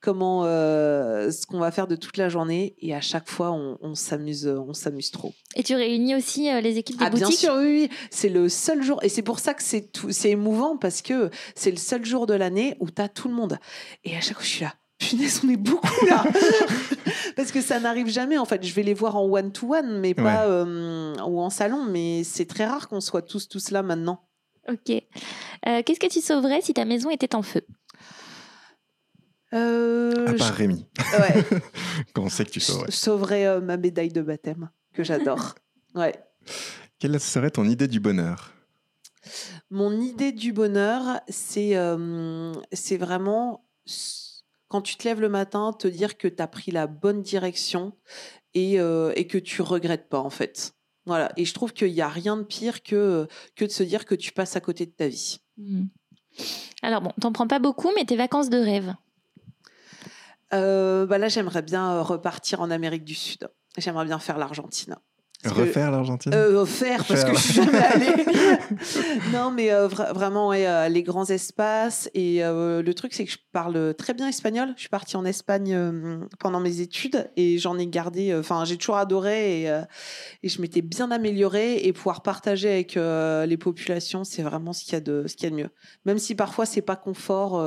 [0.00, 2.76] comment, ce qu'on va faire de toute la journée.
[2.78, 5.32] Et à chaque fois, on, s'amuse, on s'amuse trop.
[5.56, 8.82] Et tu réunis aussi les équipes des ah, boutiques Bien sûr, oui, C'est le seul
[8.82, 12.26] jour, et c'est pour ça que c'est c'est émouvant parce que c'est le seul jour
[12.26, 13.58] de l'année où tu as tout le monde.
[14.04, 16.24] Et à chaque fois, je suis là punaise, on est beaucoup là.
[17.36, 18.64] Parce que ça n'arrive jamais, en fait.
[18.64, 22.66] Je vais les voir en one-to-one, mais pas euh, ou en salon, mais c'est très
[22.66, 24.26] rare qu'on soit tous, tous là maintenant.
[24.68, 24.90] Ok.
[24.90, 27.62] Euh, qu'est-ce que tu sauverais si ta maison était en feu?
[29.54, 30.86] Euh, À part Rémi.
[31.18, 31.44] Ouais.
[32.14, 32.86] Quand on sait que tu sauverais?
[32.90, 35.54] Je sauverais ma médaille de baptême, que j'adore.
[35.94, 36.14] ouais.
[36.98, 38.52] Quelle serait ton idée du bonheur?
[39.70, 41.76] Mon idée du bonheur, c'est
[42.72, 43.64] c'est vraiment
[44.68, 47.92] quand tu te lèves le matin, te dire que tu as pris la bonne direction
[48.54, 50.74] et, euh, et, que tu regrettes pas en fait.
[51.04, 51.30] Voilà.
[51.36, 54.14] Et je trouve qu'il n'y a rien de pire que, que de se dire que
[54.14, 55.38] tu passes à côté de ta vie.
[55.56, 55.84] Mmh.
[56.82, 58.94] Alors bon, t'en prends pas beaucoup, mais tes vacances de rêve?
[60.52, 63.48] Euh, bah Là, j'aimerais bien euh, repartir en Amérique du Sud.
[63.78, 64.96] J'aimerais bien faire l'Argentine.
[65.44, 66.32] Refaire l'Argentine?
[66.34, 68.24] Euh, Faire, parce que je suis jamais allée.
[69.32, 72.10] non, mais euh, vraiment, ouais, euh, les grands espaces.
[72.14, 74.72] Et le truc, c'est que je parle très bien espagnol.
[74.76, 75.78] Je suis partie en Espagne
[76.38, 78.34] pendant mes études et j'en ai gardé.
[78.34, 79.82] Enfin, j'ai toujours adoré et,
[80.42, 81.76] et je m'étais bien améliorée.
[81.86, 85.46] Et pouvoir partager avec les populations, c'est vraiment ce qu'il y, a de, ce y
[85.46, 85.70] a de mieux.
[86.04, 87.62] Même si parfois, c'est pas confort.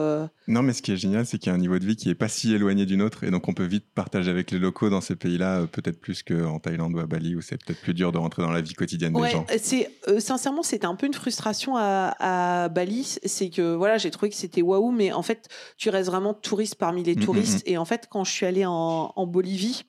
[0.48, 2.10] Non, mais ce qui est génial, c'est qu'il y a un niveau de vie qui
[2.10, 3.24] est pas si éloigné du nôtre.
[3.24, 6.60] Et donc, on peut vite partager avec les locaux dans ces pays-là, peut-être plus qu'en
[6.60, 9.14] Thaïlande ou à Bali où c'est peut-être plus dur de rentrer dans la vie quotidienne
[9.14, 9.46] des gens.
[9.58, 14.30] C'est euh, sincèrement, c'était un peu une frustration à, Bali, c'est que voilà, j'ai trouvé
[14.30, 15.48] que c'était waouh, mais en fait,
[15.78, 17.68] tu restes vraiment touriste parmi les mm, mm, touristes.
[17.68, 17.72] Mm.
[17.72, 19.84] Et en fait, quand je suis allée en, Bolivie,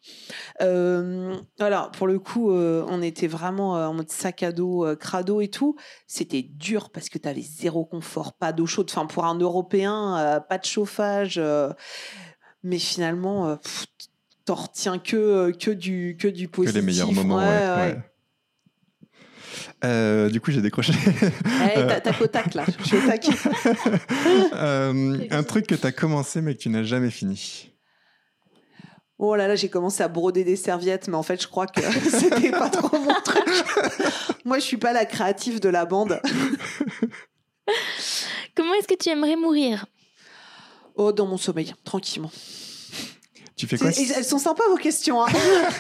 [0.60, 5.40] euh, voilà, pour le coup, euh, on était vraiment en mode sac à dos, crado
[5.40, 5.76] et tout.
[6.06, 8.88] C'était dur parce que tu avais zéro confort, pas d'eau chaude.
[8.90, 11.40] Enfin, pour un Européen, pas de chauffage.
[12.62, 13.58] mais finalement,
[14.44, 16.74] t'en retiens que, euh, que, du, que du positif.
[16.74, 17.96] Que les meilleurs moments, ouais.
[19.84, 20.92] Euh, du coup, j'ai décroché.
[20.92, 23.26] Hey, eh, T'as tac là, je suis au tac.
[24.52, 27.70] Euh, un truc que tu as commencé mais que tu n'as jamais fini.
[29.18, 31.80] Oh là là, j'ai commencé à broder des serviettes, mais en fait, je crois que
[32.10, 33.44] c'était pas trop mon truc.
[34.44, 36.20] Moi, je suis pas la créative de la bande.
[38.54, 39.86] Comment est-ce que tu aimerais mourir?
[40.94, 42.30] Oh, dans mon sommeil, tranquillement.
[43.60, 45.22] Tu fais quoi Elles sont sympas vos questions.
[45.22, 45.28] Hein.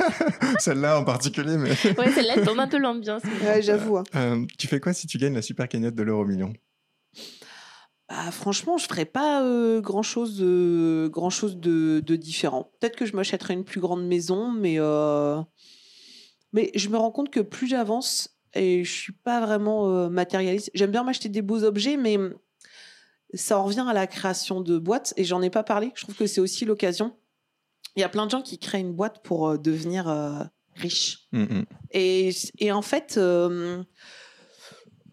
[0.58, 1.70] celle-là en particulier, mais.
[1.98, 3.22] ouais, celle-là elle tourne un peu l'ambiance.
[3.42, 3.96] Ouais, j'avoue.
[3.96, 4.04] Hein.
[4.16, 6.52] Euh, tu fais quoi si tu gagnes la super cagnotte de l'euro million?
[8.10, 12.70] Bah, franchement, je ferais pas euh, grand chose de grand chose de, différent.
[12.78, 15.40] Peut-être que je m'achèterais une plus grande maison, mais euh,
[16.52, 20.70] mais je me rends compte que plus j'avance et je suis pas vraiment matérialiste.
[20.74, 22.18] J'aime bien m'acheter des beaux objets, mais
[23.32, 25.92] ça en revient à la création de boîtes et j'en ai pas parlé.
[25.94, 27.14] Je trouve que c'est aussi l'occasion
[27.96, 30.42] il y a plein de gens qui créent une boîte pour euh, devenir euh,
[30.76, 31.26] riches.
[31.32, 31.64] Mm, mm.
[31.92, 33.82] Et, et, en fait, euh,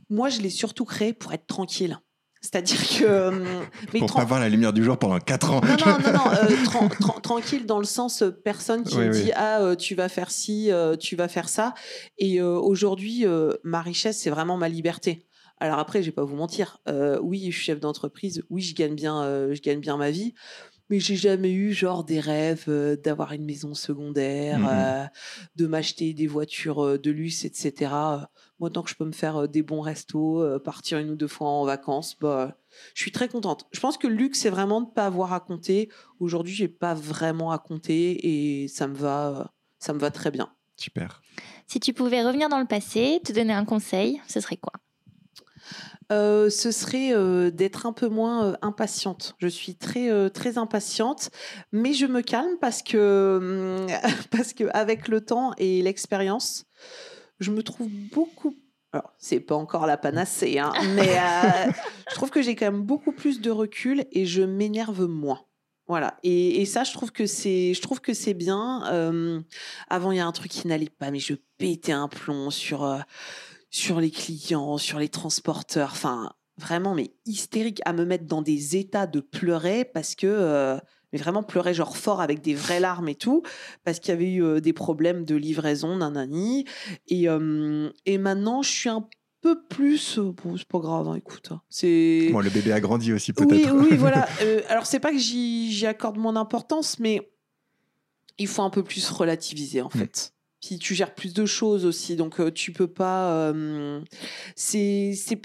[0.10, 2.00] moi, je l'ai surtout créé pour être tranquille.
[2.42, 3.32] C'est-à-dire que.
[3.94, 5.62] mais pour pas voir la lumière du jour pendant 4 ans.
[5.62, 10.08] Non, non, non, non tranquille dans le sens personne qui me dit Ah, tu vas
[10.08, 10.70] faire ci,
[11.00, 11.74] tu vas faire ça.
[12.20, 13.26] Et aujourd'hui,
[13.64, 15.26] ma richesse, c'est vraiment ma liberté.
[15.60, 16.80] Alors après, je vais pas vous mentir.
[17.22, 18.44] oui, je suis chef d'entreprise.
[18.52, 20.36] Oui, je gagne bien, je gagne bien ma vie
[20.90, 24.68] mais j'ai jamais eu genre des rêves euh, d'avoir une maison secondaire, Mhm.
[24.70, 25.06] euh,
[25.56, 27.92] de m'acheter des voitures euh, de luxe, etc.
[27.94, 28.26] Euh,
[28.60, 31.16] Moi, tant que je peux me faire euh, des bons restos, euh, partir une ou
[31.16, 32.58] deux fois en vacances, bah,
[32.96, 33.66] je suis très contente.
[33.72, 35.90] Je pense que le luxe, c'est vraiment de ne pas avoir à compter.
[36.20, 38.28] Aujourd'hui, j'ai pas vraiment à compter
[38.64, 39.44] et ça me va, euh,
[39.80, 40.50] ça me va très bien.
[40.76, 41.22] Super.
[41.68, 44.74] Si tu pouvais revenir dans le passé, te donner un conseil, ce serait quoi?
[46.12, 49.36] Euh, ce serait euh, d'être un peu moins euh, impatiente.
[49.40, 51.30] Je suis très très impatiente,
[51.72, 53.86] mais je me calme parce que
[54.32, 56.66] parce que avec le temps et l'expérience,
[57.40, 58.56] je me trouve beaucoup.
[58.94, 61.18] Alors, c'est pas encore la panacée, hein, mais
[62.10, 65.42] je trouve que j'ai quand même beaucoup plus de recul et je m'énerve moins.
[65.90, 66.18] Voilà.
[66.24, 69.44] Et, ça, je trouve que c'est, je trouve que c'est bien.
[69.90, 72.86] Avant, il y a un truc qui n'allait pas, mais je pétais un plomb sur
[73.70, 75.90] sur les clients, sur les transporteurs.
[75.92, 80.78] Enfin, vraiment, mais hystérique à me mettre dans des états de pleurer parce que, euh,
[81.14, 83.44] mais vraiment pleurer genre fort avec des vraies larmes et tout,
[83.84, 86.66] parce qu'il y avait eu euh, des problèmes de livraison, nanani.
[87.08, 89.08] Et, euh, et maintenant, je suis un
[89.42, 90.18] peu plus.
[90.18, 91.50] euh, bon, c'est pas grave, hein, écoute.
[91.52, 91.62] hein.
[91.70, 92.30] C'est.
[92.32, 93.74] Bon, le bébé a grandi aussi Oui, peut-être.
[93.76, 94.28] oui, voilà.
[94.42, 97.32] Euh, alors, c'est pas que j'y j'y accorde mon importance, mais
[98.40, 99.98] il faut un peu plus relativiser, en Mm.
[100.00, 100.34] fait.
[100.78, 103.32] Tu gères plus de choses aussi, donc euh, tu peux pas.
[103.32, 104.02] euh,
[104.56, 105.42] c'est, c'est,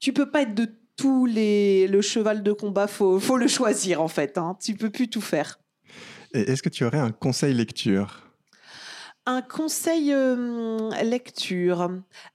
[0.00, 2.86] tu peux pas être de tous les le cheval de combat.
[2.86, 4.36] Faut, faut le choisir en fait.
[4.36, 4.56] Hein.
[4.62, 5.58] Tu peux plus tout faire.
[6.34, 8.24] Et est-ce que tu aurais un conseil lecture?
[9.26, 11.90] Un conseil euh, lecture?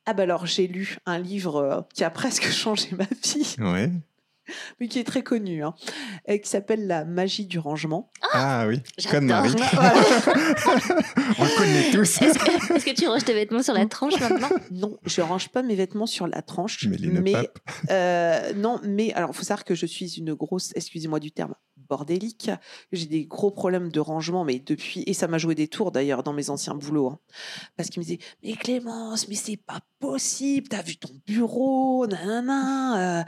[0.05, 3.91] Ah bah alors j'ai lu un livre euh, qui a presque changé ma vie, Ouais.
[4.79, 5.73] Mais qui est très connu, hein,
[6.27, 8.11] et qui s'appelle La magie du rangement.
[8.33, 9.25] Ah oui, comme.
[9.25, 9.53] Marie.
[9.73, 9.93] Voilà.
[11.39, 12.21] On le connaît tous.
[12.21, 14.49] Est-ce que, est-ce que tu ranges tes vêtements sur la tranche maintenant?
[14.71, 16.85] Non, je range pas mes vêtements sur la tranche.
[16.89, 17.33] Mais les ne mais
[17.89, 21.55] euh, non, mais alors il faut savoir que je suis une grosse, excusez-moi du terme,
[21.89, 22.51] bordélique.
[22.91, 26.23] J'ai des gros problèmes de rangement, mais depuis et ça m'a joué des tours d'ailleurs
[26.23, 27.19] dans mes anciens boulots, hein.
[27.77, 33.21] parce qu'ils me disaient mais Clémence, mais c'est pas possible, t'as vu ton bureau, nanana.
[33.21, 33.23] euh.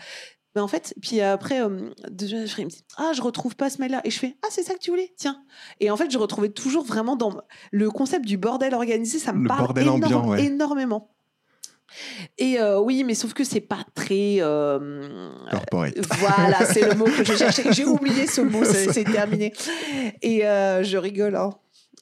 [0.56, 4.02] Mais en fait, puis après, euh, il me dit Ah, je retrouve pas ce mail-là.
[4.06, 5.14] Et je fais Ah, c'est ça que tu voulais?
[5.18, 5.41] Tiens.
[5.82, 7.41] Et en fait, je retrouvais toujours vraiment dans
[7.72, 9.19] le concept du bordel organisé.
[9.19, 10.45] Ça me Le parle énorme- ambiant, ouais.
[10.45, 11.11] énormément.
[12.38, 14.38] Et euh, oui, mais sauf que c'est pas très.
[14.40, 15.94] euh, Corporate.
[16.19, 17.72] voilà, c'est le mot que je cherchais.
[17.72, 19.53] J'ai oublié ce mot, c'est terminé.
[20.22, 21.36] Et euh, je rigole.
[21.36, 21.52] hein.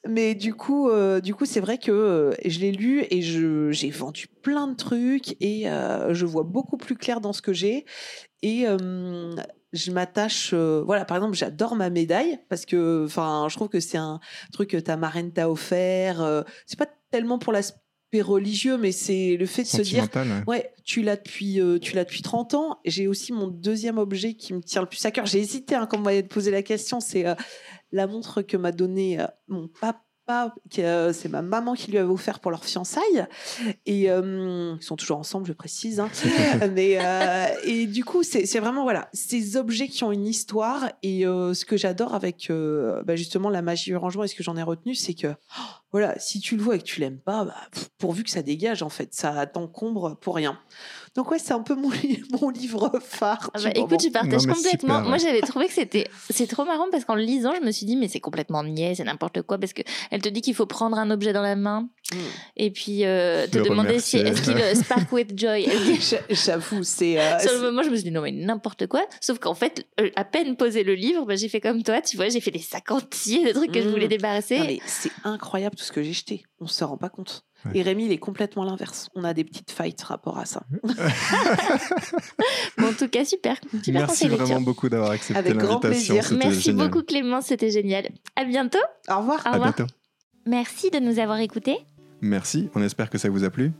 [0.08, 3.72] Mais du coup, euh, du coup, c'est vrai que euh, je l'ai lu et je-
[3.72, 7.54] j'ai vendu plein de trucs et euh, je vois beaucoup plus clair dans ce que
[7.54, 7.86] j'ai.
[8.42, 8.66] Et
[9.74, 10.54] je m'attache.
[10.54, 14.20] voilà, par exemple, j'adore ma médaille parce que, enfin, je trouve que c'est un
[14.52, 16.44] truc que ta marraine t'a offert.
[16.66, 17.80] c'est pas tellement pour l'aspect
[18.22, 20.10] religieux, mais c'est le fait de se dire ouais.
[20.46, 22.78] Ouais, tu l'as depuis, euh, tu l'as depuis 30 ans.
[22.86, 25.26] J'ai aussi mon deuxième objet qui me tient le plus à cœur.
[25.26, 27.00] J'ai hésité hein, quand vous m'avez posé la question.
[27.00, 27.34] C'est euh,
[27.94, 30.02] la montre que m'a donnée euh, mon papa.
[30.80, 33.28] euh, c'est ma maman qui lui avait offert pour leur fiançailles.
[33.86, 36.00] Et euh, ils sont toujours ensemble, je précise.
[36.00, 36.10] hein.
[36.74, 40.90] Mais, euh, et du coup, c'est vraiment voilà, ces objets qui ont une histoire.
[41.04, 42.50] Et euh, ce que j'adore avec
[43.06, 45.62] bah, justement la magie du rangement et ce que j'en ai retenu, c'est que oh,
[45.92, 47.56] voilà, si tu le vois et que tu l'aimes pas, bah,
[47.98, 50.58] pourvu que ça dégage en fait, ça t'encombre pour rien.
[51.16, 53.52] Donc ouais, c'est un peu mon, li- mon livre phare.
[53.54, 54.96] Ah bah, écoute, je partage Non, complètement.
[54.98, 57.72] super, Moi, j'avais trouvé que c'était c'est trop marrant parce qu'en le lisant, je me
[57.72, 60.56] suis dit mais c'est complètement niais, c'est n'importe quoi parce que elle te dit qu'il
[60.56, 62.18] faut prendre un objet dans la main Mm.
[62.58, 65.66] et puis euh, te Le demander si est-ce qu'il euh, spark with joy.
[66.30, 69.06] J'avoue, c'est euh, Sur le moment, je me suis dit non mais n'importe quoi.
[69.22, 72.28] Sauf qu'en fait, à peine posé le livre, bah, j'ai fait comme toi, tu vois,
[72.30, 73.92] j'ai fait des sacs entiers de trucs que je Mm.
[73.92, 74.60] voulais débarrasser.
[74.60, 76.44] Non, mais c'est incroyable tout ce que j'ai jeté.
[76.60, 77.46] On se rend pas compte.
[77.66, 77.72] Ouais.
[77.76, 79.10] Et Rémi, il est complètement l'inverse.
[79.16, 80.64] On a des petites fights rapport à ça.
[82.78, 84.46] Bon, en tout cas, super, super Merci lecture.
[84.46, 86.16] vraiment beaucoup d'avoir accepté Avec grand l'invitation.
[86.16, 86.38] plaisir.
[86.38, 86.90] Merci génial.
[86.90, 88.10] beaucoup Clémence, c'était génial.
[88.36, 88.80] À bientôt.
[89.10, 89.42] Au revoir.
[89.46, 89.74] Au À revoir.
[89.76, 89.92] bientôt.
[90.46, 91.78] Merci de nous avoir écoutés.
[92.22, 92.70] Merci.
[92.76, 93.72] On espère que ça vous a plu.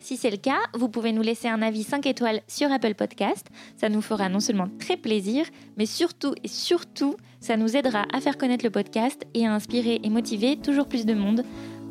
[0.00, 3.46] Si c'est le cas, vous pouvez nous laisser un avis 5 étoiles sur Apple Podcast.
[3.76, 5.44] Ça nous fera non seulement très plaisir,
[5.76, 10.00] mais surtout et surtout, ça nous aidera à faire connaître le podcast et à inspirer
[10.04, 11.44] et motiver toujours plus de monde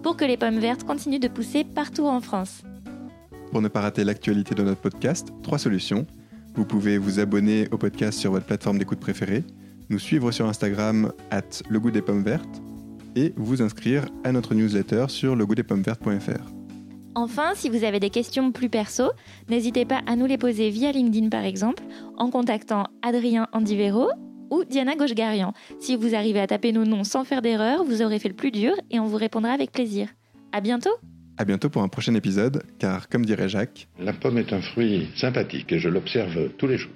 [0.04, 2.64] pour que les pommes vertes continuent de pousser partout en France.
[3.52, 6.06] Pour ne pas rater l'actualité de notre podcast, trois solutions.
[6.56, 9.44] Vous pouvez vous abonner au podcast sur votre plateforme d'écoute préférée,
[9.90, 12.62] nous suivre sur Instagram at le goût des pommes vertes
[13.16, 16.52] et vous inscrire à notre newsletter sur legoûtdespommevertes.fr.
[17.16, 19.06] Enfin, si vous avez des questions plus perso,
[19.50, 21.82] n'hésitez pas à nous les poser via LinkedIn par exemple,
[22.18, 24.10] en contactant Adrien Andivero
[24.50, 25.54] ou Diana Gauchegarian.
[25.80, 28.52] Si vous arrivez à taper nos noms sans faire d'erreur, vous aurez fait le plus
[28.52, 30.10] dur et on vous répondra avec plaisir.
[30.52, 30.96] À bientôt
[31.38, 35.08] À bientôt pour un prochain épisode, car comme dirait Jacques, La pomme est un fruit
[35.16, 36.92] sympathique et je l'observe tous les jours.